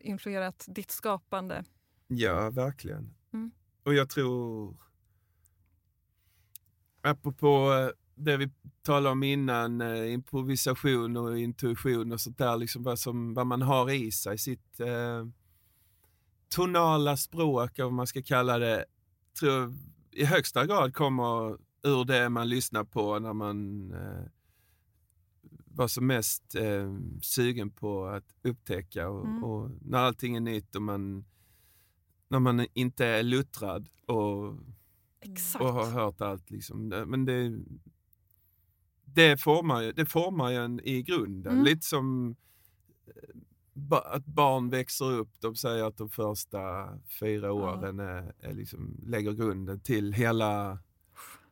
influerat 0.00 0.64
ditt 0.68 0.90
skapande? 0.90 1.64
Ja, 2.06 2.50
verkligen. 2.50 3.14
Mm. 3.32 3.50
Och 3.82 3.94
jag 3.94 4.08
tror... 4.08 4.76
Apropå 7.02 7.72
eh, 7.72 7.90
det 8.14 8.36
vi 8.36 8.50
talade 8.82 9.12
om 9.12 9.22
innan, 9.22 9.80
eh, 9.80 10.12
improvisation 10.12 11.16
och 11.16 11.38
intuition 11.38 12.12
och 12.12 12.20
sånt 12.20 12.38
där, 12.38 12.56
liksom 12.56 12.82
vad, 12.82 12.98
som, 12.98 13.34
vad 13.34 13.46
man 13.46 13.62
har 13.62 13.90
i 13.90 14.12
sig, 14.12 14.38
sitt 14.38 14.80
eh, 14.80 15.26
tonala 16.48 17.16
språk, 17.16 17.78
eller 17.78 17.84
vad 17.84 17.92
man 17.92 18.06
ska 18.06 18.22
kalla 18.22 18.58
det, 18.58 18.84
tror 19.40 19.52
jag 19.52 19.74
i 20.12 20.24
högsta 20.24 20.66
grad 20.66 20.94
kommer 20.94 21.58
ur 21.82 22.04
det 22.04 22.28
man 22.28 22.48
lyssnar 22.48 22.84
på 22.84 23.18
när 23.18 23.32
man 23.32 23.90
eh, 23.92 24.24
var 25.72 25.88
som 25.88 26.06
mest 26.06 26.54
eh, 26.54 26.96
sugen 27.22 27.70
på 27.70 28.06
att 28.06 28.24
upptäcka 28.42 29.08
och, 29.08 29.26
Mm. 29.26 29.44
och 29.44 29.70
när 29.80 29.98
allting 29.98 30.36
är 30.36 30.40
nytt 30.40 30.76
och 30.76 30.82
man, 30.82 31.24
när 32.28 32.38
man 32.38 32.66
inte 32.74 33.06
är 33.06 33.22
luttrad 33.22 33.88
och, 34.06 34.54
Exakt. 35.20 35.64
och 35.64 35.72
har 35.72 35.86
hört 35.90 36.20
allt. 36.20 36.50
Liksom. 36.50 36.88
Men 36.88 37.24
det, 37.24 37.58
det, 39.04 39.40
formar, 39.40 39.82
ju- 39.82 39.92
det 39.92 40.06
formar 40.06 40.50
ju 40.50 40.56
en 40.56 40.80
i 40.80 41.02
grunden. 41.02 41.52
Mm. 41.52 41.64
Lite 41.64 41.86
som 41.86 42.36
eh, 43.06 43.96
att 44.14 44.26
barn 44.26 44.68
växer 44.68 45.12
upp, 45.12 45.40
de 45.40 45.56
säger 45.56 45.84
att 45.84 45.96
de 45.96 46.08
första 46.10 46.60
fyra 47.20 47.52
åren 47.52 47.98
är, 48.00 48.34
är 48.38 48.54
liksom, 48.54 48.96
lägger 49.06 49.32
grunden 49.32 49.80
till 49.80 50.12
hela 50.12 50.78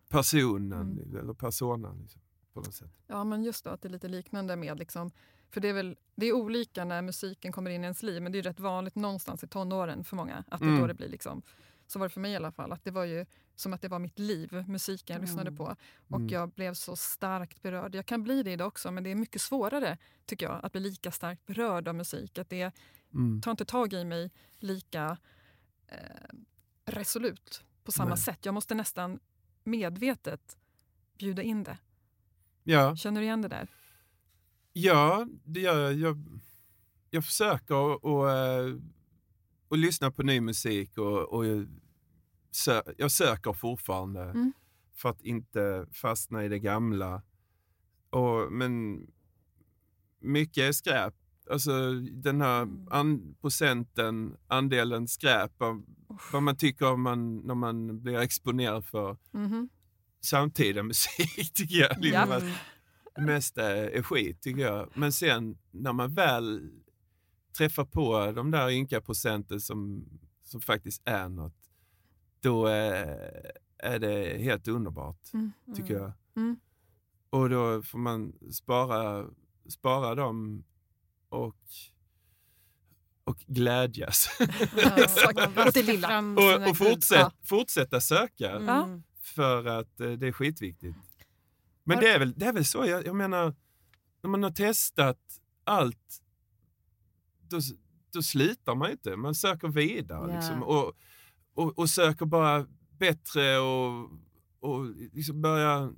personen, 0.09 0.98
Mm. 0.98 1.16
eller 1.16 1.35
personan. 1.35 1.98
Liksom, 2.00 2.20
på 2.61 2.66
något 2.66 2.75
sätt. 2.75 2.90
Ja, 3.07 3.25
men 3.25 3.42
just 3.44 3.64
då 3.64 3.71
att 3.71 3.83
det 3.83 3.88
är 3.88 3.90
lite 3.90 4.09
liknande 4.09 4.57
med... 4.57 4.79
Liksom, 4.79 5.11
för 5.51 5.61
det 5.61 5.68
är, 5.68 5.73
väl, 5.73 5.97
det 6.14 6.27
är 6.27 6.33
olika 6.33 6.85
när 6.85 7.03
musiken 7.03 7.53
kommer 7.53 7.71
in 7.71 7.81
i 7.81 7.85
ens 7.85 8.03
liv 8.03 8.23
men 8.23 8.33
det 8.33 8.38
är 8.38 8.42
rätt 8.42 8.61
vanligt 8.61 8.94
någonstans 8.94 9.44
i 9.44 9.47
tonåren 9.49 10.05
för 10.05 10.16
många. 10.16 10.44
Att 10.49 10.61
det 10.61 10.66
Mm. 10.66 10.81
då 10.81 10.87
det 10.87 10.94
blir 10.94 11.09
liksom, 11.09 11.42
så 11.87 11.99
var 11.99 12.07
det 12.07 12.11
för 12.11 12.21
mig 12.21 12.33
i 12.33 12.37
alla 12.37 12.53
fall. 12.53 12.73
Att 12.73 12.85
det 12.85 12.90
var 12.90 13.05
ju 13.05 13.27
som 13.55 13.73
att 13.73 13.83
det 13.83 13.88
var 13.88 13.99
mitt 13.99 14.18
liv, 14.18 14.64
musiken 14.68 15.14
jag 15.14 15.21
lyssnade 15.21 15.49
Mm. 15.49 15.57
på. 15.57 15.77
Och 16.09 16.16
Mm. 16.16 16.29
jag 16.29 16.51
blev 16.51 16.75
så 16.75 16.97
starkt 16.97 17.62
berörd. 17.62 17.94
Jag 17.94 18.07
kan 18.07 18.23
bli 18.25 18.42
det 18.42 18.53
idag 18.53 18.68
också 18.68 18.90
men 18.90 19.05
det 19.05 19.11
är 19.11 19.14
mycket 19.14 19.40
svårare 19.42 19.99
tycker 20.27 20.47
jag 20.47 20.61
att 20.64 20.73
bli 20.73 20.81
lika 20.81 21.11
starkt 21.11 21.47
berörd 21.47 21.88
av 21.88 21.94
musik. 21.94 22.38
Att 22.38 22.49
det 22.51 22.73
Mm. 23.14 23.40
tar 23.40 23.51
inte 23.51 23.64
tag 23.64 23.92
i 23.92 24.05
mig 24.05 24.31
lika 24.59 25.18
eh, 25.87 25.99
resolut 26.85 27.64
på 27.85 27.92
samma 27.92 28.09
Nej. 28.09 28.18
sätt. 28.18 28.44
Jag 28.44 28.55
måste 28.55 28.75
nästan 28.75 29.21
medvetet 29.64 30.57
bjuda 31.18 31.42
in 31.42 31.62
det. 31.64 31.79
Ja. 32.70 32.96
Känner 32.96 33.20
du 33.20 33.26
igen 33.26 33.42
det 33.42 33.48
där? 33.48 33.68
Ja, 34.72 35.26
det 35.44 35.61
gör 35.61 35.81
jag. 35.83 35.94
Jag, 35.94 36.40
jag 37.11 37.24
försöker 37.24 37.94
att 37.94 38.02
och, 38.04 38.31
eh, 38.31 38.74
och 39.68 39.78
lyssna 39.78 40.11
på 40.11 40.22
ny 40.22 40.40
musik 40.40 40.98
och, 40.98 41.33
och 41.35 41.46
jag, 41.46 41.66
sö, 42.50 42.83
jag 42.98 43.11
söker 43.12 43.52
fortfarande 43.52 44.22
Mm. 44.22 44.52
för 44.94 45.09
att 45.09 45.20
inte 45.22 45.87
fastna 45.92 46.44
i 46.44 46.48
det 46.48 46.59
gamla. 46.59 47.22
Och, 48.11 48.52
men 48.52 49.00
mycket 50.20 50.62
är 50.68 50.72
skräp. 50.72 51.14
Alltså 51.50 51.92
den 52.00 52.40
här 52.40 52.62
Mm. 52.62 52.88
an, 52.90 53.35
procenten, 53.40 54.37
andelen 54.46 55.09
skräp, 55.09 55.62
av 55.62 55.85
vad 56.33 56.42
man 56.42 56.57
tycker 56.57 56.92
om 56.92 57.02
man, 57.02 57.37
när 57.38 57.54
man 57.54 58.00
blir 58.02 58.18
exponerad 58.18 58.87
för 58.87 59.16
Mhm. 59.33 59.68
Samtida 60.20 60.83
musik 60.92 61.54
tycker 61.54 61.74
jag. 61.76 61.90
Ja. 61.90 61.96
Liksom 62.00 62.33
att 62.33 62.42
det 63.14 63.22
mesta 63.22 63.62
är 63.76 64.02
skit 64.02 64.42
tycker 64.42 64.62
jag. 64.62 64.90
Men 64.94 65.12
sen 65.12 65.58
när 65.71 65.92
man 65.92 66.14
väl 66.14 66.71
träffar 67.58 67.85
på 67.85 68.33
de 68.33 68.50
där 68.50 68.71
ynka 68.71 69.00
procenten 69.00 69.60
som, 69.60 70.04
som 70.42 70.60
faktiskt 70.60 71.02
är 71.04 71.29
något, 71.29 71.54
då 72.40 72.66
är, 72.66 73.52
är 73.79 73.98
det 73.98 74.38
helt 74.42 74.69
underbart 74.69 75.21
Mm. 75.35 75.52
tycker 75.77 75.94
jag. 75.94 76.12
Mm. 76.37 76.56
Och 77.31 77.50
då 77.50 77.83
får 77.83 77.98
man 77.98 78.33
spara, 78.52 79.27
spara 79.69 80.14
dem 80.14 80.64
och, 81.29 81.56
och 83.25 83.38
glädjas. 83.46 84.29
Ja, 84.38 84.46
Och 86.37 86.69
och 86.71 86.77
fortsätt, 86.77 87.19
Ja. 87.19 87.33
fortsätta 87.44 88.00
söka 88.00 88.50
Mm. 88.50 89.02
För 89.29 89.64
att 89.64 90.00
eh, 90.00 90.10
det 90.10 90.26
är 90.26 90.33
skitviktigt. 90.33 90.96
Men 91.85 92.00
det 92.00 92.08
är 92.08 92.18
väl, 92.18 92.33
det 92.37 92.46
är 92.46 92.52
väl 92.52 92.64
så, 92.64 92.87
jag, 92.87 93.06
jag 93.06 93.16
menar, 93.16 93.54
när 94.22 94.31
man 94.31 94.42
har 94.42 94.50
testat 94.50 95.18
allt, 95.64 96.22
då, 97.48 97.58
då 98.12 98.22
slutar 98.22 98.74
man 98.74 98.90
inte. 98.90 99.16
Man 99.16 99.35
söker 99.35 99.68
vidare 99.68 100.31
Ja. 100.33 100.37
liksom, 100.37 100.62
och, 100.62 100.92
och, 101.54 101.79
och 101.79 101.90
söker 101.90 102.26
bara 102.26 102.66
bättre 102.98 103.58
och, 103.58 104.10
och 104.60 104.87
liksom 105.12 105.42
börja... 105.42 105.92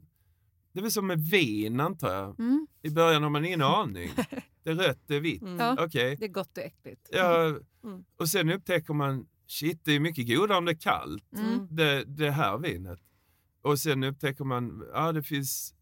Det 0.73 0.81
är 0.81 0.83
väl 0.83 0.93
som 0.93 1.07
med 1.07 1.21
vin 1.21 1.81
antar 1.81 2.15
jag. 2.15 2.41
Mm. 2.41 2.67
I 2.83 2.91
början 2.91 3.23
har 3.23 3.31
man 3.31 3.45
ingen 3.45 3.63
aning. 3.63 4.11
Det 4.63 4.71
är 4.71 4.75
rött, 4.75 5.01
det 5.07 5.15
är 5.17 5.21
vitt. 5.21 5.43
Mm. 5.43 5.77
Okej. 5.79 6.17
Det 6.17 6.25
är 6.25 6.29
gott 6.29 6.59
och 6.59 6.65
äckligt. 6.65 7.09
Ja, 7.13 7.59
Mm. 7.85 8.05
och 8.17 8.29
sen 8.29 8.51
upptäcker 8.51 8.95
man, 8.95 9.27
shit 9.47 9.85
det 9.85 9.93
är 9.93 10.01
mycket 10.01 10.29
godare 10.29 10.59
om 10.59 10.65
det 10.65 10.73
är 10.73 10.79
kallt 10.79 11.33
Mm. 11.33 11.67
det, 11.71 12.05
det 12.05 12.31
här 12.31 12.59
vinet. 12.59 13.01
Och 13.63 13.79
sen 13.79 14.05
upptäcker 14.05 14.45
man, 14.45 14.85
ja 14.93 15.13
det 15.13 15.23
finns, 15.23 15.75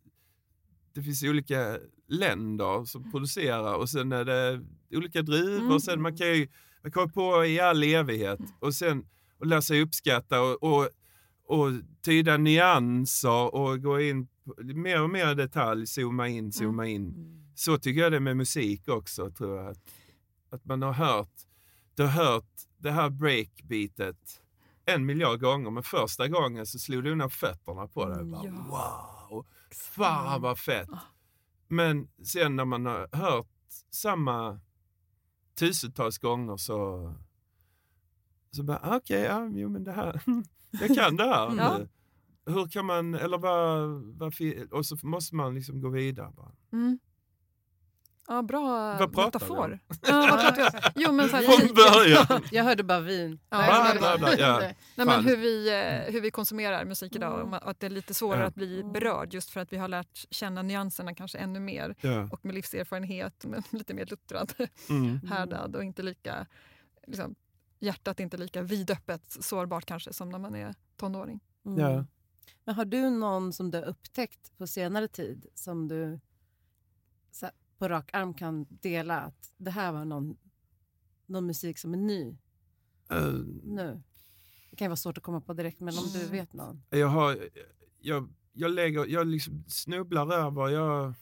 det 0.95 1.03
finns 1.03 1.23
olika 1.23 1.79
länder 2.09 2.85
som 2.85 3.11
producerar 3.11 3.75
och 3.75 3.91
sen 3.91 4.13
är 4.13 4.25
det 4.25 4.61
olika 4.91 5.23
druvor. 5.23 5.61
Mm. 5.61 5.73
Och 5.73 5.83
sen 5.83 6.03
man 6.03 6.17
kan 6.17 6.27
ju 6.27 6.49
man 6.83 6.93
kan 6.93 7.11
på 7.11 7.45
i 7.45 7.61
all 7.61 7.83
evighet 7.83 8.41
och 8.61 8.75
sen 8.75 9.07
och 9.39 9.47
lära 9.47 9.63
sig 9.63 9.83
uppskatta 9.83 10.41
och, 10.43 10.63
och, 10.63 10.89
och 11.45 11.71
tyda 12.03 12.37
nyanser 12.37 13.55
och 13.55 13.83
gå 13.83 14.01
in 14.01 14.29
mer 14.75 15.03
och 15.03 15.11
mer 15.11 15.35
detalj, 15.35 15.87
zooma 15.87 16.29
in, 16.29 16.53
zooma 16.53 16.87
in. 16.87 17.09
Mm. 17.09 17.39
Så 17.55 17.79
tycker 17.79 18.01
jag 18.01 18.13
det 18.13 18.17
är 18.17 18.21
med 18.21 18.37
musik 18.37 18.89
också, 18.89 19.31
tror 19.31 19.57
jag. 19.57 19.67
Att, 19.67 19.79
att 20.51 20.65
man 20.65 20.83
har 20.83 20.93
hört, 20.93 21.35
du 21.95 22.03
har 22.03 22.25
hört 22.25 22.51
det 22.77 22.91
här 22.91 23.11
breakbeatet 23.11 24.43
en 24.95 25.07
miljard 25.07 25.41
gånger, 25.41 25.71
men 25.71 25.83
första 25.83 26.29
gången 26.29 26.67
så 26.67 26.79
slog 26.79 27.05
du 27.05 27.13
undan 27.13 27.31
fötterna 27.31 27.89
på 27.89 28.09
det. 28.09 28.15
Mm, 28.15 28.31
Bara, 28.31 28.45
ja. 28.45 29.29
Wow, 29.31 29.47
fan 29.95 30.43
vad 30.43 30.59
fett! 30.59 30.89
Ah. 30.93 30.99
Men 31.69 32.09
sen 32.25 32.57
när 32.57 32.65
man 32.65 32.87
har 32.87 33.09
hört 33.13 33.47
samma 33.91 34.61
tusentals 35.59 36.19
gånger 36.19 36.57
så, 36.57 37.15
så 38.51 38.63
bara, 38.63 38.97
okej, 38.97 39.21
ja, 39.21 39.49
jo 39.53 39.69
men 39.69 39.85
det 39.85 39.93
här, 39.93 40.23
jag 40.71 40.95
kan 40.97 41.17
det 41.17 41.25
här 41.25 41.57
Ja. 41.57 41.81
Hur 42.53 42.69
kan 42.69 42.87
man, 42.87 43.15
eller 43.15 43.39
vad, 43.39 44.73
och 44.73 44.87
så 44.87 44.97
måste 45.03 45.35
man 45.35 45.55
liksom 45.55 45.81
gå 45.81 45.89
vidare 45.89 46.33
bara. 46.37 46.53
Mm. 46.73 46.99
Ja, 48.29 48.43
bra 48.43 48.97
Vad 48.99 49.13
pratar 49.15 49.25
metafor. 49.25 49.79
Ja, 49.89 50.27
vad 50.31 50.41
pratar 50.41 50.57
vi 50.57 50.63
om? 50.63 50.93
Jo, 50.95 51.13
men 51.13 51.29
så 51.29 51.37
här, 51.37 51.43
Från 51.43 51.75
början! 51.75 52.43
Jag 52.53 52.65
hörde 52.65 52.83
bara 52.83 53.01
vin. 53.01 53.39
Ja, 53.51 53.59
Nej, 53.59 53.99
bla, 53.99 54.19
bla, 54.19 54.19
bla, 54.19 54.39
ja. 54.39 54.59
Nej, 54.97 55.07
men 55.07 55.25
hur, 55.25 55.37
vi, 55.37 55.69
eh, 55.69 56.13
hur 56.13 56.21
vi 56.21 56.31
konsumerar 56.31 56.85
musik 56.85 57.17
idag 57.17 57.41
Mm. 57.41 57.53
och 57.53 57.71
att 57.71 57.81
det 57.81 57.87
är 57.87 57.91
lite 57.91 58.15
svårare 58.15 58.41
Ja. 58.41 58.47
att 58.47 58.55
bli 58.55 58.85
berörd 58.85 59.35
just 59.35 59.51
för 59.51 59.61
att 59.61 59.73
vi 59.73 59.77
har 59.77 59.89
lärt 59.89 60.27
känna 60.31 60.63
nyanserna 60.63 61.15
kanske 61.15 61.39
ännu 61.39 61.61
mer 61.61 61.95
Ja. 62.01 62.29
och 62.33 62.45
med 62.45 62.55
livserfarenhet, 62.55 63.45
men 63.47 63.63
lite 63.71 63.95
mer 63.95 64.07
luttrad, 64.07 64.53
Mm. 64.89 65.21
härdad 65.29 65.77
och 65.77 65.85
inte 65.85 66.03
lika, 66.03 66.47
liksom, 67.07 67.35
hjärtat 67.79 68.21
är 68.21 68.25
inte 68.25 68.37
lika 68.37 68.63
vidöppet, 68.63 69.23
sårbart 69.41 69.85
kanske 69.85 70.13
som 70.13 70.29
när 70.29 70.39
man 70.39 70.55
är 70.55 70.75
tonåring. 70.97 71.41
Mm. 71.67 71.79
Ja. 71.81 72.05
Men 72.65 72.75
har 72.75 72.85
du 72.85 73.11
någon 73.11 73.53
som 73.53 73.71
du 73.71 73.79
har 73.79 73.85
upptäckt 73.85 74.59
på 74.59 74.67
senare 74.67 75.09
tid 75.09 75.47
som 75.55 75.89
du 75.89 76.21
så 77.31 77.47
här, 77.47 77.55
på 77.79 77.89
rak 77.89 78.11
arm 78.13 78.35
kan 78.35 78.67
dela 78.71 79.21
att 79.21 79.51
det 79.57 79.71
här 79.71 79.93
var 79.93 80.05
någon, 80.05 80.37
någon 81.27 81.47
musik 81.47 81.79
som 81.79 81.93
är 81.95 81.99
ny 81.99 82.37
Eh, 83.11 83.33
nu? 83.65 84.03
Det 84.71 84.77
kan 84.77 84.85
ju 84.85 84.89
vara 84.89 84.97
svårt 84.97 85.17
att 85.19 85.23
komma 85.25 85.41
på 85.41 85.53
direkt, 85.53 85.81
men 85.81 85.95
om 85.99 86.05
du 86.13 86.27
vet 86.27 86.53
någon. 86.53 86.83
Jag, 86.91 87.07
har, 87.09 87.39
jag, 88.01 88.29
jag, 88.53 88.71
lägger, 88.71 89.07
jag 89.07 89.27
liksom 89.27 89.65
snubblar 89.69 90.33
över, 90.33 90.69
jag, 90.69 91.15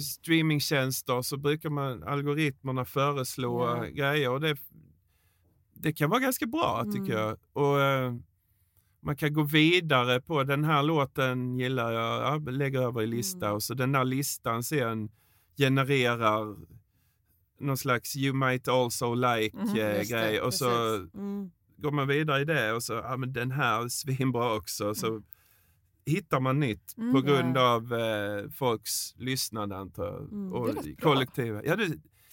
streamingtjänster 0.00 1.22
så 1.22 1.36
brukar 1.36 1.70
man 1.70 2.02
algoritmerna 2.02 2.84
föreslå 2.84 3.66
Ja. 3.66 3.84
grejer 3.84 4.30
och 4.30 4.40
det, 4.40 4.56
det 5.74 5.92
kan 5.92 6.10
vara 6.10 6.20
ganska 6.20 6.46
bra 6.46 6.80
Mm. 6.82 6.92
tycker 6.94 7.18
jag. 7.18 7.36
Och, 7.52 7.80
eh, 7.80 8.14
man 9.00 9.16
kan 9.16 9.32
gå 9.32 9.42
vidare 9.42 10.20
på 10.20 10.44
den 10.44 10.64
här 10.64 10.82
låten 10.82 11.58
gillar 11.58 11.92
jag, 11.92 12.22
ja, 12.46 12.50
lägger 12.50 12.80
över 12.80 13.02
i 13.02 13.06
lista 13.06 13.46
Mm. 13.46 13.54
och 13.54 13.62
så 13.62 13.74
den 13.74 13.94
här 13.94 14.04
listan 14.04 14.62
sen 14.64 15.10
genererar 15.56 16.56
någon 17.58 17.76
slags 17.76 18.16
you 18.16 18.32
might 18.34 18.68
also 18.68 19.14
like 19.14 19.56
Mhm, 19.56 19.76
eh, 20.34 20.40
och 20.42 20.54
så. 20.54 20.94
Mm. 21.14 21.50
går 21.76 21.90
man 21.90 22.08
vidare 22.08 22.40
i 22.40 22.44
det 22.44 22.72
och 22.72 22.82
så, 22.82 22.92
ja 22.92 23.16
men 23.16 23.32
den 23.32 23.50
här 23.50 23.84
är 23.84 23.88
svinbra 23.88 24.54
också. 24.54 24.94
Så 24.94 25.22
hittar 26.06 26.40
man 26.40 26.60
nytt 26.60 26.94
Mm. 26.98 27.12
på 27.14 27.20
grund 27.20 27.56
Ja. 27.56 27.74
av 27.74 27.94
eh, 27.94 28.48
folks 28.50 29.14
lyssnande 29.16 29.76
antar 29.76 30.04
jag. 30.04 30.22
Mm, 30.22 30.52
Och 30.52 30.70
kollektiva. 31.02 31.64
Ja, 31.64 31.76
det, 31.76 31.88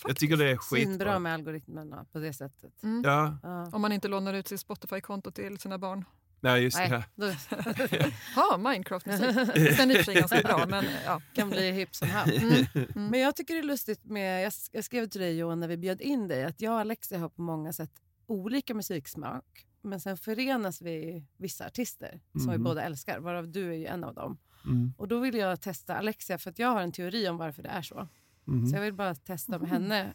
jag 0.08 0.16
tycker 0.18 0.38
det 0.38 0.46
är 0.50 0.58
Svinbra 0.62 0.92
skitbra. 0.92 1.20
med 1.20 1.34
algoritmerna 1.34 2.06
på 2.12 2.20
det 2.20 2.34
sättet. 2.34 2.84
Mm. 2.84 3.02
Ja, 3.06 3.38
Ja. 3.44 3.70
Om 3.74 3.82
man 3.82 3.92
inte 3.92 4.08
lånar 4.08 4.34
ut 4.34 4.48
sitt 4.48 4.60
Spotify-konto 4.60 5.32
till 5.32 5.58
sina 5.60 5.78
barn. 5.78 6.06
Nej 6.40 6.64
just 6.64 6.78
Nej, 6.78 7.04
det. 7.16 7.38
Ja, 8.36 8.58
Minecraft-musik. 8.58 9.36
Den 9.78 9.92
är 9.92 9.96
i 9.98 10.02
och 10.02 10.06
för 10.06 10.12
sig 10.12 10.16
ganska 10.16 10.42
bra, 10.42 10.66
men 10.70 10.86
ja. 11.06 11.22
kan 11.34 11.50
bli 11.50 11.72
hipp 11.72 11.96
som 11.96 12.10
happ. 12.10 12.28
Mm. 12.28 12.66
Men 13.10 13.20
jag 13.20 13.36
tycker 13.36 13.54
det 13.54 13.60
är 13.60 13.64
lustigt 13.64 14.06
med, 14.06 14.46
jag, 14.46 14.54
jag 14.72 14.84
skrev 14.84 15.08
till 15.08 15.22
dig 15.22 15.38
Johan 15.38 15.60
när 15.60 15.68
vi 15.68 15.78
bjöd 15.78 16.02
in 16.02 16.28
dig, 16.28 16.44
att 16.44 16.62
jag 16.62 16.74
och 16.74 16.80
Alexia 16.80 17.20
har 17.20 17.30
på 17.30 17.42
många 17.42 17.74
sätt 17.74 17.92
olika 18.26 18.74
musiksmak. 18.74 19.66
Men 19.82 20.00
sen 20.00 20.18
förenas 20.18 20.82
vi 20.82 21.26
vissa 21.38 21.66
artister 21.66 22.22
som 22.34 22.52
vi 22.52 22.58
Mhm. 22.58 22.64
båda 22.64 22.82
älskar, 22.84 23.20
varav 23.20 23.48
du 23.48 23.70
är 23.70 23.76
ju 23.78 23.86
en 23.86 24.04
av 24.04 24.14
dem. 24.14 24.38
Mm. 24.66 24.94
Och 24.98 25.08
då 25.08 25.20
vill 25.20 25.36
jag 25.36 25.62
testa 25.62 25.96
Alexia, 25.96 26.38
för 26.38 26.50
att 26.52 26.60
jag 26.60 26.68
har 26.70 26.82
en 26.82 26.92
teori 26.92 27.28
om 27.30 27.38
varför 27.38 27.64
det 27.64 27.70
är 27.70 27.82
så. 27.82 28.08
Mhm. 28.46 28.68
Så 28.68 28.76
jag 28.76 28.82
vill 28.82 28.94
bara 28.94 29.16
testa 29.16 29.60
med 29.60 29.70
henne 29.70 30.14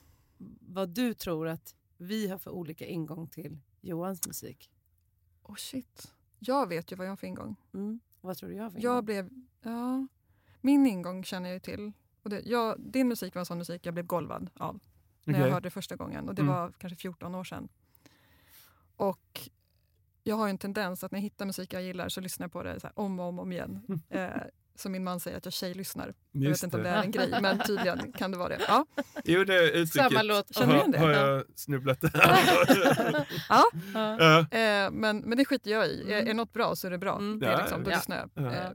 vad 0.61 0.89
du 0.89 1.15
tror 1.15 1.49
att 1.49 1.75
vi 1.97 2.29
har 2.29 2.39
för 2.39 2.51
olika 2.51 2.87
ingång 2.87 3.29
till 3.29 3.59
Johans 3.81 4.27
musik. 4.27 4.71
Oh 5.43 5.55
shit. 5.57 6.13
Jag 6.39 6.69
vet 6.69 6.93
ju 6.93 6.97
vad 6.97 7.07
jag 7.07 7.11
har 7.11 7.17
för 7.17 7.27
ingång. 7.27 7.57
Mm. 7.75 8.01
Vad 8.21 8.37
tror 8.37 8.49
du 8.51 8.55
jag 8.57 8.63
har 8.63 8.71
för 8.71 8.79
Jag 8.81 8.93
ingång? 8.93 9.05
blev, 9.05 9.31
ja, 9.63 10.07
min 10.61 10.87
ingång 10.87 11.25
känner 11.25 11.49
jag 11.49 11.55
ju 11.55 11.61
till. 11.61 11.93
Och 12.23 12.31
det, 12.31 12.41
jag, 12.45 12.81
din 12.81 13.09
musik 13.09 13.35
var 13.35 13.41
en 13.41 13.47
sån 13.47 13.59
musik 13.59 13.87
jag 13.87 13.95
blev 13.95 14.07
golvad 14.07 14.51
av 14.55 14.81
när 15.25 15.35
jag 15.35 15.41
Okej. 15.43 15.53
hörde 15.53 15.67
det 15.67 15.71
första 15.71 15.97
gången. 15.97 16.29
Och 16.29 16.35
Det 16.35 16.43
Mm. 16.43 16.55
var 16.55 16.73
kanske 16.79 16.97
14 16.97 17.35
år 17.35 17.45
sedan. 17.45 17.69
Och 18.97 19.49
jag 20.23 20.37
har 20.37 20.47
ju 20.47 20.51
en 20.51 20.59
tendens 20.59 21.05
att 21.05 21.13
när 21.13 21.19
jag 21.19 21.23
hittar 21.23 21.47
musik 21.47 21.73
jag 21.73 21.83
gillar 21.83 22.09
så 22.09 22.21
lyssnar 22.21 22.45
jag 22.45 22.53
på 22.53 22.63
det 22.63 22.81
så 22.81 22.87
här 22.87 22.99
om 22.99 23.21
och 23.21 23.27
om, 23.27 23.39
och 23.39 23.43
om 23.43 23.53
igen. 23.53 24.01
Eh, 24.09 24.31
som 24.75 24.93
min 24.93 25.05
man 25.05 25.21
säger 25.21 25.37
att 25.37 25.45
jag 25.45 25.53
tjejlyssnar. 25.55 26.15
Jag 26.33 26.43
Just 26.43 26.63
vet 26.63 26.67
inte 26.67 26.77
om 26.77 26.83
det 26.83 26.89
är 26.89 27.03
en 27.03 27.11
grej, 27.11 27.39
men 27.43 27.59
tydligen 27.59 28.13
kan 28.13 28.31
det 28.31 28.37
vara 28.39 28.49
det. 28.49 28.61
Ja, 28.69 28.87
Jo, 29.25 29.45
det 29.45 29.71
uttrycket 29.71 29.93
Samma 30.13 30.23
låt. 30.23 30.55
Känner 30.57 30.75
har, 30.75 30.89
det? 30.89 30.99
har 30.99 31.11
jag 31.11 31.45
snubblat 31.57 31.99
ja. 32.15 32.39
Ja. 33.49 33.65
ja. 33.95 34.39
Eh, 34.59 34.91
men, 34.91 35.19
men 35.19 35.39
det 35.39 35.45
skiter 35.45 35.71
jag 35.71 35.87
i. 35.89 36.13
Är, 36.13 36.19
Mm. 36.19 36.31
är 36.31 36.35
något 36.35 36.53
bra 36.53 36.77
så 36.77 36.87
är 36.87 36.91
det 36.91 36.99
bra. 36.99 37.17
Mm. 37.19 37.41
Det 37.41 37.47
är 37.47 37.59
liksom, 37.61 37.85
då 37.85 37.91
ja. 37.91 37.97
lyssnar 37.97 38.17
jag. 38.17 38.31
Ja. 38.45 38.53
Eh, 38.53 38.71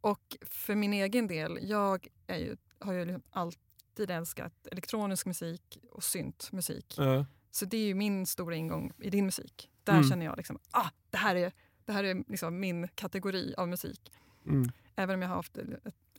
och 0.00 0.36
för 0.50 0.74
min 0.74 0.92
egen 0.92 1.26
del, 1.26 1.58
jag 1.62 2.08
är 2.26 2.38
ju, 2.38 2.56
har 2.78 2.92
ju 2.92 3.04
liksom 3.04 3.22
alltid 3.30 4.10
älskat 4.10 4.52
elektronisk 4.72 5.26
musik 5.26 5.78
och 5.90 6.04
syntmusik. 6.04 6.94
Ja. 6.98 7.26
Så 7.50 7.64
det 7.64 7.76
är 7.76 7.86
ju 7.86 7.94
min 7.94 8.26
stora 8.26 8.54
ingång 8.56 8.92
i 8.98 9.10
din 9.10 9.24
musik. 9.26 9.70
Där 9.84 9.92
Mm. 9.92 10.08
känner 10.10 10.26
jag 10.26 10.36
liksom, 10.36 10.58
ah, 10.70 10.88
det 11.10 11.16
här 11.18 11.36
är, 11.36 11.52
det 11.84 11.92
här 11.92 12.04
är 12.04 12.22
liksom 12.28 12.60
min 12.60 12.88
kategori 12.88 13.54
av 13.56 13.68
musik. 13.68 14.12
Mm. 14.46 14.70
Även 15.00 15.14
om 15.14 15.22
jag 15.22 15.28
har 15.28 15.36
haft 15.36 15.58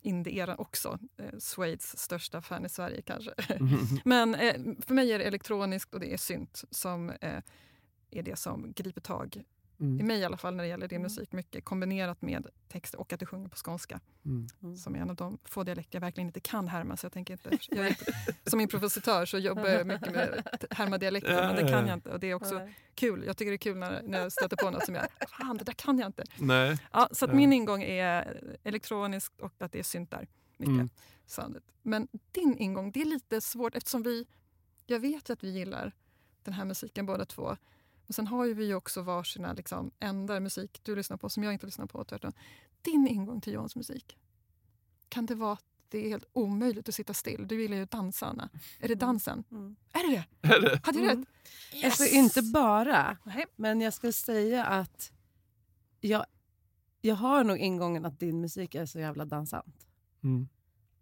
indie-eran 0.01 0.55
också. 0.57 0.99
Eh, 1.17 1.38
Suedes 1.39 1.99
största 1.99 2.41
fan 2.41 2.65
i 2.65 2.69
Sverige 2.69 3.01
kanske. 3.01 3.32
Mm. 3.32 3.77
Men 4.05 4.36
eh, 4.36 4.55
för 4.79 4.93
mig 4.93 5.11
är 5.11 5.19
det 5.19 5.25
elektroniskt 5.25 5.93
och 5.93 5.99
det 5.99 6.13
är 6.13 6.17
synt 6.17 6.63
som 6.71 7.09
eh, 7.09 7.41
är 8.11 8.23
det 8.23 8.36
som 8.36 8.73
griper 8.75 9.01
tag 9.01 9.43
i 9.82 9.84
Mm. 9.84 10.07
mig 10.07 10.19
i 10.19 10.25
alla 10.25 10.38
fall 10.38 10.55
när 10.55 10.63
det 10.63 10.69
gäller 10.69 10.88
din 10.88 10.95
Mm. 10.95 11.03
musik. 11.03 11.32
Mycket 11.32 11.65
kombinerat 11.65 12.21
med 12.21 12.47
text 12.67 12.93
och 12.93 13.13
att 13.13 13.19
du 13.19 13.25
sjunger 13.25 13.47
på 13.47 13.55
skånska. 13.65 13.99
Mm. 14.25 14.47
Mm. 14.63 14.75
Som 14.77 14.95
är 14.95 14.99
en 14.99 15.09
av 15.09 15.15
de 15.15 15.38
få 15.43 15.63
dialekter 15.63 15.95
jag 15.95 16.01
verkligen 16.01 16.27
inte 16.27 16.39
kan 16.39 16.67
härma. 16.67 16.97
Så 16.97 17.05
jag 17.05 17.11
tänker 17.13 17.34
inte, 17.34 17.49
jag 17.75 17.86
är 17.86 17.89
inte, 17.89 18.05
som 18.49 18.61
improvisatör 18.61 19.25
så 19.25 19.38
jobbar 19.38 19.67
jag 19.67 19.88
mycket 19.88 20.11
med 20.11 20.41
att 20.51 20.65
härma 20.77 20.97
dialekter 20.97 21.36
men 21.47 21.55
det 21.65 21.71
kan 21.71 21.88
jag 21.88 21.97
inte. 21.97 22.09
Och 22.09 22.19
det 22.19 22.27
är 22.27 22.34
också 22.34 22.67
kul. 22.95 23.23
Jag 23.27 23.38
tycker 23.38 23.51
det 23.51 23.55
är 23.55 23.57
kul 23.57 23.77
när, 23.77 24.01
när 24.03 24.19
jag 24.21 24.32
stöter 24.32 24.57
på 24.57 24.69
något 24.71 24.86
som 24.86 24.95
jag, 24.95 25.07
fan 25.39 25.57
det 25.57 25.63
där 25.63 25.73
kan 25.73 25.99
jag 25.99 26.09
inte. 26.09 26.23
Nej. 26.39 26.77
Ja, 26.91 27.09
så 27.11 27.25
att 27.25 27.32
Ja. 27.32 27.36
min 27.38 27.53
ingång 27.53 27.84
är 27.84 28.41
elektroniskt 28.63 29.39
och 29.41 29.53
att 29.57 29.71
det 29.71 29.79
är 29.79 29.84
syntar. 29.84 30.27
Mycket 30.57 30.73
Mm. 30.73 30.89
soundet. 31.25 31.63
Men 31.82 32.07
din 32.32 32.57
ingång, 32.57 32.91
det 32.91 33.01
är 33.01 33.05
lite 33.05 33.41
svårt 33.41 33.75
eftersom 33.75 34.03
vi, 34.03 34.25
jag 34.86 34.99
vet 34.99 35.29
ju 35.29 35.34
att 35.34 35.43
vi 35.43 35.49
gillar 35.51 35.91
den 36.43 36.53
här 36.53 36.65
musiken 36.65 37.05
båda 37.05 37.25
två. 37.25 37.57
Men 38.12 38.14
sen 38.14 38.28
har 38.28 38.45
ju 38.45 38.53
vi 38.53 38.66
ju 38.66 38.76
också 38.76 39.01
varsina 39.01 39.53
liksom, 39.53 39.91
ändar 39.99 40.39
musik 40.39 40.80
du 40.84 40.95
lyssnar 40.95 41.18
på 41.18 41.30
som 41.30 41.43
jag 41.43 41.53
inte 41.53 41.66
lyssnar 41.66 41.86
på. 41.86 42.03
Tvärtom. 42.03 42.32
Din 42.82 43.07
ingång 43.07 43.41
till 43.41 43.53
Johans 43.53 43.76
musik, 43.76 44.18
kan 45.09 45.26
det 45.26 45.36
vara 45.36 45.53
att 45.53 45.64
det 45.89 46.05
är 46.05 46.09
helt 46.09 46.26
omöjligt 46.34 46.89
att 46.89 46.95
sitta 46.95 47.14
still. 47.14 47.47
Du 47.47 47.62
gillar 47.62 47.78
ju 47.78 47.84
att 47.84 47.91
dansa, 47.91 48.26
Anna. 48.26 48.49
Är 48.80 48.88
det 48.88 48.95
dansen? 48.95 49.43
Mm. 49.51 49.76
Är 49.93 50.09
det 50.09 50.26
det? 50.41 50.53
Är 50.55 50.62
det? 50.62 50.82
Hade 50.84 50.99
jag 50.99 51.12
Mm. 51.12 51.26
rätt? 51.72 51.86
Alltså 51.86 52.05
inte 52.05 52.41
bara, 52.41 53.18
Nej. 53.24 53.45
men 53.55 53.82
jag 53.82 53.93
skulle 53.93 54.14
säga 54.14 54.66
att 54.66 55.12
jag, 56.01 56.26
jag 57.01 57.16
har 57.16 57.43
nog 57.43 57.57
ingången 57.57 58.05
att 58.05 58.20
din 58.20 58.41
musik 58.41 58.76
är 58.76 58.86
så 58.86 58.99
jävla 58.99 59.26
dansant. 59.26 59.88
Mm. 60.24 60.47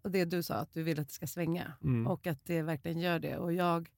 Och 0.02 0.10
det 0.10 0.24
du 0.24 0.42
sa, 0.42 0.54
att 0.54 0.72
du 0.74 0.82
vill 0.82 1.00
att 1.00 1.08
det 1.08 1.14
ska 1.14 1.26
svänga. 1.26 1.72
Mm. 1.82 2.06
Och 2.06 2.26
att 2.26 2.44
det 2.44 2.62
verkligen 2.62 3.00
gör 3.00 3.18
det. 3.18 3.36
Och 3.38 3.52
jag 3.52 3.90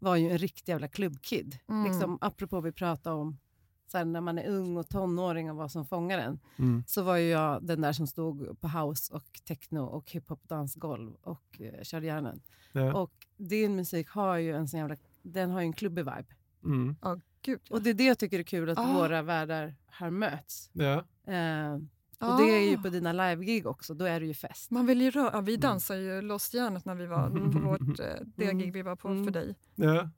var 0.00 0.16
ju 0.16 0.30
en 0.30 0.38
riktig 0.38 0.72
jävla 0.72 0.88
klubbkid. 0.88 1.58
Mm. 1.68 1.84
Liksom, 1.92 2.18
apropå 2.20 2.60
vi 2.60 2.72
pratade 2.72 3.16
om 3.16 3.38
så 3.86 3.98
här, 3.98 4.04
när 4.04 4.20
man 4.20 4.38
är 4.38 4.48
ung 4.48 4.76
och 4.76 4.88
tonåring 4.88 5.50
och 5.50 5.56
vad 5.56 5.70
som 5.70 5.86
fångar 5.86 6.18
en. 6.18 6.40
Mm. 6.58 6.84
Så 6.86 7.02
var 7.02 7.16
ju 7.16 7.28
jag 7.28 7.64
den 7.66 7.80
där 7.80 7.92
som 7.92 8.06
stod 8.06 8.60
på 8.60 8.68
house 8.68 9.14
och 9.14 9.40
techno 9.44 9.80
och 9.80 10.10
hiphop 10.10 10.48
dansgolv 10.48 11.14
och 11.22 11.60
eh, 11.60 11.82
körde 11.82 12.06
järnen. 12.06 12.42
Ja. 12.72 12.94
Och 12.94 13.12
din 13.36 13.76
musik 13.76 14.08
har 14.08 14.36
ju 14.36 14.56
en 14.56 14.68
sån 14.68 14.80
jävla, 14.80 14.96
den 15.22 15.50
har 15.50 15.60
ju 15.60 15.64
en 15.66 15.72
klubbig 15.72 16.04
vibe. 16.04 16.34
Mm. 16.64 16.96
Gud, 17.42 17.60
ja. 17.68 17.76
Och 17.76 17.82
det 17.82 17.90
är 17.90 17.94
det 17.94 18.04
jag 18.04 18.18
tycker 18.18 18.38
är 18.38 18.42
kul, 18.42 18.70
att 18.70 18.78
Ah. 18.78 18.92
våra 18.92 19.22
världar 19.22 19.74
har 19.86 20.10
mötts. 20.10 20.70
Ja. 20.72 21.04
Eh, 21.26 21.78
och 22.20 22.36
det 22.40 22.50
är 22.50 22.70
ju 22.70 22.76
Ah. 22.76 22.82
på 22.82 22.88
dina 22.88 23.12
live-gig 23.12 23.66
också, 23.66 23.94
då 23.94 24.04
är 24.04 24.20
det 24.20 24.26
ju 24.26 24.34
fest. 24.34 24.70
Man 24.70 24.86
vill 24.86 25.00
ju 25.00 25.10
röra, 25.10 25.30
ja, 25.32 25.40
vi 25.40 25.56
dansade 25.56 26.00
ju 26.00 26.22
loss 26.22 26.54
järnet 26.54 26.84
när 26.84 26.94
vi 26.94 27.06
var 27.06 27.26
Mm. 27.26 27.52
på 27.52 27.58
vårt, 27.58 27.80
eh, 28.00 28.06
det 28.36 28.44
Mm. 28.44 28.58
gig 28.58 28.72
vi 28.72 28.82
var 28.82 28.96
på 28.96 29.08
Mm. 29.08 29.24
för 29.24 29.30
dig. 29.30 29.54
Ja. 29.74 30.10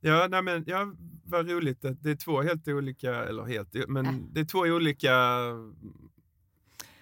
Ja, 0.00 0.26
nej 0.30 0.42
men, 0.42 0.64
ja, 0.66 0.92
vad 1.24 1.50
roligt. 1.50 1.84
att 1.84 2.02
Det 2.02 2.10
är 2.10 2.16
två 2.16 2.42
helt 2.42 2.68
olika, 2.68 3.14
eller 3.24 3.44
helt, 3.44 3.88
men 3.88 4.06
Äh. 4.06 4.12
det 4.32 4.40
är 4.40 4.44
två 4.44 4.58
olika 4.58 5.14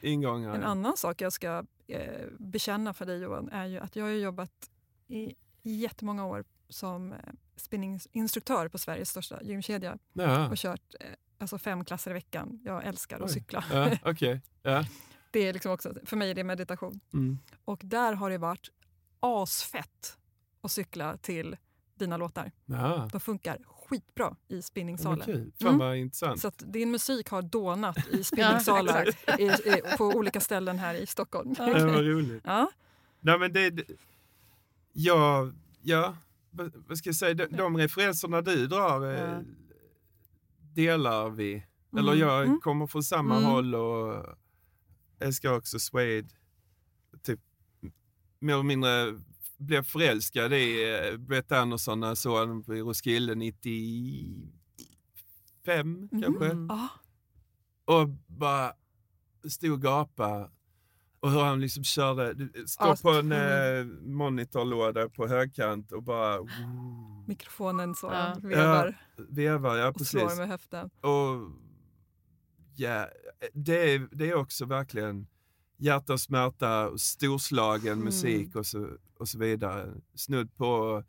ingångar. 0.00 0.54
En 0.54 0.64
annan 0.64 0.96
sak 0.96 1.20
jag 1.20 1.32
ska 1.32 1.64
eh, 1.86 2.26
bekänna 2.38 2.94
för 2.94 3.06
dig 3.06 3.18
Johan 3.22 3.48
är 3.48 3.66
ju 3.66 3.78
att 3.78 3.96
jag 3.96 4.04
har 4.04 4.10
jobbat 4.10 4.70
i 5.08 5.34
jättemånga 5.62 6.26
år 6.26 6.44
som 6.68 7.12
eh, 7.12 7.18
spinninginstruktör 7.56 8.68
på 8.68 8.78
Sveriges 8.78 9.08
största 9.10 9.42
gymkedja 9.42 9.98
Ja, 10.12 10.48
och 10.50 10.56
kört 10.56 10.94
eh, 11.00 11.06
alltså 11.38 11.58
fem 11.58 11.84
klasser 11.84 12.10
i 12.10 12.14
veckan. 12.14 12.60
Jag 12.64 12.84
älskar 12.86 13.16
att 13.16 13.22
Oj. 13.22 13.28
cykla. 13.28 13.64
ja 13.72 13.90
okej. 14.10 14.40
Ja. 14.62 14.84
Det 15.30 15.40
är 15.48 15.52
liksom 15.52 15.72
också, 15.72 15.94
för 16.04 16.16
mig 16.16 16.30
är 16.30 16.34
det 16.34 16.44
meditation. 16.44 17.00
Mm. 17.12 17.38
Och 17.64 17.80
där 17.84 18.12
har 18.12 18.30
det 18.30 18.38
varit 18.38 18.68
asfett 19.20 20.18
att 20.60 20.70
cykla 20.70 21.16
till 21.16 21.56
dina 21.94 22.16
låtar. 22.16 22.52
Ja. 22.66 23.08
De 23.12 23.20
funkar 23.20 23.58
skitbra 23.66 24.36
i 24.48 24.62
spinningsalen. 24.62 25.20
kul. 25.26 25.52
Fan 25.60 25.68
Mm. 25.68 25.78
vad 25.78 25.96
intressant. 25.96 26.40
Så 26.40 26.48
att 26.48 26.62
din 26.66 26.90
musik 26.90 27.28
har 27.28 27.42
dånat 27.42 28.08
i 28.08 28.24
spinningsalar 28.24 29.08
i, 29.40 29.44
i, 29.44 29.82
på 29.98 30.04
olika 30.04 30.40
ställen 30.40 30.78
här 30.78 30.94
i 30.94 31.06
Stockholm. 31.06 31.54
Ja, 31.58 31.66
vad 31.66 32.06
roligt. 32.06 32.42
Ja. 32.46 32.70
Nej, 33.20 33.38
men 33.38 33.52
det, 33.52 33.70
det, 33.70 33.84
ja, 34.92 35.52
ja, 35.82 36.16
vad 36.74 36.98
ska 36.98 37.08
jag 37.08 37.16
säga, 37.16 37.34
de, 37.34 37.46
de 37.46 37.76
referenserna 37.76 38.40
du 38.42 38.66
drar 38.66 39.04
Ja. 39.06 39.40
Delar 40.82 41.30
vi. 41.30 41.66
Eller 41.98 42.12
Mm. 42.12 42.18
jag 42.28 42.44
Mm. 42.46 42.60
kommer 42.60 42.86
från 42.86 43.02
samma 43.02 43.36
Mm. 43.36 43.50
håll 43.50 43.74
och 43.74 44.24
älskar 45.20 45.56
också 45.56 45.78
Suede. 45.78 46.28
Typ 47.22 47.40
mer 48.40 48.52
eller 48.54 48.62
mindre 48.62 49.18
blev 49.58 49.82
förälskad 49.84 50.52
i 50.52 50.94
eh, 51.10 51.16
Brett 51.16 51.52
Anderson 51.52 52.00
när 52.00 52.08
jag 52.08 52.18
såg 52.18 52.38
honom 52.38 52.64
på 52.64 52.72
Roskilde 52.72 53.34
95 53.34 56.08
kanske. 56.22 56.46
Mm. 56.50 56.68
Och 57.84 58.08
bara 58.26 58.72
stod 59.50 59.72
och 59.72 59.82
gapade. 59.82 60.50
Och 61.20 61.30
hur 61.30 61.40
han 61.40 61.60
liksom 61.60 61.84
körde, 61.84 62.34
står 62.66 62.86
Ja, 62.88 62.96
på 63.02 63.10
en 63.10 63.32
eh, 63.32 63.84
monitorlåda 64.02 65.08
på 65.08 65.26
högkant 65.28 65.92
och 65.92 66.02
bara 66.02 66.38
Mikrofonen 67.26 67.94
så 67.94 68.06
Ja. 68.06 68.36
vevar 68.42 68.98
vevar. 69.16 69.76
Ja, 69.76 69.88
och 69.88 70.00
slår 70.06 70.20
precis. 70.22 70.38
med 70.38 70.48
höften. 70.48 70.90
Och 71.00 71.50
ja, 72.76 73.08
det 73.52 73.94
är, 73.94 74.08
det 74.12 74.30
är 74.30 74.34
också 74.34 74.64
verkligen 74.64 75.26
hjärta 75.76 76.12
och 76.12 76.20
smärta, 76.20 76.88
och 76.88 77.00
storslagen 77.00 77.92
Mm. 77.92 78.04
musik 78.04 78.56
och 78.56 78.66
så, 78.66 78.88
och 79.18 79.28
så 79.28 79.38
vidare. 79.38 79.94
Snudd 80.14 80.56
på 80.56 81.02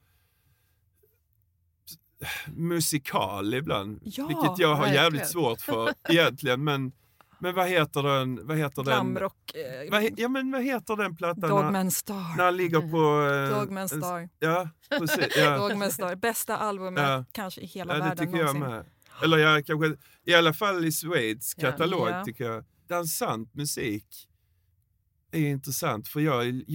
musikal 2.48 3.54
ibland, 3.54 4.00
Ja, 4.04 4.28
vilket 4.28 4.60
jag 4.60 4.68
har 4.76 4.82
verkligen. 4.82 5.04
jävligt 5.04 5.28
svårt 5.28 5.62
för 5.62 5.94
egentligen. 6.10 6.64
Men, 6.64 6.92
men 7.40 7.56
vad 7.56 7.68
heter 7.70 8.04
den? 8.04 8.48
Vad 8.48 8.58
heter 8.58 8.84
den? 8.84 8.94
Glamrock. 8.94 9.56
Eh, 9.56 9.92
Vad, 9.92 10.20
ja, 10.20 10.28
men 10.28 10.52
vad 10.52 10.64
heter 10.64 10.96
den 10.96 11.16
plattan? 11.16 11.50
Dogman 11.50 11.92
Star. 11.92 12.38
när 12.38 12.52
ligger 12.52 12.80
på... 12.80 13.34
eh, 13.54 13.60
Dogman 13.60 13.90
Star. 13.90 14.30
Ja, 14.40 14.70
precis. 14.90 15.38
Ja. 15.38 15.58
Dogman 15.70 15.92
Star. 15.92 16.16
Bästa 16.16 16.58
albumet 16.58 17.04
Ja. 17.04 17.26
kanske 17.32 17.62
i 17.62 17.66
hela 17.66 17.94
Ja, 17.98 18.00
världen 18.04 18.18
tycker 18.28 18.40
jag 18.40 18.56
någonsin. 18.56 18.76
med. 18.76 18.86
Eller 19.24 19.38
jag 19.38 19.66
kanske, 19.66 19.96
i 20.26 20.34
alla 20.34 20.54
fall 20.54 20.86
i 20.86 20.92
Suedes 20.92 21.54
Ja. 21.58 21.72
katalog 21.72 22.10
Ja. 22.10 22.26
tycker 22.26 22.44
jag. 22.44 22.64
Dansant 22.90 23.54
musik 23.56 24.28
är 25.32 25.40
intressant 25.40 26.08
för 26.08 26.20
jag 26.20 26.34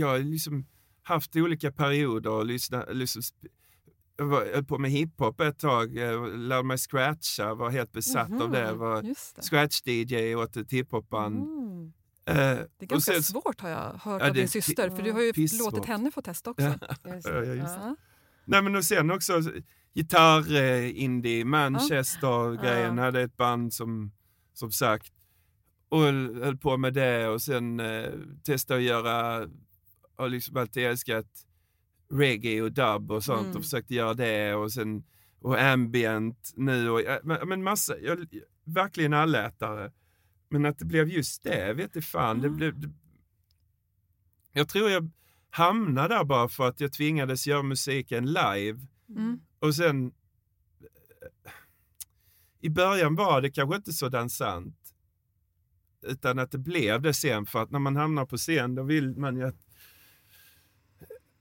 har 0.09 0.19
liksom 0.19 0.67
haft 1.03 1.37
olika 1.37 1.73
perioder 1.73 2.31
och 2.31 2.47
lyssna, 2.47 2.85
liksom, 2.85 3.23
höll 4.19 4.65
på 4.65 4.79
med 4.79 4.91
hiphop 4.91 5.41
ett 5.41 5.59
tag, 5.59 5.97
jag 5.97 6.39
lärde 6.39 6.63
mig 6.63 6.79
scratcha, 6.79 7.55
var 7.55 7.71
helt 7.71 7.93
besatt 7.93 8.41
av 8.43 8.51
det. 8.51 8.69
Mhm. 8.71 8.79
Var 8.79 9.03
scratch-DJ 9.43 10.35
åt 10.35 10.57
ett 10.57 10.73
hiphopband. 10.73 11.37
Mm. 11.37 11.93
Eh, 12.27 12.35
Det 12.35 12.85
är 12.85 12.87
ganska 12.87 13.13
sen- 13.13 13.23
svårt 13.23 13.61
har 13.61 13.69
jag 13.69 13.93
hört 13.93 14.23
Ja, 14.23 14.29
av 14.29 14.35
din 14.35 14.49
syster. 14.49 14.91
För 14.91 15.03
du 15.03 15.13
har 15.13 15.21
ju 15.23 15.33
pissvårt. 15.33 15.73
låtit 15.73 15.87
henne 15.89 16.11
få 16.11 16.23
testa 16.23 16.51
också. 16.51 16.63
Ja. 17.05 17.15
Just 17.15 17.27
Ja, 17.29 17.33
det. 17.35 17.47
ja, 17.47 17.55
just 17.55 17.75
Ja. 17.81 17.97
Nej 18.45 18.63
men 18.63 18.77
och 18.77 18.85
sen 18.85 19.11
också 19.11 19.41
gitarr, 19.93 20.55
eh, 20.57 21.03
indie, 21.03 21.45
Manchester-grejen, 21.45 22.99
hade 22.99 23.21
ett 23.23 23.37
band 23.37 23.75
som, 23.75 24.13
som 24.55 24.73
sagt, 24.73 25.13
och 25.89 26.01
höll 26.01 26.57
på 26.57 26.77
med 26.77 26.95
det 26.95 27.29
och 27.29 27.43
sen 27.43 27.81
eh, 27.81 28.11
testade 28.45 28.79
att 28.81 28.85
göra, 28.85 29.49
har 30.17 30.29
liksom 30.29 30.57
alltid 30.57 30.85
älskat 30.87 31.27
reggae 32.11 32.63
och 32.63 32.73
dub 32.73 33.11
och 33.11 33.25
sånt 33.25 33.45
Mm. 33.47 33.57
och 33.57 33.63
försökte 33.63 33.95
göra 33.95 34.15
det 34.15 34.55
och 34.55 34.73
sen 34.73 35.05
och 35.41 35.61
ambient 35.63 36.53
nu 36.57 36.91
och 36.91 37.01
men, 37.47 37.63
massa, 37.63 37.99
jag, 37.99 38.27
verkligen 38.65 39.13
allätare. 39.13 39.93
Men 40.49 40.67
att 40.67 40.79
det 40.79 40.85
blev 40.85 41.09
just 41.09 41.43
det, 41.43 41.73
vet 41.73 41.93
du 41.93 42.03
fan. 42.03 42.41
Det 42.41 42.47
Mm. 42.47 42.57
blev, 42.57 42.81
det, 42.81 42.91
jag 44.53 44.69
tror 44.69 44.91
jag 44.91 45.11
hamnade 45.51 46.15
där 46.15 46.25
bara 46.25 46.49
för 46.49 46.69
att 46.69 46.81
jag 46.81 46.93
tvingades 46.93 47.47
göra 47.47 47.63
musiken 47.63 48.27
live 48.27 48.79
Mm. 49.09 49.41
och 49.59 49.75
sen 49.75 50.13
i 52.61 52.71
början 52.71 53.15
var 53.15 53.41
det 53.41 53.51
kanske 53.51 53.77
inte 53.77 53.93
så 53.93 54.09
dansant. 54.09 54.77
Utan 56.03 56.39
att 56.39 56.51
det 56.51 56.59
blev 56.59 57.03
det 57.03 57.15
sen 57.15 57.47
för 57.47 57.63
att 57.63 57.71
när 57.71 57.79
man 57.79 57.97
hamnar 57.97 58.27
på 58.27 58.37
scen 58.37 58.75
då 58.75 58.83
vill 58.83 59.17
man 59.17 59.37
ju 59.37 59.43
att 59.45 59.67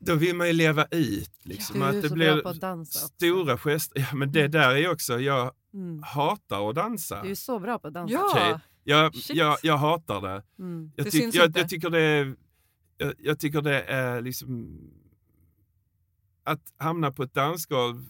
då 0.06 0.16
vill 0.16 0.36
man 0.36 0.48
ju 0.48 0.54
leva 0.54 0.86
ut. 0.92 1.32
Liksom, 1.44 1.80
Du 1.80 1.86
är 1.86 1.90
att 1.90 2.02
det 2.02 2.10
så 2.10 2.14
blir 2.16 2.34
bra 2.34 2.42
på 2.42 2.50
att 2.50 2.60
dansa 2.62 2.98
också. 3.06 3.08
stora 3.08 3.58
gester. 3.58 4.00
Ja, 4.12 4.16
men 4.16 4.32
det 4.32 4.48
där 4.48 4.76
är 4.76 4.92
också, 4.92 5.20
jag 5.20 5.52
Mm. 5.74 6.04
hatar 6.04 6.70
att 6.70 6.76
dansa. 6.76 7.24
Du 7.24 7.32
är 7.32 7.36
så 7.36 7.60
bra 7.60 7.80
på 7.80 7.88
att 7.88 7.94
dansa. 7.94 8.14
Ja, 8.14 8.30
Okej. 8.32 8.60
Jag, 8.84 9.14
jag, 9.30 9.58
jag 9.64 9.78
hatar 9.78 10.22
det. 10.22 10.44
Mm. 10.60 10.92
Jag, 10.96 11.06
Det 11.06 11.10
tyck- 11.12 11.22
syns 11.22 11.36
jag, 11.36 11.58
jag 11.58 11.70
tycker 11.70 11.90
det 11.90 12.00
är, 12.02 12.36
jag, 12.98 13.14
jag 13.18 13.40
tycker 13.40 13.62
det 13.62 13.82
är 13.82 14.22
liksom 14.22 14.80
att 16.44 16.62
hamna 16.78 17.12
på 17.12 17.24
ett 17.24 17.34
dansgolv 17.34 18.06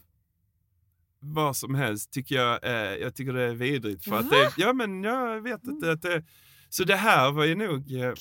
var 1.20 1.54
som 1.54 1.76
helst 1.76 2.12
tycker 2.12 2.36
jag 2.36 2.60
är, 2.64 2.96
jag 2.98 3.16
tycker 3.16 3.34
det 3.34 3.44
är 3.44 3.54
vidrigt. 3.54 4.04
För 4.04 4.16
att 4.20 4.30
det, 4.30 4.54
ja 4.58 4.74
men 4.74 5.04
jag 5.04 5.42
vet 5.42 5.64
inte 5.64 5.92
att 5.92 6.02
det, 6.02 6.24
så 6.70 6.84
det 6.84 6.96
här 6.96 7.32
var 7.32 7.46
ju 7.46 7.56
nog, 7.56 7.92
eh, 7.96 8.14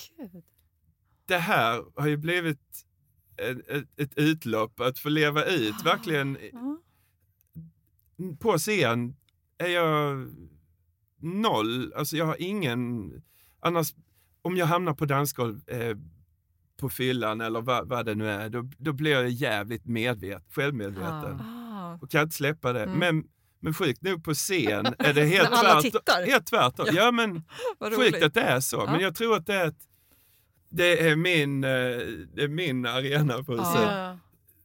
det 1.26 1.38
här 1.38 1.82
har 1.96 2.06
ju 2.08 2.16
blivit 2.16 2.86
ett, 3.50 4.00
ett, 4.00 4.12
utlopp 4.18 4.80
att 4.80 4.98
få 4.98 5.08
leva 5.08 5.44
ut 5.44 5.74
Ah. 5.80 5.84
verkligen 5.84 6.38
Ja. 6.52 6.78
på 8.40 8.58
scen 8.58 9.16
är 9.58 9.66
jag 9.68 10.28
noll. 11.20 11.92
Alltså 11.96 12.16
jag 12.16 12.26
har 12.26 12.36
ingen... 12.38 13.12
Annars, 13.60 13.94
om 14.42 14.56
jag 14.56 14.66
hamnar 14.66 14.94
på 14.94 15.04
dansgolv 15.04 15.68
eh, 15.70 15.96
på 16.76 16.88
fyllan 16.88 17.40
eller 17.40 17.60
vad, 17.60 17.88
vad 17.88 18.06
det 18.06 18.14
nu 18.14 18.28
är, 18.28 18.48
då, 18.48 18.70
då 18.78 18.92
blir 18.92 19.12
jag 19.12 19.28
jävligt 19.30 19.86
medvet, 19.86 20.42
självmedveten. 20.50 21.40
Ah. 21.40 21.98
Och 22.02 22.10
kan 22.10 22.22
inte 22.22 22.36
släppa 22.36 22.72
det. 22.72 22.82
Mm. 22.82 22.98
Men, 22.98 23.24
men 23.60 23.74
sjukt 23.74 24.02
nog 24.02 24.24
på 24.24 24.34
scen 24.34 24.86
är 24.98 25.14
det 25.14 25.24
helt 25.36 25.48
tvärtom. 25.48 25.82
tittar. 25.82 26.26
Helt 26.26 26.46
tvärtom. 26.46 26.86
Ja. 26.88 26.92
Ja, 26.94 27.10
men 27.10 27.42
sjukt 27.96 28.22
att 28.22 28.34
det 28.34 28.40
är 28.42 28.60
så. 28.60 28.76
Ja. 28.76 28.92
Men 28.92 29.00
jag 29.00 29.14
tror 29.14 29.36
att 29.36 29.46
det 29.46 29.54
är, 29.54 29.66
ett, 29.68 29.86
det 30.72 31.08
är, 31.08 31.16
min, 31.16 31.64
eh, 31.64 31.70
det 32.34 32.42
är 32.42 32.48
min 32.48 32.86
arena 32.86 33.42
på 33.44 33.56
Ja. 33.56 34.18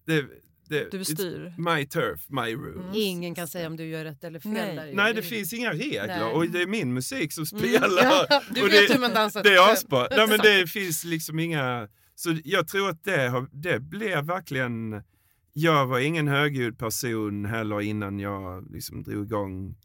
Det, 0.06 0.26
det, 0.70 0.92
Du 0.92 1.06
styr. 1.06 1.54
My 1.58 1.86
turf, 1.86 2.26
my 2.30 2.56
rules. 2.56 2.76
Mm. 2.76 2.92
Ingen 2.94 3.36
kan 3.36 3.48
säga 3.48 3.68
om 3.68 3.78
du 3.78 3.84
gör 3.86 4.04
rätt 4.04 4.24
eller 4.24 4.40
fel. 4.40 4.52
Nej. 4.52 4.76
där. 4.76 4.94
Nej, 4.94 5.14
det 5.14 5.22
finns 5.22 5.54
inga 5.54 5.74
regler 5.74 6.08
Nej. 6.08 6.34
och 6.34 6.48
det 6.50 6.62
är 6.62 6.68
min 6.68 6.94
musik 6.94 7.34
som 7.34 7.46
Mm. 7.52 7.60
spelar. 7.60 8.04
Ja, 8.04 8.42
du 8.56 8.62
och 8.62 8.68
vet 8.68 8.88
det, 8.88 8.94
hur 8.94 9.02
man 9.02 9.14
dansar. 9.14 9.44
det 9.44 9.54
är 9.54 9.74
asbra. 9.74 10.08
Nej, 10.12 10.28
men 10.28 10.40
det 10.40 10.68
finns 10.70 11.04
liksom 11.04 11.40
inga... 11.40 11.88
Så 12.16 12.38
jag 12.44 12.68
tror 12.68 12.90
att 12.90 13.04
det, 13.04 13.28
har- 13.28 13.48
det 13.52 13.80
blev 13.80 14.26
verkligen... 14.26 15.04
Jag 15.54 15.86
var 15.88 16.00
ingen 16.00 16.28
högljudd 16.28 16.80
person 16.80 17.46
heller 17.46 17.82
innan 17.82 18.20
jag 18.20 18.72
liksom 18.72 19.04
drog 19.04 19.26
igång 19.26 19.76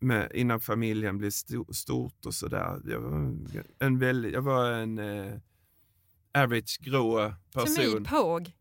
med, 0.00 0.32
innan 0.34 0.60
familjen 0.60 1.18
blev 1.18 1.30
sto, 1.30 1.72
stort 1.72 2.26
och 2.26 2.34
sådär. 2.34 2.80
Jag 2.86 3.00
var 3.00 3.36
en, 3.78 3.98
väldigt, 3.98 4.32
jag 4.32 4.42
var 4.42 4.70
en 4.70 4.98
eh, 4.98 5.32
average 6.34 6.78
grå 6.80 7.32
person. 7.52 7.76
Kemipåg. 7.76 8.52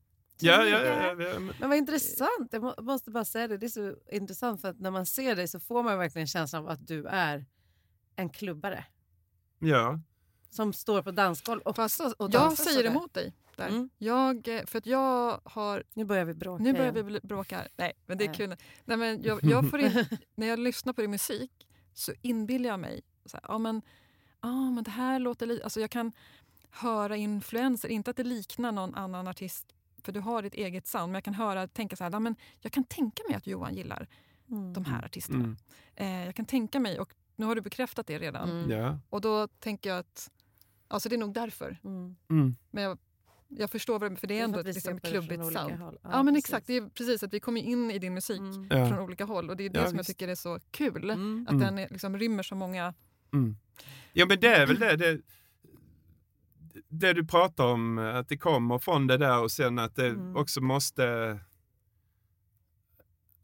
Ja, 0.42 0.66
ja, 0.66 0.80
ja, 0.80 1.14
ja, 1.20 1.24
ja. 1.24 1.40
men- 1.40 1.70
vad 1.70 1.78
intressant. 1.78 2.50
Jag 2.52 2.62
må- 2.62 2.76
måste 2.82 3.12
bara 3.12 3.26
säga 3.26 3.48
det. 3.48 3.58
Det 3.58 3.66
är 3.66 3.70
så 3.70 3.96
intressant 4.12 4.62
för 4.62 4.68
att 4.68 4.80
när 4.80 4.92
man 4.92 5.06
ser 5.06 5.36
dig 5.36 5.48
så 5.48 5.60
får 5.60 5.84
man 5.84 5.98
verkligen 5.98 6.28
känslan 6.28 6.64
av 6.64 6.70
att 6.70 6.88
du 6.88 7.06
är 7.06 7.46
en 8.16 8.30
klubbare 8.30 8.86
ja. 9.60 10.00
som 10.50 10.74
står 10.74 11.02
på 11.02 11.12
dansgolv 11.12 11.62
och, 11.62 11.76
Fast 11.76 12.00
och 12.00 12.14
jag 12.18 12.32
dansar 12.32 12.64
säger 12.64 12.78
sådär. 12.78 12.90
emot 12.90 13.14
dig 13.14 13.34
där. 13.60 13.68
Mm. 13.70 13.90
Jag, 13.98 14.48
eh, 14.48 14.66
för 14.66 14.78
att 14.78 14.86
jag 14.86 15.42
har... 15.44 15.84
Nu 15.94 16.06
börjar 16.06 16.26
vi 16.26 16.34
bråka 16.34 16.64
Nu 16.64 16.74
börjar 16.74 16.92
vi 16.92 17.20
bråka. 17.24 17.58
här. 17.58 17.68
Nej, 17.78 17.94
men 18.06 18.18
det 18.18 18.24
är 18.24 18.28
Nej. 18.28 18.38
kul. 18.38 18.56
Nej, 18.86 18.98
men 18.98 19.24
jag, 19.24 19.40
jag 19.44 19.70
får 19.70 19.80
in, 19.80 20.06
när 20.36 20.48
jag 20.48 20.60
lyssnar 20.60 20.94
på 20.94 21.02
din 21.02 21.12
musik 21.12 21.68
så 21.94 22.14
inbillar 22.22 22.70
jag 22.70 22.80
mig 22.80 23.02
så 23.26 23.38
här, 23.38 23.46
ja, 23.48 23.58
men, 23.58 23.82
ja, 24.42 24.70
men 24.72 24.84
det 24.84 24.92
här 24.92 25.20
låter 25.20 25.46
lite... 25.46 25.64
Alltså 25.64 25.82
jag 25.82 25.90
kan 25.90 26.12
höra 26.72 27.16
influenser, 27.18 27.90
inte 27.90 28.12
att 28.12 28.18
det 28.18 28.24
liknar 28.24 28.72
någon 28.72 28.96
annan 28.96 29.28
artist 29.28 29.76
för 30.04 30.12
du 30.12 30.20
har 30.20 30.42
ditt 30.42 30.54
eget 30.54 30.88
sound, 30.88 31.06
men 31.08 31.14
jag 31.14 31.24
kan 31.24 31.34
höra, 31.34 31.68
tänka 31.68 31.96
så 31.96 32.04
här, 32.04 32.12
ja, 32.12 32.20
men 32.20 32.36
jag 32.60 32.72
kan 32.72 32.84
tänka 32.84 33.24
mig 33.28 33.36
att 33.38 33.48
Johan 33.48 33.76
gillar 33.76 34.08
Mm. 34.52 34.74
de 34.74 34.86
här 34.86 35.06
artisterna. 35.06 35.44
Mm. 35.44 35.58
Eh, 35.96 36.26
jag 36.26 36.36
kan 36.36 36.46
tänka 36.46 36.80
mig, 36.80 37.00
och 37.00 37.14
nu 37.36 37.46
har 37.46 37.56
du 37.56 37.62
bekräftat 37.62 38.08
det 38.08 38.20
redan, 38.20 38.50
Mm. 38.50 38.72
Ja. 38.72 39.00
och 39.10 39.22
då 39.22 39.48
tänker 39.48 39.90
jag 39.90 40.00
att 40.00 40.32
alltså 40.88 41.10
det 41.10 41.16
är 41.16 41.18
nog 41.18 41.34
därför. 41.34 41.78
Mm. 41.84 42.16
Mm. 42.30 42.56
Men 42.72 42.84
jag, 42.84 42.98
jag 43.50 43.72
förstår 43.72 44.00
vad 44.00 44.12
det 44.12 44.16
för 44.16 44.28
det 44.28 44.34
är 44.34 44.36
Det 44.38 44.42
är 44.42 44.44
ändå 44.44 44.60
ett 44.60 44.66
liksom, 44.76 45.00
klubbigt 45.00 45.44
sound. 45.54 45.82
håll. 45.82 45.98
Ja, 46.04 46.24
men 46.24 46.34
precis. 46.34 46.46
exakt, 46.50 46.68
det 46.68 46.78
är 46.78 46.90
precis 46.90 47.24
att 47.24 47.34
vi 47.34 47.40
kommer 47.40 47.62
in 47.62 47.92
i 47.92 48.00
din 48.00 48.14
musik 48.14 48.40
Mm. 48.40 48.68
Ja. 48.70 48.90
från 48.90 49.00
olika 49.00 49.26
håll 49.26 49.50
och 49.50 49.58
det 49.58 49.64
är 49.66 49.70
det 49.70 49.80
Ja, 49.80 49.86
som 49.88 49.96
jag 49.96 50.00
visst. 50.00 50.10
tycker 50.10 50.28
är 50.28 50.36
så 50.36 50.60
kul. 50.72 51.10
Mm. 51.10 51.46
Att 51.48 51.54
Mm. 51.54 51.66
den 51.66 51.78
är, 51.80 51.90
liksom, 51.90 52.18
rymmer 52.18 52.44
så 52.44 52.56
många... 52.56 52.94
Mm. 53.34 53.58
Ja 54.14 54.26
men 54.26 54.40
det 54.40 54.48
är 54.48 54.66
väl 54.68 54.80
det, 54.80 54.96
det. 54.96 55.22
Det 56.88 57.14
du 57.14 57.26
pratar 57.28 57.66
om, 57.66 57.98
att 57.98 58.30
det 58.30 58.38
kommer 58.38 58.80
från 58.80 59.08
det 59.08 59.18
där 59.18 59.42
och 59.44 59.52
sen 59.52 59.80
att 59.80 59.96
det 59.96 60.08
Mm. 60.08 60.36
också 60.36 60.62
måste... 60.62 61.40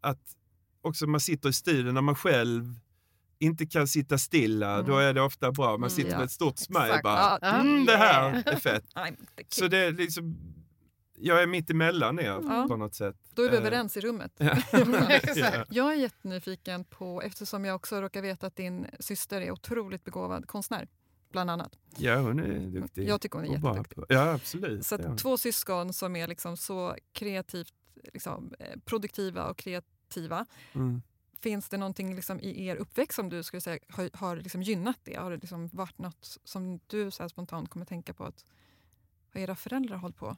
Att 0.01 0.35
också 0.81 1.07
man 1.07 1.19
sitter 1.19 1.49
i 1.49 1.53
studion 1.53 1.93
när 1.93 2.01
man 2.01 2.15
själv 2.15 2.63
inte 3.39 3.65
kan 3.65 3.87
sitta 3.87 4.17
stilla, 4.17 4.73
Mm. 4.73 4.85
då 4.85 4.97
är 4.97 5.13
det 5.13 5.21
ofta 5.21 5.51
bra. 5.51 5.65
Man 5.67 5.75
Mm, 5.77 5.89
sitter 5.89 6.11
ja. 6.11 6.17
med 6.17 6.25
ett 6.25 6.31
stort 6.31 6.57
smile 6.57 6.85
Exakt. 6.85 7.03
bara. 7.03 7.39
Ja, 7.41 7.59
Mm, 7.59 7.85
det 7.85 7.97
här 7.97 8.43
är 8.45 8.55
fett. 8.55 8.85
Så 9.49 9.67
det 9.67 9.77
är 9.77 9.91
liksom, 9.91 10.37
jag 11.17 11.41
är 11.43 11.47
mitt 11.47 11.69
emellan 11.69 12.19
er 12.19 12.25
Ja. 12.25 12.65
på 12.69 12.75
något 12.75 12.95
sätt. 12.95 13.15
Då 13.33 13.41
är 13.41 13.49
vi 13.49 13.55
Eh, 13.57 13.61
överens 13.61 13.97
i 13.97 14.01
rummet. 14.01 14.31
Ja. 15.35 15.65
Jag 15.69 15.93
är 15.93 15.97
jättenyfiken 15.97 16.83
på, 16.83 17.21
eftersom 17.21 17.65
jag 17.65 17.75
också 17.75 18.01
råkar 18.01 18.21
veta 18.21 18.47
att 18.47 18.55
din 18.55 18.87
syster 18.99 19.41
är 19.41 19.51
otroligt 19.51 20.03
begåvad 20.03 20.47
konstnär, 20.47 20.87
bland 21.31 21.49
annat. 21.51 21.71
ja, 21.97 22.15
hon 22.17 22.39
är 22.39 22.59
duktig. 22.81 23.09
Jag 23.09 23.21
tycker 23.21 23.39
hon 23.39 23.47
är 23.47 23.53
jätteduktig. 23.53 24.03
Ja, 24.09 24.33
absolut. 24.33 24.85
Så 24.85 24.95
att 24.95 25.01
ja. 25.03 25.15
två 25.17 25.37
syskon 25.37 25.93
som 25.93 26.15
är 26.15 26.27
liksom 26.27 26.57
så 26.57 26.95
kreativt 27.13 27.73
liksom, 28.13 28.53
eh, 28.59 28.79
produktiva 28.85 29.49
och 29.49 29.57
kreativa. 29.57 30.45
Mm. 30.73 31.01
Finns 31.39 31.69
det 31.69 31.77
någonting 31.77 32.15
liksom 32.15 32.39
i 32.39 32.65
er 32.65 32.75
uppväxt 32.75 33.15
som 33.15 33.29
du 33.29 33.43
skulle 33.43 33.61
säga 33.61 33.79
har, 33.89 34.09
har 34.13 34.35
liksom 34.35 34.61
gynnat 34.61 34.99
det? 35.03 35.15
Har 35.15 35.31
det 35.31 35.37
liksom 35.37 35.67
varit 35.67 35.97
något 35.97 36.37
som 36.43 36.79
du 36.87 37.11
så 37.11 37.29
spontant 37.29 37.69
kommer 37.69 37.85
tänka 37.85 38.13
på 38.13 38.23
att 38.23 38.45
har 39.33 39.41
era 39.41 39.55
föräldrar 39.55 39.97
hållit 39.97 40.17
på 40.17 40.37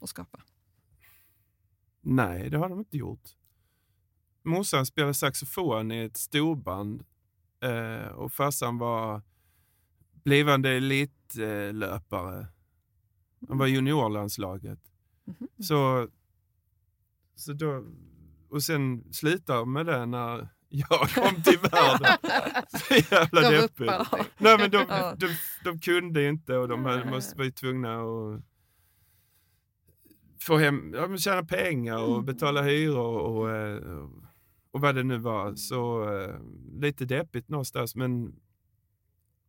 att 0.00 0.08
skapa? 0.08 0.42
Nej, 2.00 2.50
det 2.50 2.58
har 2.58 2.68
de 2.68 2.78
inte 2.78 2.96
gjort. 2.96 3.36
Morsan 4.42 4.86
spelade 4.86 5.14
saxofon 5.14 5.92
i 5.92 5.98
ett 5.98 6.16
storband 6.16 7.04
eh, 7.60 8.06
och 8.06 8.32
farsan 8.32 8.78
var 8.78 9.22
blivande 10.12 10.70
elitlöpare. 10.70 12.46
Han 13.48 13.58
var 13.58 13.66
i 13.66 13.70
juniorlandslaget. 13.70 14.78
Mhm. 15.24 15.48
Så, 15.58 16.08
så 17.34 17.52
då, 17.52 17.84
och 18.52 18.62
sen 18.62 19.12
slutade 19.12 19.58
de 19.58 19.72
med 19.72 19.86
det 19.86 20.06
när 20.06 20.48
jag 20.68 21.08
kom 21.10 21.42
till 21.42 21.58
världen. 21.58 22.16
Så 22.68 22.94
jävla 23.14 23.64
upp 23.64 23.76
deppigt. 23.78 24.22
Nej, 24.38 24.58
men 24.58 24.70
de, 24.70 24.84
Ja. 24.88 25.14
de, 25.18 25.28
de 25.64 25.78
kunde 25.78 26.28
inte 26.28 26.56
och 26.56 26.68
de 26.68 26.82
måste 27.10 27.36
var 27.38 27.44
ju 27.44 27.50
tvungna 27.50 28.00
att 28.02 28.42
få 30.40 30.56
hem, 30.58 30.94
ja, 30.94 31.16
tjäna 31.16 31.44
pengar 31.44 31.98
och 32.02 32.12
Mm. 32.14 32.24
betala 32.24 32.62
hyror 32.62 33.18
och, 33.18 33.50
eh, 33.50 34.08
och 34.70 34.80
vad 34.80 34.94
det 34.94 35.02
nu 35.02 35.18
var. 35.18 35.54
Så 35.54 36.12
eh, 36.18 36.36
lite 36.80 37.04
deppigt 37.04 37.48
någonstans 37.48 37.94
men 37.96 38.34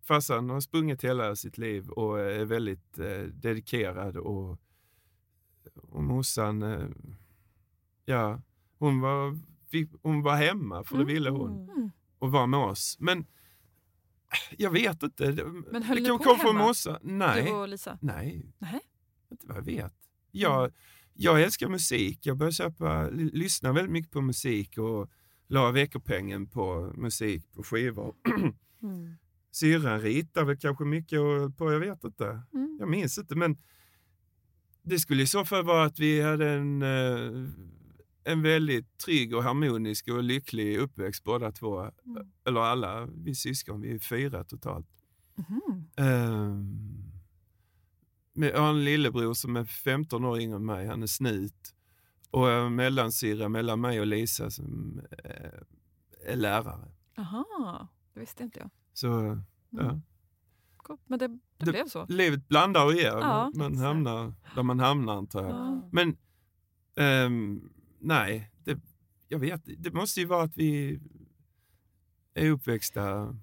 farsan 0.08 0.50
har 0.50 0.60
sprungit 0.62 1.04
hela 1.04 1.36
sitt 1.36 1.58
liv 1.58 1.90
och 1.90 2.20
är 2.20 2.46
väldigt 2.46 3.00
eh, 3.00 3.22
dedikerad 3.22 4.18
och, 4.18 4.60
och 5.82 6.04
morsan, 6.04 6.64
eh, 6.64 6.88
ja, 8.06 8.42
hon 8.84 9.00
var, 9.02 9.40
hon 10.02 10.22
var 10.22 10.36
hemma 10.36 10.84
för 10.84 10.98
det 10.98 11.06
ville 11.06 11.30
hon 11.30 11.70
Mm. 11.70 11.92
och 12.20 12.32
var 12.32 12.48
med 12.48 12.60
oss. 12.60 12.98
Men 13.00 13.26
jag 14.58 14.72
vet 14.72 15.04
inte. 15.04 15.26
Men 15.72 15.84
höll 15.84 16.04
det 16.04 16.12
ni 16.12 16.18
på 16.18 16.34
hemma? 16.34 16.54
morsan. 16.66 16.98
Nej, 17.02 17.44
Du 17.46 17.52
och 17.52 17.68
Lisa? 17.68 17.98
nej, 18.02 18.46
Nej. 18.60 18.80
inte 19.32 19.48
vad 19.48 19.58
jag 19.58 19.62
vet. 19.66 19.94
Jag, 20.32 20.72
jag 21.14 21.42
älskar 21.42 21.70
musik. 21.70 22.26
Jag 22.26 22.38
började 22.38 22.54
köpa, 22.54 23.10
lyssna 23.10 23.74
väldigt 23.74 23.92
mycket 23.92 24.12
på 24.12 24.22
musik 24.22 24.78
och 24.78 25.10
la 25.48 25.72
veckopengen 25.72 26.48
på 26.48 26.94
musik 26.98 27.52
på 27.54 27.64
skivor. 27.64 28.16
Mm. 28.84 29.16
Syrran 29.52 30.02
ritar 30.02 30.44
väl 30.46 30.58
kanske 30.58 30.84
mycket 30.86 31.20
och 31.20 31.58
på, 31.58 31.72
jag 31.72 31.80
vet 31.80 32.04
inte. 32.04 32.42
Mm. 32.54 32.78
Jag 32.80 32.90
minns 32.90 33.18
inte, 33.18 33.36
men 33.36 33.58
det 34.82 35.00
skulle 35.00 35.24
i 35.24 35.28
så 35.28 35.46
fall 35.46 35.64
vara 35.66 35.84
att 35.84 36.00
vi 36.00 36.22
hade 36.22 36.50
en, 36.50 36.82
eh, 36.82 37.50
en 38.26 38.42
väldigt 38.42 38.98
trygg 38.98 39.36
och 39.36 39.44
harmonisk 39.44 40.08
och 40.08 40.24
lycklig 40.24 40.78
uppväxt 40.78 41.24
båda 41.24 41.52
två. 41.52 41.80
Mm. 41.82 42.32
Eller 42.46 42.62
alla 42.62 43.06
vi 43.06 43.36
syskon, 43.36 43.82
vi 43.82 43.96
är 43.96 44.00
fyra 44.00 44.44
totalt. 44.44 44.88
Mhm. 45.36 45.62
Um, 45.98 47.04
jag 48.34 48.60
har 48.62 48.70
en 48.70 48.84
lillebror 48.86 49.34
som 49.34 49.56
är 49.56 49.66
15 49.66 50.26
år 50.26 50.40
yngre 50.40 50.56
än 50.56 50.66
mig, 50.66 50.88
han 50.88 51.04
är 51.04 51.08
snut. 51.08 51.74
Och 52.30 52.52
en 52.52 52.76
mellansyrra 52.76 53.50
mellan 53.50 53.82
mig 53.82 54.00
och 54.00 54.08
Lisa 54.08 54.50
som 54.52 55.02
eh, 55.24 56.30
är 56.32 56.36
lärare. 56.36 56.92
Aha, 57.18 57.88
det 58.14 58.20
visste 58.20 58.44
inte 58.44 58.60
jag. 58.60 58.70
Så 58.94 59.38
ja. 59.70 60.00
Cool. 60.78 60.98
Men 61.08 61.20
det, 61.20 61.28
det, 61.28 61.40
Det- 61.58 61.72
blev 61.72 61.88
så? 61.88 62.06
livet 62.10 62.48
blandar 62.48 62.86
och 62.86 62.94
ger. 62.94 63.18
Ja, 63.18 63.52
man 63.56 63.74
man 63.74 63.78
hamnar 63.86 64.34
där 64.56 64.64
man 64.64 64.80
hamnar 64.80 65.14
antar 65.18 65.44
jag. 65.44 65.52
Ja. 65.52 65.90
Men 65.92 66.18
ehm, 66.96 67.70
nej, 68.04 68.52
det, 68.64 68.80
jag 69.28 69.40
vet 69.40 69.62
Det 69.78 69.92
måste 69.94 70.20
ju 70.20 70.26
vara 70.26 70.44
att 70.44 70.58
vi 70.58 71.00
är 72.34 72.50
uppväxta 72.50 73.36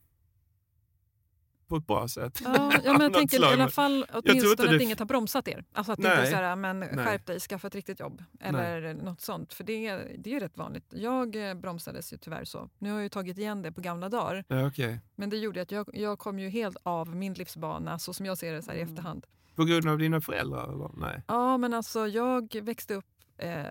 på 1.68 1.76
ett 1.76 1.86
bra 1.86 2.08
sätt. 2.08 2.40
Ja, 2.44 2.72
ja, 2.84 2.92
men 2.92 3.00
jag 3.00 3.14
tänker 3.14 3.36
slag, 3.36 3.50
i 3.50 3.54
alla 3.54 3.68
fall 3.70 4.06
åtminstone 4.12 4.68
det- 4.70 4.76
att 4.76 4.82
inget 4.82 4.98
har 4.98 5.06
bromsat 5.06 5.48
er. 5.48 5.64
Alltså 5.72 5.92
att 5.92 5.98
det 5.98 6.08
inte 6.08 6.20
Nej. 6.20 6.30
så 6.30 6.36
här, 6.36 6.56
men 6.56 6.82
skärp 6.82 7.26
dig, 7.26 7.40
skaffa 7.40 7.66
ett 7.68 7.74
riktigt 7.74 8.00
jobb. 8.00 8.24
Eller 8.40 8.94
något 8.94 9.20
sånt. 9.20 9.52
För 9.54 9.64
det, 9.64 9.96
det 10.18 10.30
är 10.30 10.34
ju 10.34 10.40
rätt 10.40 10.56
vanligt. 10.58 10.84
Jag 10.96 11.48
eh, 11.50 11.54
bromsades 11.54 12.12
ju 12.12 12.16
tyvärr 12.16 12.44
så. 12.44 12.70
Nu 12.78 12.88
har 12.90 12.96
jag 12.96 13.02
ju 13.02 13.08
tagit 13.08 13.38
igen 13.38 13.62
det 13.62 13.72
på 13.72 13.80
gamla 13.80 14.08
dagar. 14.08 14.44
Ja, 14.48 14.66
okej. 14.66 15.00
Men 15.16 15.30
det 15.30 15.36
gjorde 15.36 15.62
att 15.62 15.70
jag, 15.70 15.88
jag 15.92 16.18
kom 16.18 16.38
ju 16.38 16.48
helt 16.48 16.76
av 16.82 17.16
min 17.16 17.34
livsbana 17.34 17.98
så 17.98 18.12
som 18.14 18.26
jag 18.26 18.38
ser 18.38 18.52
det 18.52 18.62
så 18.62 18.70
här 18.70 18.78
i 18.78 18.80
Mm. 18.80 18.92
efterhand. 18.94 19.26
På 19.54 19.64
grund 19.64 19.88
av 19.88 19.98
dina 19.98 20.20
föräldrar? 20.20 20.72
Eller? 20.72 20.90
Nej. 20.96 21.22
Ja, 21.28 21.56
men 21.56 21.74
alltså 21.74 22.06
jag 22.06 22.54
växte 22.62 22.94
upp 22.94 23.06
eh, 23.36 23.64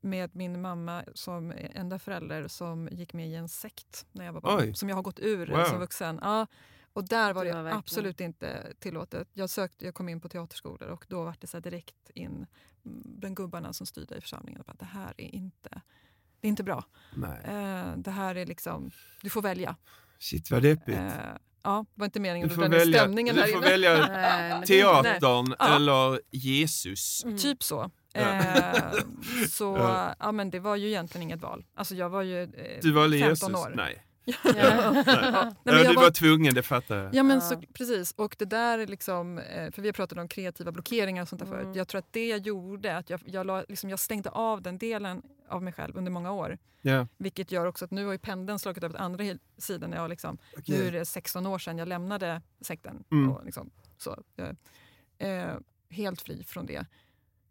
med 0.00 0.36
min 0.36 0.60
mamma 0.60 1.04
som 1.14 1.52
enda 1.74 1.98
förälder 1.98 2.48
som 2.48 2.88
gick 2.92 3.12
med 3.12 3.28
i 3.28 3.34
en 3.34 3.48
sekt 3.48 4.06
när 4.12 4.24
jag 4.24 4.32
var 4.32 4.40
barn. 4.40 4.60
Oj. 4.60 4.74
Som 4.74 4.88
jag 4.88 4.96
har 4.96 5.02
gått 5.02 5.18
ur 5.20 5.46
Wow. 5.46 5.64
som 5.64 5.78
vuxen. 5.78 6.18
Ja, 6.22 6.46
och 6.92 7.08
där 7.08 7.32
var 7.32 7.44
Det 7.44 7.52
det, 7.52 7.62
var 7.62 7.70
absolut 7.70 8.20
inte 8.20 8.72
tillåtet. 8.78 9.28
Jag, 9.32 9.50
sökte, 9.50 9.84
jag 9.84 9.94
kom 9.94 10.08
in 10.08 10.20
på 10.20 10.28
teaterskolor 10.28 10.88
och 10.88 11.04
då 11.08 11.24
var 11.24 11.34
det 11.40 11.46
så 11.46 11.56
här 11.56 11.62
direkt 11.62 12.10
in 12.14 12.46
bland 12.82 13.36
gubbarna 13.36 13.72
som 13.72 13.86
styrde 13.86 14.16
i 14.16 14.20
församlingen. 14.20 14.62
Att 14.66 14.78
det 14.78 14.84
här 14.84 15.14
är 15.16 15.34
inte, 15.34 15.68
det 16.40 16.46
är 16.46 16.48
inte 16.48 16.62
bra. 16.62 16.84
Nej. 17.14 17.40
Eh, 17.44 17.96
det 17.96 18.10
här 18.10 18.34
är 18.34 18.46
liksom, 18.46 18.90
du 19.22 19.30
får 19.30 19.42
välja. 19.42 19.76
Shit 20.18 20.50
vad 20.50 20.62
deppigt. 20.62 20.98
Eh, 20.98 21.10
ja, 21.62 21.84
det 21.94 22.00
var 22.00 22.04
inte 22.04 22.20
meningen 22.20 22.48
du 22.48 22.54
att 22.54 22.56
får 22.56 22.62
dra 22.62 22.68
ner 22.68 22.78
välja, 22.78 22.98
stämningen 23.00 23.34
du 23.34 23.40
här 23.40 23.48
får 23.48 23.56
inne. 23.58 23.66
välja 23.70 24.62
teatern 24.66 25.54
Ja. 25.58 25.76
eller 25.76 26.20
Jesus. 26.30 27.24
Mm. 27.24 27.38
Typ 27.38 27.62
så. 27.62 27.90
Eh, 28.14 28.92
så 29.48 29.76
Ja. 29.78 30.14
ja. 30.18 30.32
men 30.32 30.50
det 30.50 30.60
var 30.60 30.76
ju 30.76 30.88
egentligen 30.88 31.22
inget 31.22 31.40
val. 31.42 31.64
Alltså 31.74 31.94
jag 31.94 32.08
var 32.08 32.22
ju 32.22 32.42
eh, 32.42 32.78
Du 32.82 32.92
valde 32.92 33.18
15 33.18 33.28
Jesus? 33.50 33.66
år. 33.66 33.72
Nej. 33.76 34.04
Ja. 34.24 34.34
Ja. 34.44 34.52
Ja, 34.54 34.92
nej, 34.92 35.04
Ja, 35.04 35.54
men 35.64 35.74
jag 35.74 35.84
du 35.90 35.94
var- 35.94 36.02
var 36.02 36.10
tvungen, 36.10 36.54
det 36.54 36.62
fattar 36.62 36.96
jag. 36.96 37.14
Ja 37.14 37.22
men 37.22 37.40
så, 37.40 37.62
precis. 37.74 38.12
Och 38.12 38.36
det 38.38 38.44
där 38.44 38.78
är 38.78 38.86
liksom, 38.86 39.38
eh, 39.38 39.70
för 39.70 39.82
vi 39.82 39.88
har 39.88 39.92
pratat 39.92 40.18
om 40.18 40.28
kreativa 40.28 40.72
blockeringar 40.72 41.22
och 41.22 41.28
sånt 41.28 41.40
där 41.42 41.46
Mm. 41.48 41.60
förut. 41.64 41.76
Jag 41.76 41.88
tror 41.88 41.98
att 41.98 42.12
det 42.12 42.26
gjorde 42.36 42.96
att 42.96 43.10
jag, 43.10 43.20
jag, 43.26 43.46
la, 43.46 43.64
liksom, 43.68 43.90
jag 43.90 43.98
stängde 43.98 44.30
av 44.30 44.62
den 44.62 44.78
delen 44.78 45.22
av 45.48 45.62
mig 45.62 45.72
själv 45.72 45.96
under 45.96 46.10
många 46.12 46.32
år. 46.32 46.58
Ja. 46.82 47.06
Vilket 47.18 47.52
gör 47.52 47.66
också 47.66 47.84
att 47.84 47.90
nu 47.90 48.04
har 48.04 48.12
ju 48.12 48.18
pendeln 48.18 48.58
slagit 48.58 48.84
över 48.84 48.94
till 48.94 49.02
andra 49.02 49.24
sidan. 49.58 49.92
Jag 49.92 50.10
liksom, 50.10 50.38
Nu 50.66 50.86
är 50.86 50.92
det 50.92 51.04
16 51.04 51.46
år 51.46 51.58
sedan 51.58 51.78
jag 51.78 51.88
lämnade 51.88 52.42
sekten. 52.60 53.04
Mm. 53.10 53.30
Och 53.32 53.44
liksom, 53.44 53.70
så, 53.98 54.22
jag, 54.36 54.56
eh, 55.18 55.54
helt 55.90 56.22
fri 56.22 56.44
från 56.44 56.66
det. 56.66 56.86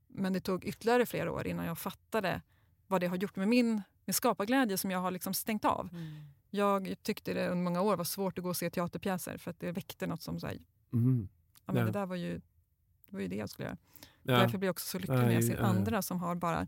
Men 0.09 0.33
det 0.33 0.39
tog 0.39 0.65
ytterligare 0.65 1.05
flera 1.05 1.31
år 1.31 1.47
innan 1.47 1.65
jag 1.65 1.77
fattade 1.77 2.41
vad 2.87 3.01
det 3.01 3.07
har 3.07 3.15
gjort 3.17 3.35
med 3.35 3.47
min, 3.47 3.81
min 4.05 4.13
skaparglädje 4.13 4.77
som 4.77 4.91
jag 4.91 4.99
har 4.99 5.11
liksom 5.11 5.33
stängt 5.33 5.65
av. 5.65 5.89
Mm. 5.91 6.23
Jag 6.49 6.95
tyckte 7.03 7.33
det 7.33 7.49
under 7.49 7.63
många 7.63 7.81
år 7.81 7.97
var 7.97 8.03
svårt 8.03 8.37
att 8.37 8.43
gå 8.43 8.49
och 8.49 8.57
se 8.57 8.69
teaterpjäser 8.69 9.37
för 9.37 9.51
att 9.51 9.59
det 9.59 9.71
väckte 9.71 10.07
något 10.07 10.21
som 10.21 10.39
så 10.39 10.47
här, 10.47 10.57
Mm. 10.93 11.29
ja, 11.65 11.73
men 11.73 11.77
Ja. 11.77 11.85
det 11.85 11.91
där 11.91 12.05
var 12.05 12.15
ju, 12.15 12.33
det 13.07 13.15
var 13.15 13.19
ju 13.19 13.27
det 13.27 13.35
jag 13.35 13.49
skulle 13.49 13.67
göra. 13.67 13.77
Ja. 14.23 14.33
Därför 14.37 14.57
blir 14.57 14.67
jag 14.67 14.73
också 14.73 14.87
så 14.87 14.99
lycklig 14.99 15.17
när 15.17 15.31
jag 15.31 15.43
ser 15.43 15.55
ja. 15.57 15.61
andra 15.63 16.01
som 16.01 16.19
har 16.19 16.35
bara 16.35 16.67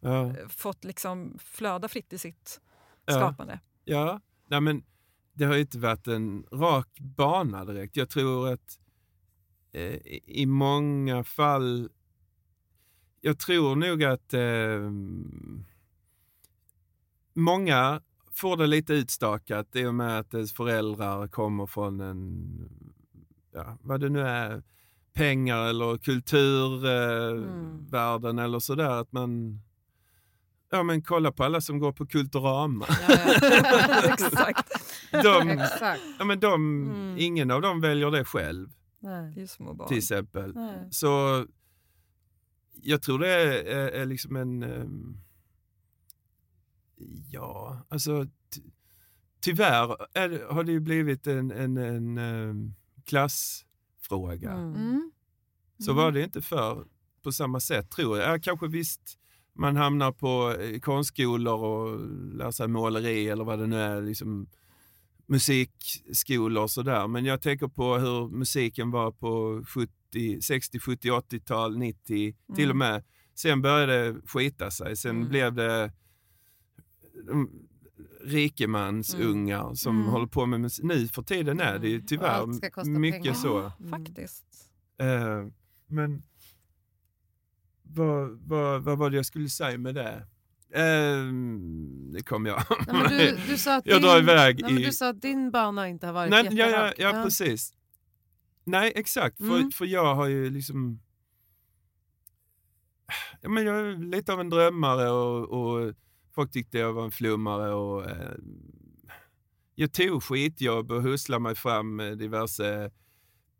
Ja. 0.00 0.26
eh, 0.26 0.48
fått 0.48 0.84
liksom 0.84 1.38
flöda 1.40 1.88
fritt 1.88 2.12
i 2.12 2.18
sitt 2.18 2.60
Ja. 3.06 3.12
skapande. 3.12 3.60
Ja, 3.84 4.20
nej 4.46 4.60
men 4.60 4.84
det 5.32 5.44
har 5.44 5.54
ju 5.54 5.60
inte 5.60 5.78
varit 5.78 6.06
en 6.06 6.46
rak 6.52 6.98
bana 7.00 7.64
direkt. 7.64 7.96
Jag 7.96 8.10
tror 8.10 8.52
att 8.52 8.78
eh, 9.72 10.00
i 10.24 10.46
många 10.46 11.24
fall, 11.24 11.90
jag 13.24 13.38
tror 13.38 13.76
nog 13.76 14.04
att 14.04 14.34
eh, 14.34 14.90
många 17.34 18.00
får 18.32 18.56
det 18.56 18.66
lite 18.66 18.94
utstakat 18.94 19.76
i 19.76 19.84
och 19.86 19.94
med 19.94 20.18
att 20.18 20.34
ens 20.34 20.52
föräldrar 20.52 21.28
kommer 21.28 21.66
från 21.66 22.00
en, 22.00 22.68
ja, 23.54 23.78
vad 23.82 24.00
det 24.00 24.08
nu 24.08 24.20
är, 24.20 24.62
pengar 25.14 25.66
eller 25.66 25.98
kulturvärlden 25.98 27.44
eh, 28.24 28.30
Mm. 28.30 28.38
eller 28.44 28.58
sådär. 28.58 28.90
Att 29.00 29.12
man, 29.12 29.60
ja 30.70 30.82
men 30.82 31.02
kolla 31.02 31.32
på 31.32 31.44
alla 31.44 31.60
som 31.60 31.78
går 31.78 31.92
på 31.92 32.06
Kulturama. 32.06 32.86
Ja, 33.08 33.08
ja. 33.08 34.04
Exakt. 34.12 34.68
De, 35.10 35.48
Exakt. 35.50 36.00
Ja, 36.18 36.24
men 36.24 36.40
de, 36.40 36.54
Mm. 36.54 37.16
Ingen 37.18 37.50
av 37.50 37.60
dem 37.62 37.80
väljer 37.80 38.10
det 38.10 38.24
själv, 38.24 38.68
Nej. 39.00 39.32
Det 39.34 39.42
är 39.42 39.46
små 39.46 39.74
barn. 39.74 39.88
till 39.88 39.98
exempel. 39.98 40.54
Nej. 40.54 40.88
Så 40.90 41.46
jag 42.84 43.02
tror 43.02 43.18
det 43.18 43.28
är, 43.28 43.64
är, 43.64 43.88
är 43.88 44.06
liksom 44.06 44.36
en... 44.36 44.62
ehm, 44.62 45.16
ja, 47.30 47.78
alltså 47.88 48.26
ty, 48.54 48.60
tyvärr 49.40 49.96
är, 50.14 50.52
har 50.52 50.64
det 50.64 50.72
ju 50.72 50.80
blivit 50.80 51.26
en, 51.26 51.50
en, 51.50 51.76
en 51.76 52.18
ehm, 52.18 52.74
klassfråga. 53.04 54.52
Mm. 54.52 54.74
Mm. 54.74 55.10
Så 55.78 55.90
Mm. 55.90 56.04
var 56.04 56.12
det 56.12 56.22
inte 56.22 56.42
för 56.42 56.84
på 57.22 57.32
samma 57.32 57.60
sätt 57.60 57.90
tror 57.90 58.18
jag. 58.18 58.34
Ja, 58.34 58.38
kanske 58.42 58.68
visst 58.68 59.18
man 59.52 59.76
hamnar 59.76 60.12
på 60.12 60.54
eh, 60.60 60.80
konstskolor 60.80 61.54
och 61.64 62.00
lär 62.34 62.50
sig 62.50 62.68
måleri 62.68 63.28
eller 63.28 63.44
vad 63.44 63.58
det 63.58 63.66
nu 63.66 63.76
är, 63.76 64.02
liksom 64.02 64.46
musikskolor 65.26 66.62
och 66.62 66.70
sådär. 66.70 67.06
Men 67.08 67.24
jag 67.24 67.42
tänker 67.42 67.68
på 67.68 67.94
hur 67.94 68.28
musiken 68.28 68.90
var 68.90 69.12
på 69.12 69.64
70, 69.68 69.92
60, 70.42 70.78
70, 70.80 71.10
80-tal, 71.10 71.78
90 71.78 72.34
till 72.56 72.70
och 72.70 72.76
med. 72.76 73.04
Sen 73.34 73.62
började 73.62 74.12
det 74.12 74.20
skita 74.26 74.70
sig. 74.70 74.96
Sen 74.96 75.16
Mm. 75.16 75.28
blev 75.28 75.54
det 75.54 75.92
mm, 77.30 77.48
rikemansungar 78.24 79.74
som 79.74 79.96
Mm. 80.00 80.08
håller 80.12 80.26
på 80.26 80.46
med 80.46 80.60
musik. 80.60 80.84
Nu 80.84 81.08
för 81.08 81.22
tiden 81.22 81.60
är 81.60 81.78
det 81.78 81.88
ju 81.88 81.94
Mm. 81.94 82.06
tyvärr 82.06 82.46
mycket 82.98 83.22
pengar. 83.22 83.34
så. 83.34 83.58
Mm. 83.80 83.90
Faktiskt. 83.90 84.44
Eh, 84.98 85.46
men 85.86 86.22
vad, 87.82 88.38
vad, 88.46 88.82
vad 88.82 88.98
var 88.98 89.10
det 89.10 89.16
jag 89.16 89.26
skulle 89.26 89.48
säga 89.48 89.78
med 89.78 89.94
det? 89.94 90.26
Eh, 90.74 91.24
det 92.12 92.22
kom 92.22 92.46
jag. 92.46 92.62
Nej, 92.86 92.96
men 93.02 93.08
du, 93.18 93.36
du 93.48 93.58
sa 93.58 93.76
att 93.76 93.86
Jag 93.86 93.96
din, 93.96 94.02
drar 94.08 94.18
iväg 94.18 94.58
nej, 94.62 94.72
men 94.72 94.82
i- 94.82 94.86
Du 94.86 94.92
sa 94.92 95.08
att 95.08 95.22
din 95.22 95.50
bana 95.50 95.88
inte 95.88 96.06
har 96.06 96.12
varit 96.12 96.30
Nej, 96.30 96.44
ja, 96.44 96.50
ja, 96.52 96.66
jätterak. 96.66 96.94
ja, 96.98 97.22
precis. 97.24 97.72
Nej, 98.64 98.92
exakt. 98.96 99.36
För, 99.38 99.56
Mm. 99.58 99.70
för 99.70 99.84
jag 99.86 100.14
har 100.14 100.26
ju 100.26 100.50
liksom... 100.50 101.00
Ja, 103.40 103.48
men 103.48 103.64
jag 103.66 103.76
är 103.80 103.96
lite 103.96 104.32
av 104.32 104.40
en 104.40 104.50
drömmare 104.50 105.10
och, 105.10 105.48
och 105.50 105.94
folk 106.34 106.50
tyckte 106.50 106.78
jag 106.78 106.92
var 106.92 107.04
en 107.04 107.10
flummare. 107.10 107.74
Och, 107.74 108.10
eh, 108.10 108.34
jag 109.74 109.92
tog 109.92 110.22
skitjobb 110.22 110.90
och 110.92 111.02
husslade 111.02 111.42
mig 111.42 111.54
fram 111.54 111.96
med 111.96 112.18
diverse 112.18 112.90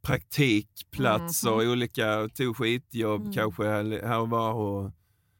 praktikplatser, 0.02 1.50
Mhm. 1.56 1.70
olika, 1.70 2.28
tog 2.28 2.56
skitjobb 2.56 3.20
Mm. 3.20 3.32
kanske 3.32 3.64
här 3.64 4.20
och 4.20 4.30
var 4.30 4.52
och 4.52 4.92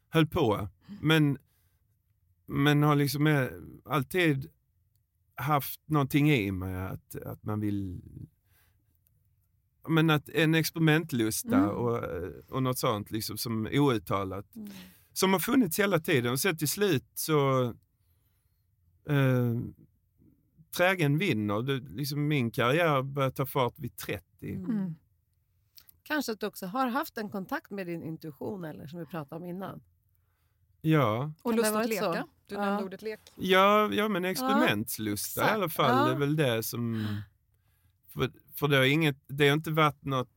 höll 0.09 0.27
på. 0.27 0.69
Men, 1.01 1.37
men 2.45 2.83
har 2.83 2.95
liksom 2.95 3.27
eh, 3.27 3.47
alltid 3.85 4.49
haft 5.35 5.81
någonting 5.85 6.31
i 6.31 6.51
mig 6.51 6.75
att, 6.75 7.15
att 7.15 7.43
man 7.43 7.59
vill 7.59 8.01
men 9.87 10.09
att 10.09 10.29
en 10.29 10.55
experimentlusta 10.55 11.55
Mm. 11.57 11.69
och, 11.69 12.03
eh, 12.03 12.29
och 12.49 12.63
något 12.63 12.77
sånt 12.77 13.11
liksom 13.11 13.37
som 13.37 13.67
outtalat. 13.71 14.55
Mm. 14.55 14.69
Som 15.13 15.33
har 15.33 15.39
funnits 15.39 15.79
hela 15.79 15.99
tiden 15.99 16.31
och 16.31 16.39
sen 16.39 16.57
till 16.57 16.67
slut 16.69 17.05
så 17.13 17.63
eh, 19.09 19.53
trägen 20.77 21.17
vinner. 21.17 21.61
Det, 21.61 21.73
liksom 21.79 22.27
min 22.27 22.51
karriär 22.51 23.01
började 23.01 23.35
ta 23.35 23.45
fart 23.45 23.73
vid 23.79 23.97
30. 23.97 24.23
Mm. 24.41 24.71
Mm. 24.71 24.95
Kanske 26.03 26.31
att 26.31 26.39
du 26.39 26.45
också 26.47 26.65
har 26.65 26.87
haft 26.87 27.17
en 27.17 27.29
kontakt 27.29 27.71
med 27.71 27.87
din 27.87 28.03
intuition 28.03 28.65
eller 28.65 28.87
som 28.87 28.99
vi 28.99 29.05
pratade 29.05 29.35
om 29.43 29.49
innan. 29.49 29.81
Ja. 30.81 31.31
Och 31.41 31.51
det 31.51 31.57
lust 31.57 31.67
att 31.67 31.73
varit 31.73 31.97
så? 31.99 32.11
leka. 32.11 32.27
Du 32.47 32.55
Ja. 32.55 32.61
nämnde 32.65 32.83
ordet 32.83 33.01
lek. 33.01 33.19
Ja, 33.35 33.89
ja 33.93 34.07
men 34.07 34.25
experimentlusta 34.25 35.41
i 35.41 35.43
exakt. 35.43 35.55
alla 35.55 35.69
fall 35.69 36.07
Ja. 36.07 36.13
är 36.13 36.17
väl 36.19 36.35
det 36.35 36.63
som... 36.63 37.07
För, 38.15 38.31
för 38.55 38.67
det, 38.67 38.77
har 38.77 38.83
inget, 38.83 39.17
det 39.27 39.47
har 39.47 39.53
inte 39.53 39.71
varit 39.71 40.05
något... 40.05 40.29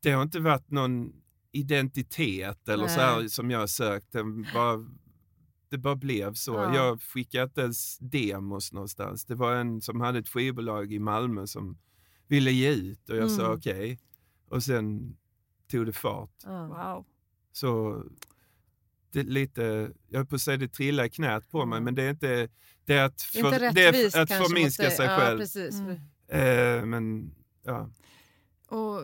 Det 0.00 0.10
har 0.10 0.22
inte 0.22 0.40
varit 0.40 0.70
någon 0.70 1.12
identitet 1.52 2.68
eller 2.68 2.88
så 2.88 3.00
här 3.00 3.28
som 3.28 3.50
jag 3.50 3.70
sökt. 3.70 4.12
Det 4.12 4.24
bara, 4.54 4.86
det 5.68 5.78
bara 5.78 5.96
blev 5.96 6.34
så. 6.34 6.54
Ja. 6.54 6.74
Jag 6.74 7.02
skickade 7.02 7.44
inte 7.44 7.60
ens 7.60 7.98
demos 7.98 8.72
någonstans. 8.72 9.24
Det 9.24 9.34
var 9.34 9.54
en 9.54 9.80
som 9.80 10.00
hade 10.00 10.18
ett 10.18 10.28
skivbolag 10.28 10.92
i 10.92 10.98
Malmö 10.98 11.46
som 11.46 11.78
ville 12.28 12.50
ge 12.50 12.70
ut 12.74 13.10
och 13.10 13.16
jag 13.16 13.30
sa 13.30 13.44
Mm. 13.44 13.58
okej. 13.58 14.00
Och 14.48 14.62
sen 14.62 15.16
tog 15.70 15.86
det 15.86 15.92
fart. 15.92 16.30
Ja. 16.44 16.66
Wow. 16.66 17.06
Så 17.52 18.02
det 19.10 19.22
lite, 19.22 19.92
jag 20.08 20.18
höll 20.18 20.26
på 20.26 20.34
att 20.34 20.40
säga 20.40 20.56
det 20.56 20.68
trillar 20.68 21.04
i 21.04 21.10
knät 21.10 21.50
på 21.50 21.66
mig, 21.66 21.80
men 21.80 21.94
det 21.94 22.02
är 22.02 22.10
inte, 22.10 22.48
det 22.84 22.94
är 22.94 23.04
att, 23.04 23.22
för, 23.22 23.38
Inte 23.38 23.70
det 23.70 23.82
är 23.84 24.20
att 24.22 24.28
förminska 24.28 24.90
sig 24.90 25.06
ja, 25.06 25.18
själv. 25.18 25.38
Precis. 25.38 25.74
Mm. 25.74 26.00
Eh, 26.34 26.84
men 26.84 27.34
ja. 27.62 27.90
Och 28.68 29.00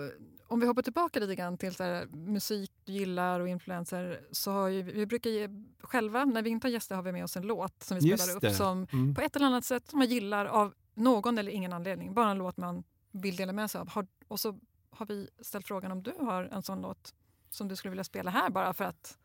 om 0.47 0.61
vi 0.61 0.67
hoppar 0.67 0.83
tillbaka 0.83 1.21
lite 1.21 1.35
grann 1.35 1.59
till 1.59 1.75
här, 1.79 2.07
musik 2.07 2.73
du 2.85 2.93
gillar 2.93 3.41
och 3.41 3.49
influenser 3.49 4.21
så 4.31 4.51
har 4.51 4.69
ju, 4.69 4.83
vi 4.83 5.07
brukar 5.07 5.31
ge, 5.31 5.49
själva, 5.81 6.25
när 6.25 6.43
vi 6.43 6.51
inte 6.51 6.67
har 6.67 6.73
gäster 6.73 6.95
har 6.95 7.03
vi 7.03 7.13
med 7.13 7.25
oss 7.25 7.37
en 7.37 7.47
låt 7.47 7.83
som 7.83 7.95
vi 7.95 8.01
spelar 8.01 8.17
Just 8.17 8.35
upp 8.37 8.43
det. 8.43 8.55
som 8.55 8.87
Mm. 8.93 9.15
på 9.15 9.21
ett 9.21 9.37
eller 9.37 9.47
annat 9.47 9.65
sätt 9.65 9.89
som 9.91 9.99
man 9.99 10.09
gillar 10.09 10.47
av 10.47 10.75
någon 10.95 11.39
eller 11.39 11.53
ingen 11.53 11.73
anledning. 11.73 12.15
Bara 12.15 12.31
en 12.31 12.39
låt 12.39 12.57
man 12.57 12.85
vill 13.13 13.37
dela 13.37 13.53
med 13.53 13.71
sig 13.71 13.81
av. 13.81 13.89
Har, 13.89 14.07
och 14.29 14.41
så 14.41 14.59
har 14.91 15.07
vi 15.07 15.29
ställt 15.41 15.67
frågan 15.67 15.93
om 15.93 16.03
du 16.03 16.13
har 16.21 16.45
en 16.45 16.63
sån 16.63 16.83
låt 16.83 17.15
som 17.51 17.69
du 17.69 17.77
skulle 17.77 17.91
vilja 17.91 18.05
spela 18.05 18.31
här 18.31 18.51
bara 18.51 18.73
för 18.73 18.85
att... 18.85 19.19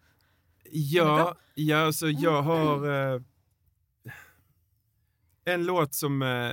Ja, 0.72 1.36
ja 1.56 1.86
alltså 1.86 2.08
jag 2.08 2.42
har 2.42 2.90
eh, 3.14 3.22
en 5.46 5.66
låt 5.66 5.94
som, 5.94 6.22
eh, 6.22 6.52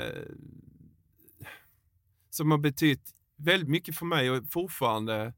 som 2.35 2.51
har 2.51 2.59
betytt 2.59 3.11
väldigt 3.37 3.68
mycket 3.68 3.97
för 3.97 4.07
mig 4.07 4.30
och 4.30 4.45
fortfarande 4.51 5.35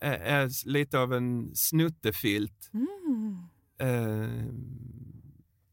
är, 0.00 0.18
är 0.18 0.68
lite 0.68 0.98
av 0.98 1.12
en 1.14 1.54
snuttefilt. 1.54 2.70
Mm. 2.74 3.38
eh, 3.78 4.52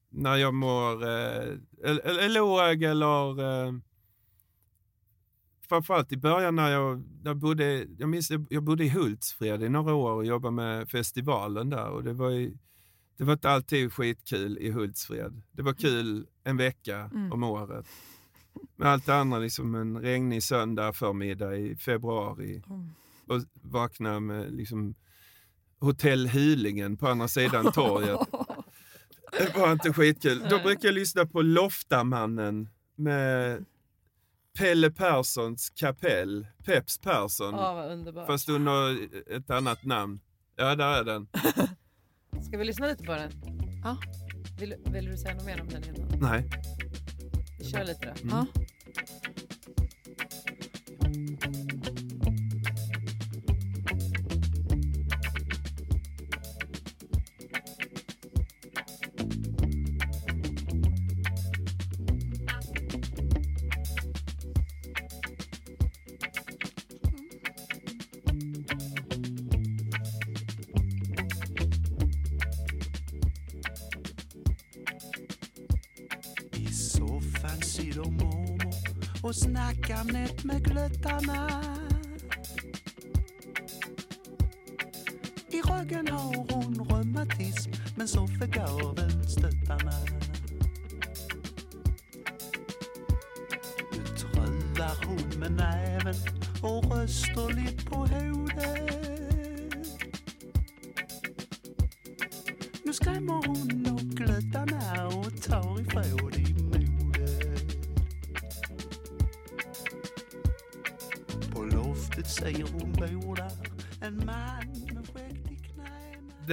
när 0.10 0.36
jag 0.36 0.54
mår 0.54 1.04
eh, 1.04 1.58
eller, 1.84 2.30
låg 2.30 2.84
eller 2.84 3.40
eh, 3.66 3.74
framförallt 5.70 6.12
i 6.12 6.18
början 6.18 6.56
när 6.56 6.72
jag, 6.72 7.04
jag 7.24 7.38
bodde, 7.38 7.88
jag 7.98 8.10
minns 8.10 8.32
jag 8.50 8.64
bodde 8.64 8.84
i 8.84 8.90
Hultsfred 8.90 9.64
i 9.64 9.70
några 9.70 9.94
år 9.94 10.12
och 10.12 10.26
jobbade 10.26 10.56
med 10.56 10.90
festivalen 10.90 11.70
där 11.70 11.90
och 11.90 12.04
det 12.04 12.14
var 12.14 12.30
ju, 12.30 12.58
det 13.18 13.24
var 13.24 13.34
inte 13.34 13.50
alltid 13.50 13.94
skitkul 13.94 14.58
i 14.58 14.72
Hultsfred. 14.72 15.42
Det 15.52 15.62
var 15.62 15.74
kul 15.74 16.28
en 16.44 16.58
vecka 16.58 16.98
Mm. 16.98 17.32
om 17.32 17.44
året. 17.44 17.86
Men 18.76 18.88
allt 18.88 19.10
andra, 19.10 19.40
liksom 19.40 19.76
en 19.76 19.98
regnig 20.02 20.44
söndag 20.44 20.94
förmiddag 20.94 21.56
i 21.58 21.76
februari 21.76 22.64
Mm. 22.70 22.90
och 23.28 23.42
vakna 23.62 24.20
med 24.20 24.52
liksom 24.54 24.96
Hotell 25.80 26.28
Hylingen 26.28 26.98
på 26.98 27.08
andra 27.08 27.28
sidan 27.28 27.72
torget. 27.72 28.20
Det 29.38 29.56
var 29.58 29.72
inte 29.72 29.94
skitkul. 29.94 30.40
Då 30.50 30.60
brukar 30.60 30.88
jag 30.88 30.96
lyssna 30.96 31.26
på 31.26 31.42
Loftamannen 31.42 32.70
med 32.96 33.66
Pelle 34.58 34.92
Perssons 34.92 35.70
kapell, 35.70 36.48
Peps 36.66 36.98
Persson. 36.98 37.54
Underbart. 37.92 38.28
Fast 38.28 38.50
under 38.50 38.98
ett 39.38 39.50
annat 39.50 39.86
namn. 39.86 40.20
Ja, 40.56 40.76
där 40.76 40.94
är 41.00 41.04
den. 41.04 41.28
Ska 42.44 42.58
vi 42.58 42.66
lyssna 42.66 42.88
lite 42.88 43.04
på 43.04 43.12
den? 43.12 43.32
Ja. 43.84 43.98
Vill, 44.60 44.76
vill 44.86 45.06
du 45.06 45.18
säga 45.18 45.36
något 45.36 45.46
mer 45.46 45.62
om 45.62 45.68
den 45.70 45.84
innan? 45.84 46.20
Nej. 46.22 46.50
Kör 47.72 47.84
lite 47.84 48.14
då. 48.24 48.30
Ja. 48.30 48.46
Och 79.24 79.36
snackar 79.36 80.14
nätt 80.14 80.44
med 80.44 80.64
glöttarna. 80.64 81.64
I 85.48 85.62
ryggen 85.62 86.08
har 86.08 86.54
hon 86.54 86.88
reumatism 86.90 87.72
men 87.98 88.08
så 88.08 88.28
förgår 88.28 89.03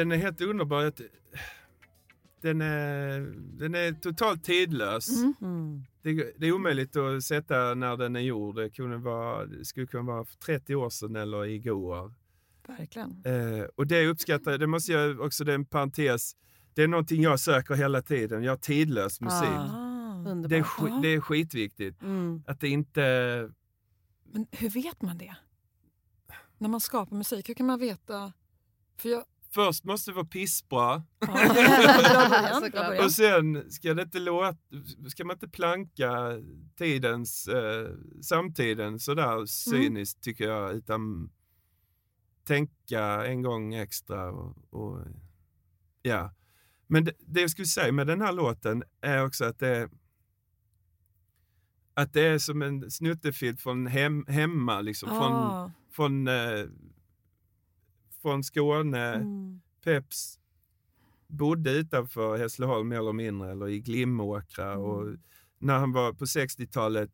Den 0.00 0.12
är 0.12 0.16
helt 0.16 0.40
underbar. 0.40 0.92
Den 2.40 2.60
är, 2.60 3.20
den 3.58 3.74
är 3.74 3.92
totalt 3.92 4.44
tidlös. 4.44 5.08
Mm. 5.40 5.84
Det, 6.02 6.32
det 6.38 6.46
är 6.46 6.52
omöjligt 6.52 6.96
att 6.96 7.24
sätta 7.24 7.74
när 7.74 7.96
den 7.96 8.16
är 8.16 8.20
gjord. 8.20 8.56
Det, 8.56 8.70
kunde 8.70 8.96
vara, 8.96 9.46
det 9.46 9.64
skulle 9.64 9.86
kunna 9.86 10.02
vara 10.02 10.24
för 10.24 10.36
30 10.36 10.74
år 10.74 10.90
sedan 10.90 11.16
eller 11.16 11.46
igår. 11.46 12.14
Verkligen. 12.66 13.22
Eh, 13.24 13.64
och 13.76 13.86
det 13.86 14.06
uppskattar 14.06 14.50
jag. 14.50 14.60
Det 14.60 14.66
måste 14.66 14.92
jag 14.92 15.20
också, 15.20 15.44
det 15.44 15.52
är 15.52 15.54
en 15.54 15.64
parentes. 15.64 16.36
Det 16.74 16.82
är 16.82 16.88
någonting 16.88 17.22
jag 17.22 17.40
söker 17.40 17.74
hela 17.74 18.02
tiden. 18.02 18.42
Jag 18.42 18.52
har 18.52 18.56
tidlös 18.56 19.20
musik. 19.20 19.48
Ah. 19.48 19.70
Ah. 19.72 20.30
Underbart. 20.30 20.50
Det, 20.50 20.56
är, 20.56 21.02
det 21.02 21.08
är 21.08 21.20
skitviktigt. 21.20 22.02
Mm. 22.02 22.42
Att 22.46 22.60
det 22.60 22.68
inte... 22.68 23.00
Men 24.32 24.46
hur 24.50 24.70
vet 24.70 25.02
man 25.02 25.18
det? 25.18 25.34
När 26.58 26.68
man 26.68 26.80
skapar 26.80 27.16
musik, 27.16 27.48
hur 27.48 27.54
kan 27.54 27.66
man 27.66 27.78
veta? 27.78 28.32
För 28.96 29.08
jag... 29.08 29.24
Först 29.54 29.84
måste 29.84 30.10
det 30.10 30.14
vara 30.14 30.26
pissbra. 30.26 31.02
Och 33.04 33.12
sen 33.12 33.70
ska, 33.70 33.94
det 33.94 34.02
inte 34.02 34.18
låta, 34.18 34.56
ska 35.08 35.24
man 35.24 35.36
inte 35.36 35.48
planka 35.48 36.12
tidens, 36.78 37.48
eh, 37.48 37.90
samtiden 38.22 38.98
sådär 38.98 39.46
cyniskt 39.46 40.22
tycker 40.22 40.44
jag, 40.44 40.74
utan 40.74 41.30
tänka 42.44 43.26
en 43.26 43.42
gång 43.42 43.74
extra. 43.74 44.30
Och, 44.32 44.56
och, 44.70 45.06
ja. 46.02 46.34
Men 46.86 47.04
det, 47.04 47.12
det 47.18 47.40
jag 47.40 47.50
skulle 47.50 47.66
säga 47.66 47.92
med 47.92 48.06
den 48.06 48.20
här 48.20 48.32
låten 48.32 48.82
är 49.00 49.24
också 49.24 49.44
att 49.44 49.58
det, 49.58 49.90
att 51.94 52.12
det 52.12 52.26
är 52.26 52.38
som 52.38 52.62
en 52.62 52.90
snuttefilt 52.90 53.60
från 53.60 53.86
hem, 53.86 54.24
hemma, 54.28 54.80
liksom, 54.80 55.08
från, 55.08 55.32
Ah. 55.32 55.70
från, 55.92 56.28
eh, 56.28 56.64
från 58.22 58.44
Skåne. 58.44 59.14
Mm. 59.14 59.60
Peps 59.84 60.38
bodde 61.26 61.70
utanför 61.70 62.36
Hässleholm 62.36 62.88
mer 62.88 62.98
eller 62.98 63.12
mindre, 63.12 63.50
eller 63.50 63.68
i 63.68 63.80
Glimåkra. 63.80 64.72
Mm. 64.72 64.84
Och 64.84 65.16
när 65.58 65.78
han 65.78 65.92
var 65.92 66.12
på 66.12 66.24
60-talet 66.24 67.10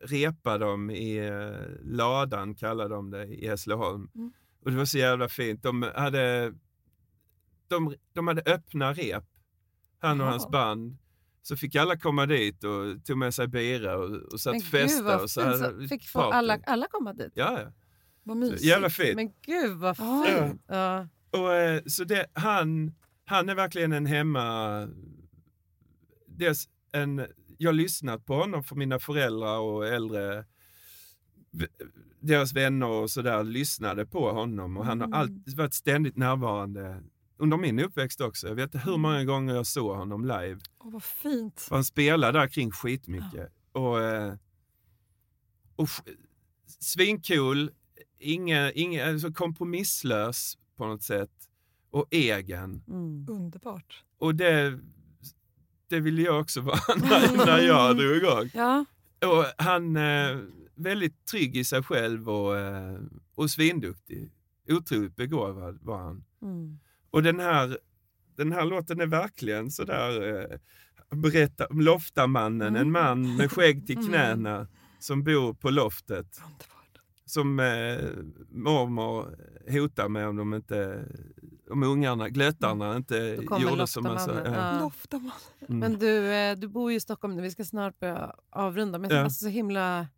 repade 0.00 0.64
de 0.64 0.90
i 0.90 1.16
eh, 1.16 1.84
ladan, 1.84 2.54
kallade 2.54 2.94
de 2.94 3.10
det, 3.10 3.24
i 3.26 3.48
Hässleholm. 3.48 4.10
Mm. 4.14 4.32
Och 4.64 4.70
det 4.70 4.76
var 4.76 4.84
så 4.84 4.98
jävla 4.98 5.28
fint. 5.28 5.62
De 5.62 5.82
hade, 5.94 6.54
de, 7.68 7.94
de 8.12 8.28
hade 8.28 8.42
öppna 8.42 8.92
rep, 8.92 9.24
han 9.98 10.20
och 10.20 10.26
Jaha. 10.26 10.30
hans 10.30 10.48
band. 10.48 10.96
Så 11.42 11.56
fick 11.56 11.76
alla 11.76 11.98
komma 11.98 12.26
dit 12.26 12.64
och 12.64 13.04
tog 13.04 13.18
med 13.18 13.34
sig 13.34 13.48
bira 13.48 13.96
och, 13.96 14.10
och 14.10 14.40
satt 14.40 14.56
och 14.56 14.62
festade. 14.62 15.22
Och 15.22 15.30
så 15.30 15.88
Fick 15.88 16.10
alla, 16.14 16.58
alla 16.66 16.86
komma 16.90 17.12
dit? 17.12 17.32
Ja, 17.34 17.60
ja. 17.60 17.72
Vad 18.24 18.36
mysigt. 18.36 18.62
Jävla 18.62 18.90
fint. 18.90 19.16
Men 19.16 19.32
gud 19.46 19.76
vad 19.76 19.96
Ja. 19.98 20.24
fint. 20.26 20.62
Ja. 20.66 21.08
Och, 21.30 21.54
eh, 21.54 21.82
så 21.86 22.04
det, 22.04 22.26
han, 22.32 22.94
han 23.24 23.48
är 23.48 23.54
verkligen 23.54 23.92
en 23.92 24.06
hemma... 24.06 24.88
Dels 26.26 26.68
en, 26.92 27.26
jag 27.58 27.68
har 27.68 27.74
lyssnat 27.74 28.26
på 28.26 28.34
honom 28.34 28.64
för 28.64 28.76
mina 28.76 28.98
föräldrar 28.98 29.58
och 29.58 29.86
äldre 29.86 30.44
deras 32.20 32.52
vänner 32.52 32.86
och 32.86 33.10
sådär 33.10 33.44
lyssnade 33.44 34.06
på 34.06 34.32
honom 34.32 34.76
och 34.76 34.84
han 34.86 35.00
har 35.00 35.06
Mm. 35.06 35.18
alltid 35.20 35.56
varit 35.56 35.74
ständigt 35.74 36.16
närvarande 36.16 37.02
under 37.36 37.56
min 37.56 37.78
uppväxt 37.80 38.20
också. 38.20 38.48
Jag 38.48 38.54
vet 38.54 38.74
inte 38.74 38.90
hur 38.90 38.96
många 38.96 39.24
gånger 39.24 39.54
jag 39.54 39.66
såg 39.66 39.96
honom 39.96 40.24
live. 40.24 40.58
Åh, 40.78 40.92
vad 40.92 41.02
fint. 41.02 41.60
För 41.60 41.74
han 41.74 41.84
spelade 41.84 42.38
där 42.38 42.48
kring 42.48 42.70
skitmycket. 42.70 43.52
Och, 43.72 44.02
eh, 44.02 44.34
och 45.76 45.88
svincool, 46.80 47.70
inga, 48.18 48.72
inga, 48.72 49.06
alltså 49.06 49.32
kompromisslös 49.32 50.58
på 50.76 50.86
något 50.86 51.02
sätt 51.02 51.30
och 51.90 52.06
egen. 52.10 52.82
Mm. 52.88 53.26
Underbart. 53.30 54.04
Och 54.18 54.34
det, 54.34 54.78
det 55.88 56.00
ville 56.00 56.22
jag 56.22 56.40
också 56.40 56.60
vara 56.60 56.80
när, 56.96 57.46
när 57.46 57.58
jag 57.58 57.96
drog 57.96 58.16
igång. 58.16 58.50
Ja, 58.54 58.84
Och 59.28 59.44
han 59.64 59.96
är 59.96 60.46
väldigt 60.74 61.26
trygg 61.26 61.56
i 61.56 61.64
sig 61.64 61.82
själv 61.82 62.28
och, 62.30 62.58
eh, 62.58 62.98
och 63.34 63.50
svinduktig. 63.50 64.30
Otroligt 64.68 65.16
begåvad 65.16 65.78
var 65.82 65.98
han. 65.98 66.24
Mm. 66.42 66.78
Och 67.10 67.22
den 67.22 67.40
här, 67.40 67.78
den 68.36 68.52
här 68.52 68.64
låten 68.64 69.00
är 69.00 69.06
verkligen 69.06 69.70
sådär, 69.70 70.40
eh, 70.52 70.58
berättar 71.16 71.72
om 71.72 71.80
Loftamannen, 71.80 72.76
en 72.76 72.90
man 72.90 73.36
med 73.36 73.52
skägg 73.52 73.86
till 73.86 74.06
knäna 74.06 74.66
som 74.98 75.24
bor 75.24 75.54
på 75.54 75.70
loftet. 75.70 76.40
underbart. 76.42 76.73
Som 77.26 77.60
eh, 77.60 77.64
mormor 78.50 79.36
hotar 79.70 80.08
med 80.08 80.28
om 80.28 80.36
de 80.36 80.54
inte, 80.54 81.04
om 81.70 81.82
ungarna, 81.82 82.28
glöttarna 82.28 82.96
inte 82.96 83.36
Då 83.36 83.42
kommer 83.42 83.62
gjorde 83.70 83.86
som 83.86 84.04
man 84.04 84.20
sa. 84.20 84.32
Ja. 84.44 84.90
Mm. 85.10 85.78
Men 85.78 85.98
du, 85.98 86.32
eh, 86.32 86.56
du 86.56 86.68
bor 86.68 86.90
ju 86.90 86.96
i 86.96 87.00
Stockholm 87.00 87.36
nu, 87.36 87.42
vi 87.42 87.50
ska 87.50 87.64
snart 87.64 87.98
börja 88.00 88.34
avrunda. 88.50 88.98
Men 88.98 89.10
Ja. 89.10 89.20
alltså 89.24 89.44
så, 89.44 89.48
himla, 89.48 90.08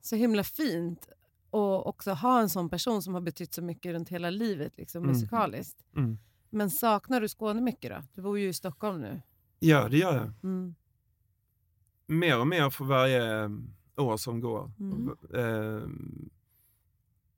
så 0.00 0.16
himla 0.16 0.44
fint 0.44 1.08
och 1.50 1.86
också 1.86 2.10
ha 2.10 2.40
en 2.40 2.48
sån 2.48 2.68
person 2.68 3.02
som 3.02 3.14
har 3.14 3.20
betytt 3.20 3.54
så 3.54 3.62
mycket 3.62 3.92
runt 3.92 4.08
hela 4.08 4.30
livet 4.30 4.72
liksom, 4.76 5.02
Mm. 5.02 5.12
musikaliskt. 5.14 5.84
Mm. 5.96 6.18
Men 6.50 6.70
saknar 6.70 7.20
du 7.20 7.28
Skåne 7.28 7.60
mycket 7.60 7.90
då? 7.90 8.02
Du 8.14 8.22
bor 8.22 8.38
ju 8.38 8.48
i 8.48 8.52
Stockholm 8.52 9.00
nu. 9.00 9.22
Ja, 9.58 9.88
det 9.88 9.96
gör 9.98 10.14
jag. 10.16 10.32
Mm. 10.42 10.74
Mer 12.06 12.38
och 12.38 12.46
mer 12.46 12.70
för 12.70 12.84
varje 12.84 13.50
år 13.96 14.16
som 14.16 14.40
går. 14.40 14.72
Mm. 14.80 15.16
Eh, 15.34 15.88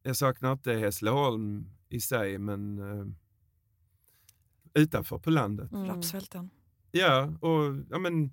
jag 0.03 0.17
saknar 0.17 0.53
inte 0.53 0.73
Hässleholm 0.73 1.67
i 1.89 2.01
sig, 2.01 2.39
men 2.39 2.79
eh, 2.79 3.07
utanför 4.83 5.19
på 5.19 5.31
landet. 5.31 5.73
Mm. 5.73 5.87
Rapsfälten. 5.87 6.51
Ja, 6.91 7.23
och 7.41 7.77
ja, 7.91 7.99
men 7.99 8.31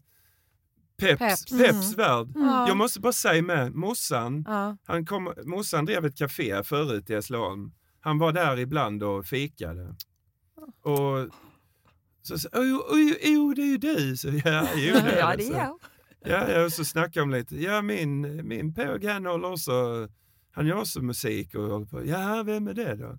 Peps, 0.98 1.20
Peps. 1.20 1.46
Peps 1.46 1.94
Mm. 1.96 1.98
värld. 1.98 2.28
Ja. 2.36 2.68
Jag 2.68 2.78
måste 2.78 3.00
bara 3.00 3.14
säga 3.14 3.42
med, 3.42 3.74
morsan, 3.76 4.44
Ja. 4.48 4.78
han 4.84 5.06
kom, 5.06 5.34
morsan 5.46 5.86
drev 5.86 6.06
ett 6.06 6.18
café 6.18 6.64
förut 6.64 7.10
i 7.10 7.14
Hässleholm. 7.14 7.72
Han 8.00 8.18
var 8.18 8.32
där 8.34 8.60
ibland 8.60 9.04
och 9.04 9.26
fikade. 9.26 9.96
Och 10.82 11.30
så 12.22 12.40
sa 12.40 12.50
oh, 12.50 12.76
oh, 12.76 13.48
oh, 13.48 13.56
det 13.56 13.62
är 13.62 13.66
ju 13.68 13.78
du. 13.78 14.18
Så, 14.18 14.28
ja, 14.28 14.68
jo, 14.76 14.94
det 14.94 15.12
är 15.12 15.18
Ja, 15.20 15.36
det, 15.38 15.48
är 15.48 15.58
jag. 15.58 15.80
Ja, 16.26 16.52
ja, 16.52 16.64
och 16.66 16.74
så 16.74 16.86
snackade 16.86 17.20
de 17.20 17.32
lite. 17.32 17.56
Ja, 17.62 17.82
min, 17.82 18.48
min 18.48 18.74
påg 18.74 19.04
han 19.06 19.26
håller 19.26 19.52
också, 19.52 20.08
han 20.52 20.68
gör 20.68 20.76
också 20.80 21.02
musik 21.02 21.56
och 21.56 21.64
håller 21.64 21.86
på. 21.86 22.06
Ja, 22.06 22.44
vem 22.46 22.68
är 22.68 22.74
det 22.74 22.96
då? 22.96 23.18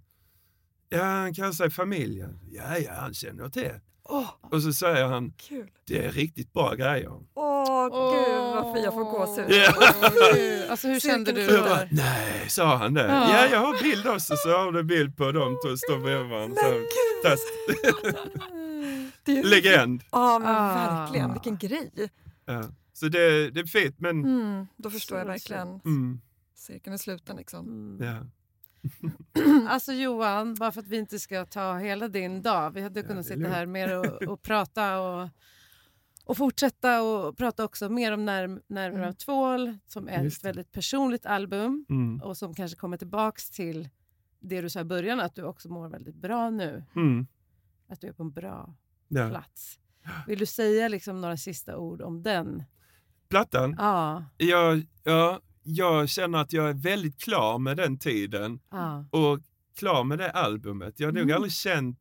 Ja, 0.88 1.02
han 1.04 1.34
kallar 1.34 1.52
sig 1.52 1.70
familjen. 1.70 2.38
Ja, 2.50 2.78
ja, 2.78 2.92
han 2.94 3.14
känner 3.14 3.48
till. 3.48 3.70
Åh, 4.08 4.28
Och 4.42 4.62
så 4.62 4.72
säger 4.72 5.04
han, 5.06 5.32
kul. 5.32 5.70
det 5.86 6.04
är 6.04 6.10
riktigt 6.12 6.52
bra 6.52 6.74
grejer. 6.74 7.10
Åh, 7.34 7.84
gud 7.84 8.54
vad 8.54 8.74
fint. 8.74 8.84
Jag 8.84 8.94
får 8.94 9.04
gåshud. 9.04 9.50
Ja. 9.50 9.72
Åh, 9.80 10.10
gud. 10.34 10.52
Alltså 10.70 10.88
hur 10.88 11.00
kände 11.00 11.32
du 11.32 11.40
jag 11.42 11.64
bara, 11.64 11.74
där? 11.74 11.88
nej, 11.92 12.48
sa 12.48 12.76
han 12.76 12.94
det? 12.94 13.06
Ja. 13.06 13.30
Ja, 13.32 13.48
jag 13.50 13.58
har 13.58 13.82
bild 13.82 14.06
också, 14.06 14.36
så 14.36 14.48
har 14.48 14.72
du 14.72 14.82
bild 14.82 15.16
på 15.16 15.32
dem 15.32 15.58
två 15.66 15.76
står 15.76 15.98
bredvid 15.98 16.30
varandra. 16.30 16.62
Legend. 19.26 20.02
Ja, 20.12 20.38
men 20.38 20.54
Ah. 20.56 20.74
verkligen. 20.74 21.32
Vilken 21.32 21.56
grej. 21.56 21.90
Ja. 22.44 22.62
Så 22.96 23.08
det, 23.08 23.50
det 23.50 23.60
är 23.60 23.64
fint, 23.66 24.00
men 24.00 24.24
Mm, 24.24 24.66
då 24.76 24.90
förstår 24.90 25.16
Så 25.16 25.20
jag 25.20 25.26
verkligen. 25.26 25.68
mm, 25.84 26.20
Cirkeln 26.54 26.94
är 26.94 26.98
sluten 26.98 27.36
liksom. 27.36 27.66
Mm. 27.98 28.06
ja. 28.08 28.26
Alltså 29.68 29.92
Johan, 29.92 30.54
bara 30.54 30.72
för 30.72 30.80
att 30.80 30.88
vi 30.88 30.96
inte 30.96 31.18
ska 31.18 31.44
ta 31.46 31.76
hela 31.78 32.08
din 32.08 32.42
dag. 32.42 32.70
Vi 32.70 32.80
hade 32.80 33.00
Ja, 33.00 33.06
kunnat 33.06 33.26
sitta 33.26 33.48
här 33.48 33.66
mer 33.66 33.98
och, 33.98 34.22
och 34.22 34.42
prata 34.48 35.00
och, 35.00 35.28
och 36.24 36.36
fortsätta 36.36 37.02
och 37.02 37.36
prata 37.38 37.64
också 37.64 37.88
mer 37.88 38.12
om 38.12 38.24
när, 38.24 38.60
Nerver 38.66 38.96
Mm. 38.98 39.08
av 39.08 39.12
tvål 39.12 39.78
som 39.86 40.08
är 40.08 40.24
Just 40.24 40.36
ett 40.36 40.42
det. 40.42 40.48
väldigt 40.48 40.72
personligt 40.72 41.26
album 41.26 41.86
Mm, 41.88 42.20
och 42.22 42.36
som 42.36 42.54
kanske 42.54 42.76
kommer 42.78 42.96
tillbaks 42.96 43.50
till 43.50 43.88
det 44.40 44.60
du 44.60 44.70
sa 44.70 44.80
i 44.80 44.84
början 44.84 45.20
att 45.20 45.34
du 45.34 45.42
också 45.42 45.68
mår 45.68 45.88
väldigt 45.88 46.16
bra 46.16 46.50
nu. 46.50 46.84
mm, 46.96 47.26
Att 47.88 48.00
du 48.00 48.06
är 48.06 48.12
på 48.12 48.22
en 48.22 48.32
bra 48.32 48.74
ja. 49.08 49.28
plats. 49.28 49.78
Vill 50.26 50.38
du 50.38 50.46
säga 50.46 50.88
liksom 50.88 51.20
några 51.20 51.36
sista 51.36 51.76
ord 51.78 52.02
om 52.02 52.22
den? 52.22 52.64
Plattan, 53.28 53.74
Ja. 53.78 54.24
jag, 54.36 54.82
ja, 55.04 55.40
jag 55.62 56.08
känner 56.08 56.38
att 56.38 56.52
jag 56.52 56.68
är 56.68 56.74
väldigt 56.74 57.20
klar 57.20 57.58
med 57.58 57.76
den 57.76 57.98
tiden 57.98 58.58
ja. 58.70 59.04
och 59.10 59.38
klar 59.78 60.04
med 60.04 60.18
det 60.18 60.30
albumet. 60.30 61.00
Jag 61.00 61.06
har 61.08 61.12
nog 61.12 61.22
Mm. 61.22 61.34
aldrig 61.36 61.52
känt 61.52 61.98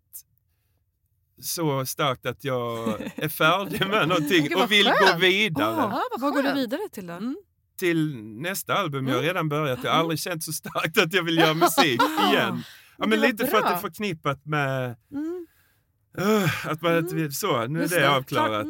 så 1.42 1.86
starkt 1.86 2.26
att 2.26 2.44
jag 2.44 2.88
är 3.16 3.30
färdig 3.30 3.88
med 3.88 4.08
någonting 4.08 4.56
och 4.56 4.72
vill 4.72 4.86
skönt. 4.86 5.12
gå 5.14 5.18
vidare. 5.20 5.76
Ja, 5.92 6.02
vad 6.12 6.22
Vad 6.22 6.34
går 6.34 6.44
du 6.44 6.54
vidare 6.54 6.90
till 6.92 7.08
då? 7.08 7.14
Mm. 7.14 7.36
till 7.80 8.16
nästa 8.26 8.74
album. 8.74 9.08
Jag 9.08 9.14
har 9.14 9.20
Mm. 9.20 9.28
redan 9.34 9.50
börjat. 9.50 9.80
Jag 9.84 9.92
har 9.92 10.00
aldrig 10.00 10.20
känt 10.20 10.44
så 10.44 10.54
starkt 10.54 10.98
att 10.98 11.14
jag 11.14 11.24
vill 11.24 11.38
göra 11.38 11.54
musik 11.66 12.02
igen. 12.32 12.64
Ja, 12.98 13.06
men 13.08 13.20
lite 13.20 13.48
för 13.48 13.58
att 13.58 13.64
det 13.64 13.70
bra. 13.70 13.78
är 13.78 13.82
förknippat 13.82 14.46
med 14.46 14.96
Mm. 15.12 15.48
uh, 16.20 16.68
att 16.68 16.82
man 16.82 16.92
Mm. 16.98 17.32
så. 17.32 17.68
Nu 17.68 17.84
är 17.84 17.88
det 17.88 18.00
det, 18.00 18.10
avklarat. 18.16 18.68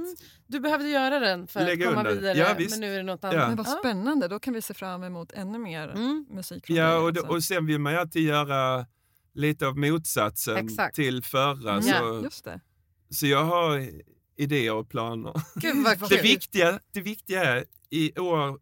Du 0.48 0.60
behövde 0.60 0.88
göra 0.90 1.20
den 1.20 1.48
för 1.48 1.66
Lägga 1.66 1.88
att 1.90 1.96
komma 1.96 2.10
undan. 2.10 2.24
vidare, 2.24 2.38
Ja, 2.38 2.68
men 2.70 2.80
nu 2.80 2.94
är 2.94 2.98
det 2.98 3.04
något 3.04 3.20
Ja. 3.24 3.30
annat. 3.30 3.48
Men 3.48 3.58
vad 3.58 3.68
spännande, 3.68 4.28
då 4.28 4.40
kan 4.40 4.54
vi 4.54 4.62
se 4.62 4.74
fram 4.74 5.04
emot 5.04 5.32
ännu 5.32 5.58
mer 5.60 5.88
Mm. 5.90 6.26
musik 6.30 6.66
från 6.66 6.76
Ja, 6.78 6.88
dig. 6.90 6.98
och, 6.98 7.08
alltså. 7.08 7.26
och 7.28 7.44
sen 7.44 7.66
vill 7.66 7.80
man 7.80 7.94
ju 7.94 8.00
alltid 8.00 8.22
göra 8.24 8.86
lite 9.34 9.68
av 9.68 9.78
motsatsen 9.78 10.58
Exakt. 10.58 10.96
till 10.96 11.24
förra. 11.24 11.72
Mm, 11.72 11.82
Så, 11.84 12.22
Just 12.24 12.44
det. 12.46 12.60
så 13.10 13.28
jag 13.28 13.44
har 13.44 13.90
idéer 14.38 14.74
och 14.74 14.90
planer. 14.90 15.34
Gud 15.56 15.86
Det 16.10 16.22
viktiga, 16.22 16.80
det 16.94 17.02
viktiga 17.02 17.44
är 17.44 17.66
i 17.90 18.20
år, 18.20 18.60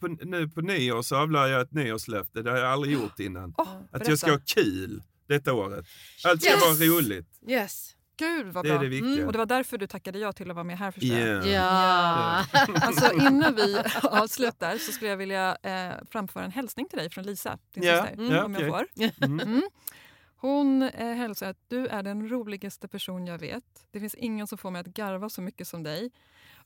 på, 0.00 0.06
nu 0.08 0.48
på 0.48 0.60
nyår 0.60 1.02
så 1.02 1.16
avlar 1.16 1.46
jag 1.46 1.60
ett 1.60 1.72
nyårslöfte. 1.72 2.42
Det 2.42 2.50
har 2.50 2.58
jag 2.58 2.72
aldrig 2.72 2.92
gjort 2.94 3.20
innan. 3.20 3.54
Åh, 3.58 3.68
Att 3.92 4.08
jag 4.08 4.18
ska 4.18 4.30
ha 4.30 4.40
kul 4.46 5.02
detta 5.28 5.52
året. 5.52 5.86
Allt 6.24 6.42
ska 6.42 6.50
Yes! 6.52 6.60
vara 6.62 6.88
roligt. 6.98 7.28
Yes. 7.48 7.90
Gud 8.16 8.46
vad 8.46 8.64
Det 8.64 8.68
bra. 8.68 8.78
är 8.78 8.82
det 8.82 8.88
viktiga. 8.88 9.12
Mm, 9.14 9.26
Och 9.26 9.32
det 9.32 9.38
var 9.38 9.46
därför 9.46 9.78
du 9.78 9.86
tackade 9.86 10.18
ja 10.18 10.32
till 10.32 10.50
att 10.50 10.56
vara 10.56 10.64
med 10.64 10.78
här 10.78 10.90
förstår 10.90 11.18
jag. 11.18 11.46
Yeah. 11.46 11.48
Ja. 11.48 12.44
Alltså 12.82 13.12
innan 13.12 13.54
vi 13.54 13.82
avslutar 14.02 14.78
så 14.78 14.92
skulle 14.92 15.10
jag 15.10 15.16
vilja 15.16 15.56
eh, 15.62 15.92
framföra 16.10 16.44
en 16.44 16.50
hälsning 16.50 16.88
till 16.88 16.98
dig 16.98 17.10
från 17.10 17.24
Lisa, 17.24 17.58
din 17.74 17.84
Ja, 17.84 18.06
syster. 18.06 18.34
ja, 18.34 18.44
om 18.44 18.54
jag 18.54 18.68
får. 18.68 18.86
Mm. 19.24 19.40
Mm. 19.40 19.62
Hon 20.36 20.82
eh, 20.82 21.14
hälsar 21.14 21.50
att 21.50 21.58
du 21.68 21.86
är 21.86 22.02
den 22.02 22.28
roligaste 22.28 22.88
person 22.88 23.26
jag 23.26 23.38
vet. 23.38 23.64
Det 23.90 24.00
finns 24.00 24.14
ingen 24.14 24.46
som 24.46 24.58
får 24.58 24.70
mig 24.70 24.80
att 24.80 24.86
garva 24.86 25.28
så 25.28 25.42
mycket 25.42 25.68
som 25.68 25.82
dig. 25.82 26.10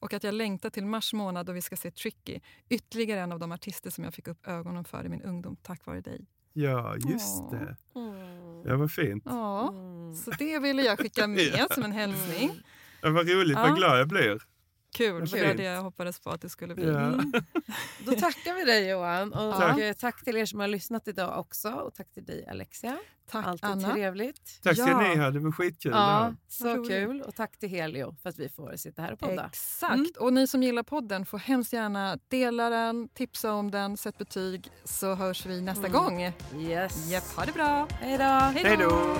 Och 0.00 0.12
att 0.14 0.24
jag 0.24 0.34
längtar 0.34 0.70
till 0.70 0.86
mars 0.86 1.12
månad 1.12 1.46
då 1.46 1.52
vi 1.52 1.62
ska 1.62 1.76
se 1.76 1.90
Tricky. 1.90 2.40
Ytterligare 2.68 3.20
en 3.20 3.32
av 3.32 3.38
de 3.38 3.52
artister 3.52 3.90
som 3.90 4.04
jag 4.04 4.14
fick 4.14 4.28
upp 4.28 4.48
ögonen 4.48 4.84
för 4.84 5.04
i 5.06 5.08
min 5.08 5.22
ungdom 5.22 5.56
tack 5.62 5.86
vare 5.86 6.00
dig. 6.00 6.26
Ja, 6.52 6.96
just 6.96 7.42
Åh. 7.42 7.50
det. 7.50 7.76
Mm. 8.00 8.14
Ja, 8.66 8.76
vad 8.76 8.90
fint. 8.92 9.22
Ja, 9.26 9.68
Mm. 9.68 10.14
så 10.14 10.30
det 10.30 10.58
ville 10.58 10.82
jag 10.82 10.98
skicka 10.98 11.26
med 11.26 11.40
Ja. 11.58 11.66
som 11.74 11.82
en 11.82 11.92
hälsning. 11.92 12.50
Ja, 13.02 13.10
vad 13.10 13.28
roligt, 13.28 13.56
Ja. 13.56 13.62
vad 13.62 13.76
glad 13.76 13.98
jag 14.00 14.08
blir. 14.08 14.38
Kul, 14.94 15.26
det 15.30 15.46
var 15.46 15.54
det 15.54 15.62
jag 15.62 15.82
hoppades 15.82 16.20
på 16.20 16.30
att 16.30 16.40
det 16.40 16.48
skulle 16.48 16.74
bli. 16.74 16.86
Ja. 16.88 16.98
Mm. 17.00 17.32
Då 18.06 18.12
tackar 18.12 18.54
vi 18.54 18.64
dig 18.64 18.88
Johan 18.90 19.32
och 19.32 19.54
Tack. 19.56 19.78
eh, 19.78 19.92
tack 19.92 20.24
till 20.24 20.36
er 20.36 20.46
som 20.46 20.60
har 20.60 20.68
lyssnat 20.68 21.08
idag 21.08 21.38
också 21.40 21.70
och 21.70 21.94
tack 21.94 22.12
till 22.14 22.24
dig 22.24 22.46
Alexia. 22.50 22.98
Tack 23.30 23.46
Alltid 23.46 23.64
Anna. 23.70 23.92
trevligt. 23.92 24.62
Tack 24.62 24.76
ska 24.76 24.88
Ja. 24.88 25.00
ni 25.00 25.16
ha, 25.16 25.30
det 25.30 25.38
var 25.38 25.52
skitkul. 25.52 25.92
Ja, 25.92 26.24
Ja. 26.28 26.34
så 26.48 26.84
kul 26.88 27.22
och 27.22 27.34
tack 27.34 27.58
till 27.58 27.68
Helio 27.68 28.16
för 28.22 28.28
att 28.28 28.38
vi 28.38 28.48
får 28.48 28.76
sitta 28.76 29.02
här 29.02 29.12
och 29.12 29.18
podda. 29.18 29.46
Exakt. 29.46 29.94
Mm. 29.94 30.06
Och 30.18 30.32
ni 30.32 30.46
som 30.46 30.62
gillar 30.62 30.82
podden 30.82 31.26
får 31.26 31.38
hemskt 31.38 31.72
gärna 31.72 32.18
dela 32.28 32.70
den, 32.70 33.08
tipsa 33.08 33.52
om 33.52 33.70
den, 33.70 33.96
sätt 33.96 34.18
betyg 34.18 34.70
så 34.84 35.14
hörs 35.14 35.46
vi 35.46 35.60
nästa 35.60 35.86
Mm. 35.86 35.92
gång. 35.92 36.22
Yes. 36.62 37.06
Japp, 37.10 37.24
ha 37.36 37.44
det 37.44 37.52
bra. 37.52 37.88
Hej 38.00 38.18
då. 38.18 38.24
Hej 38.24 38.76
då! 38.76 39.16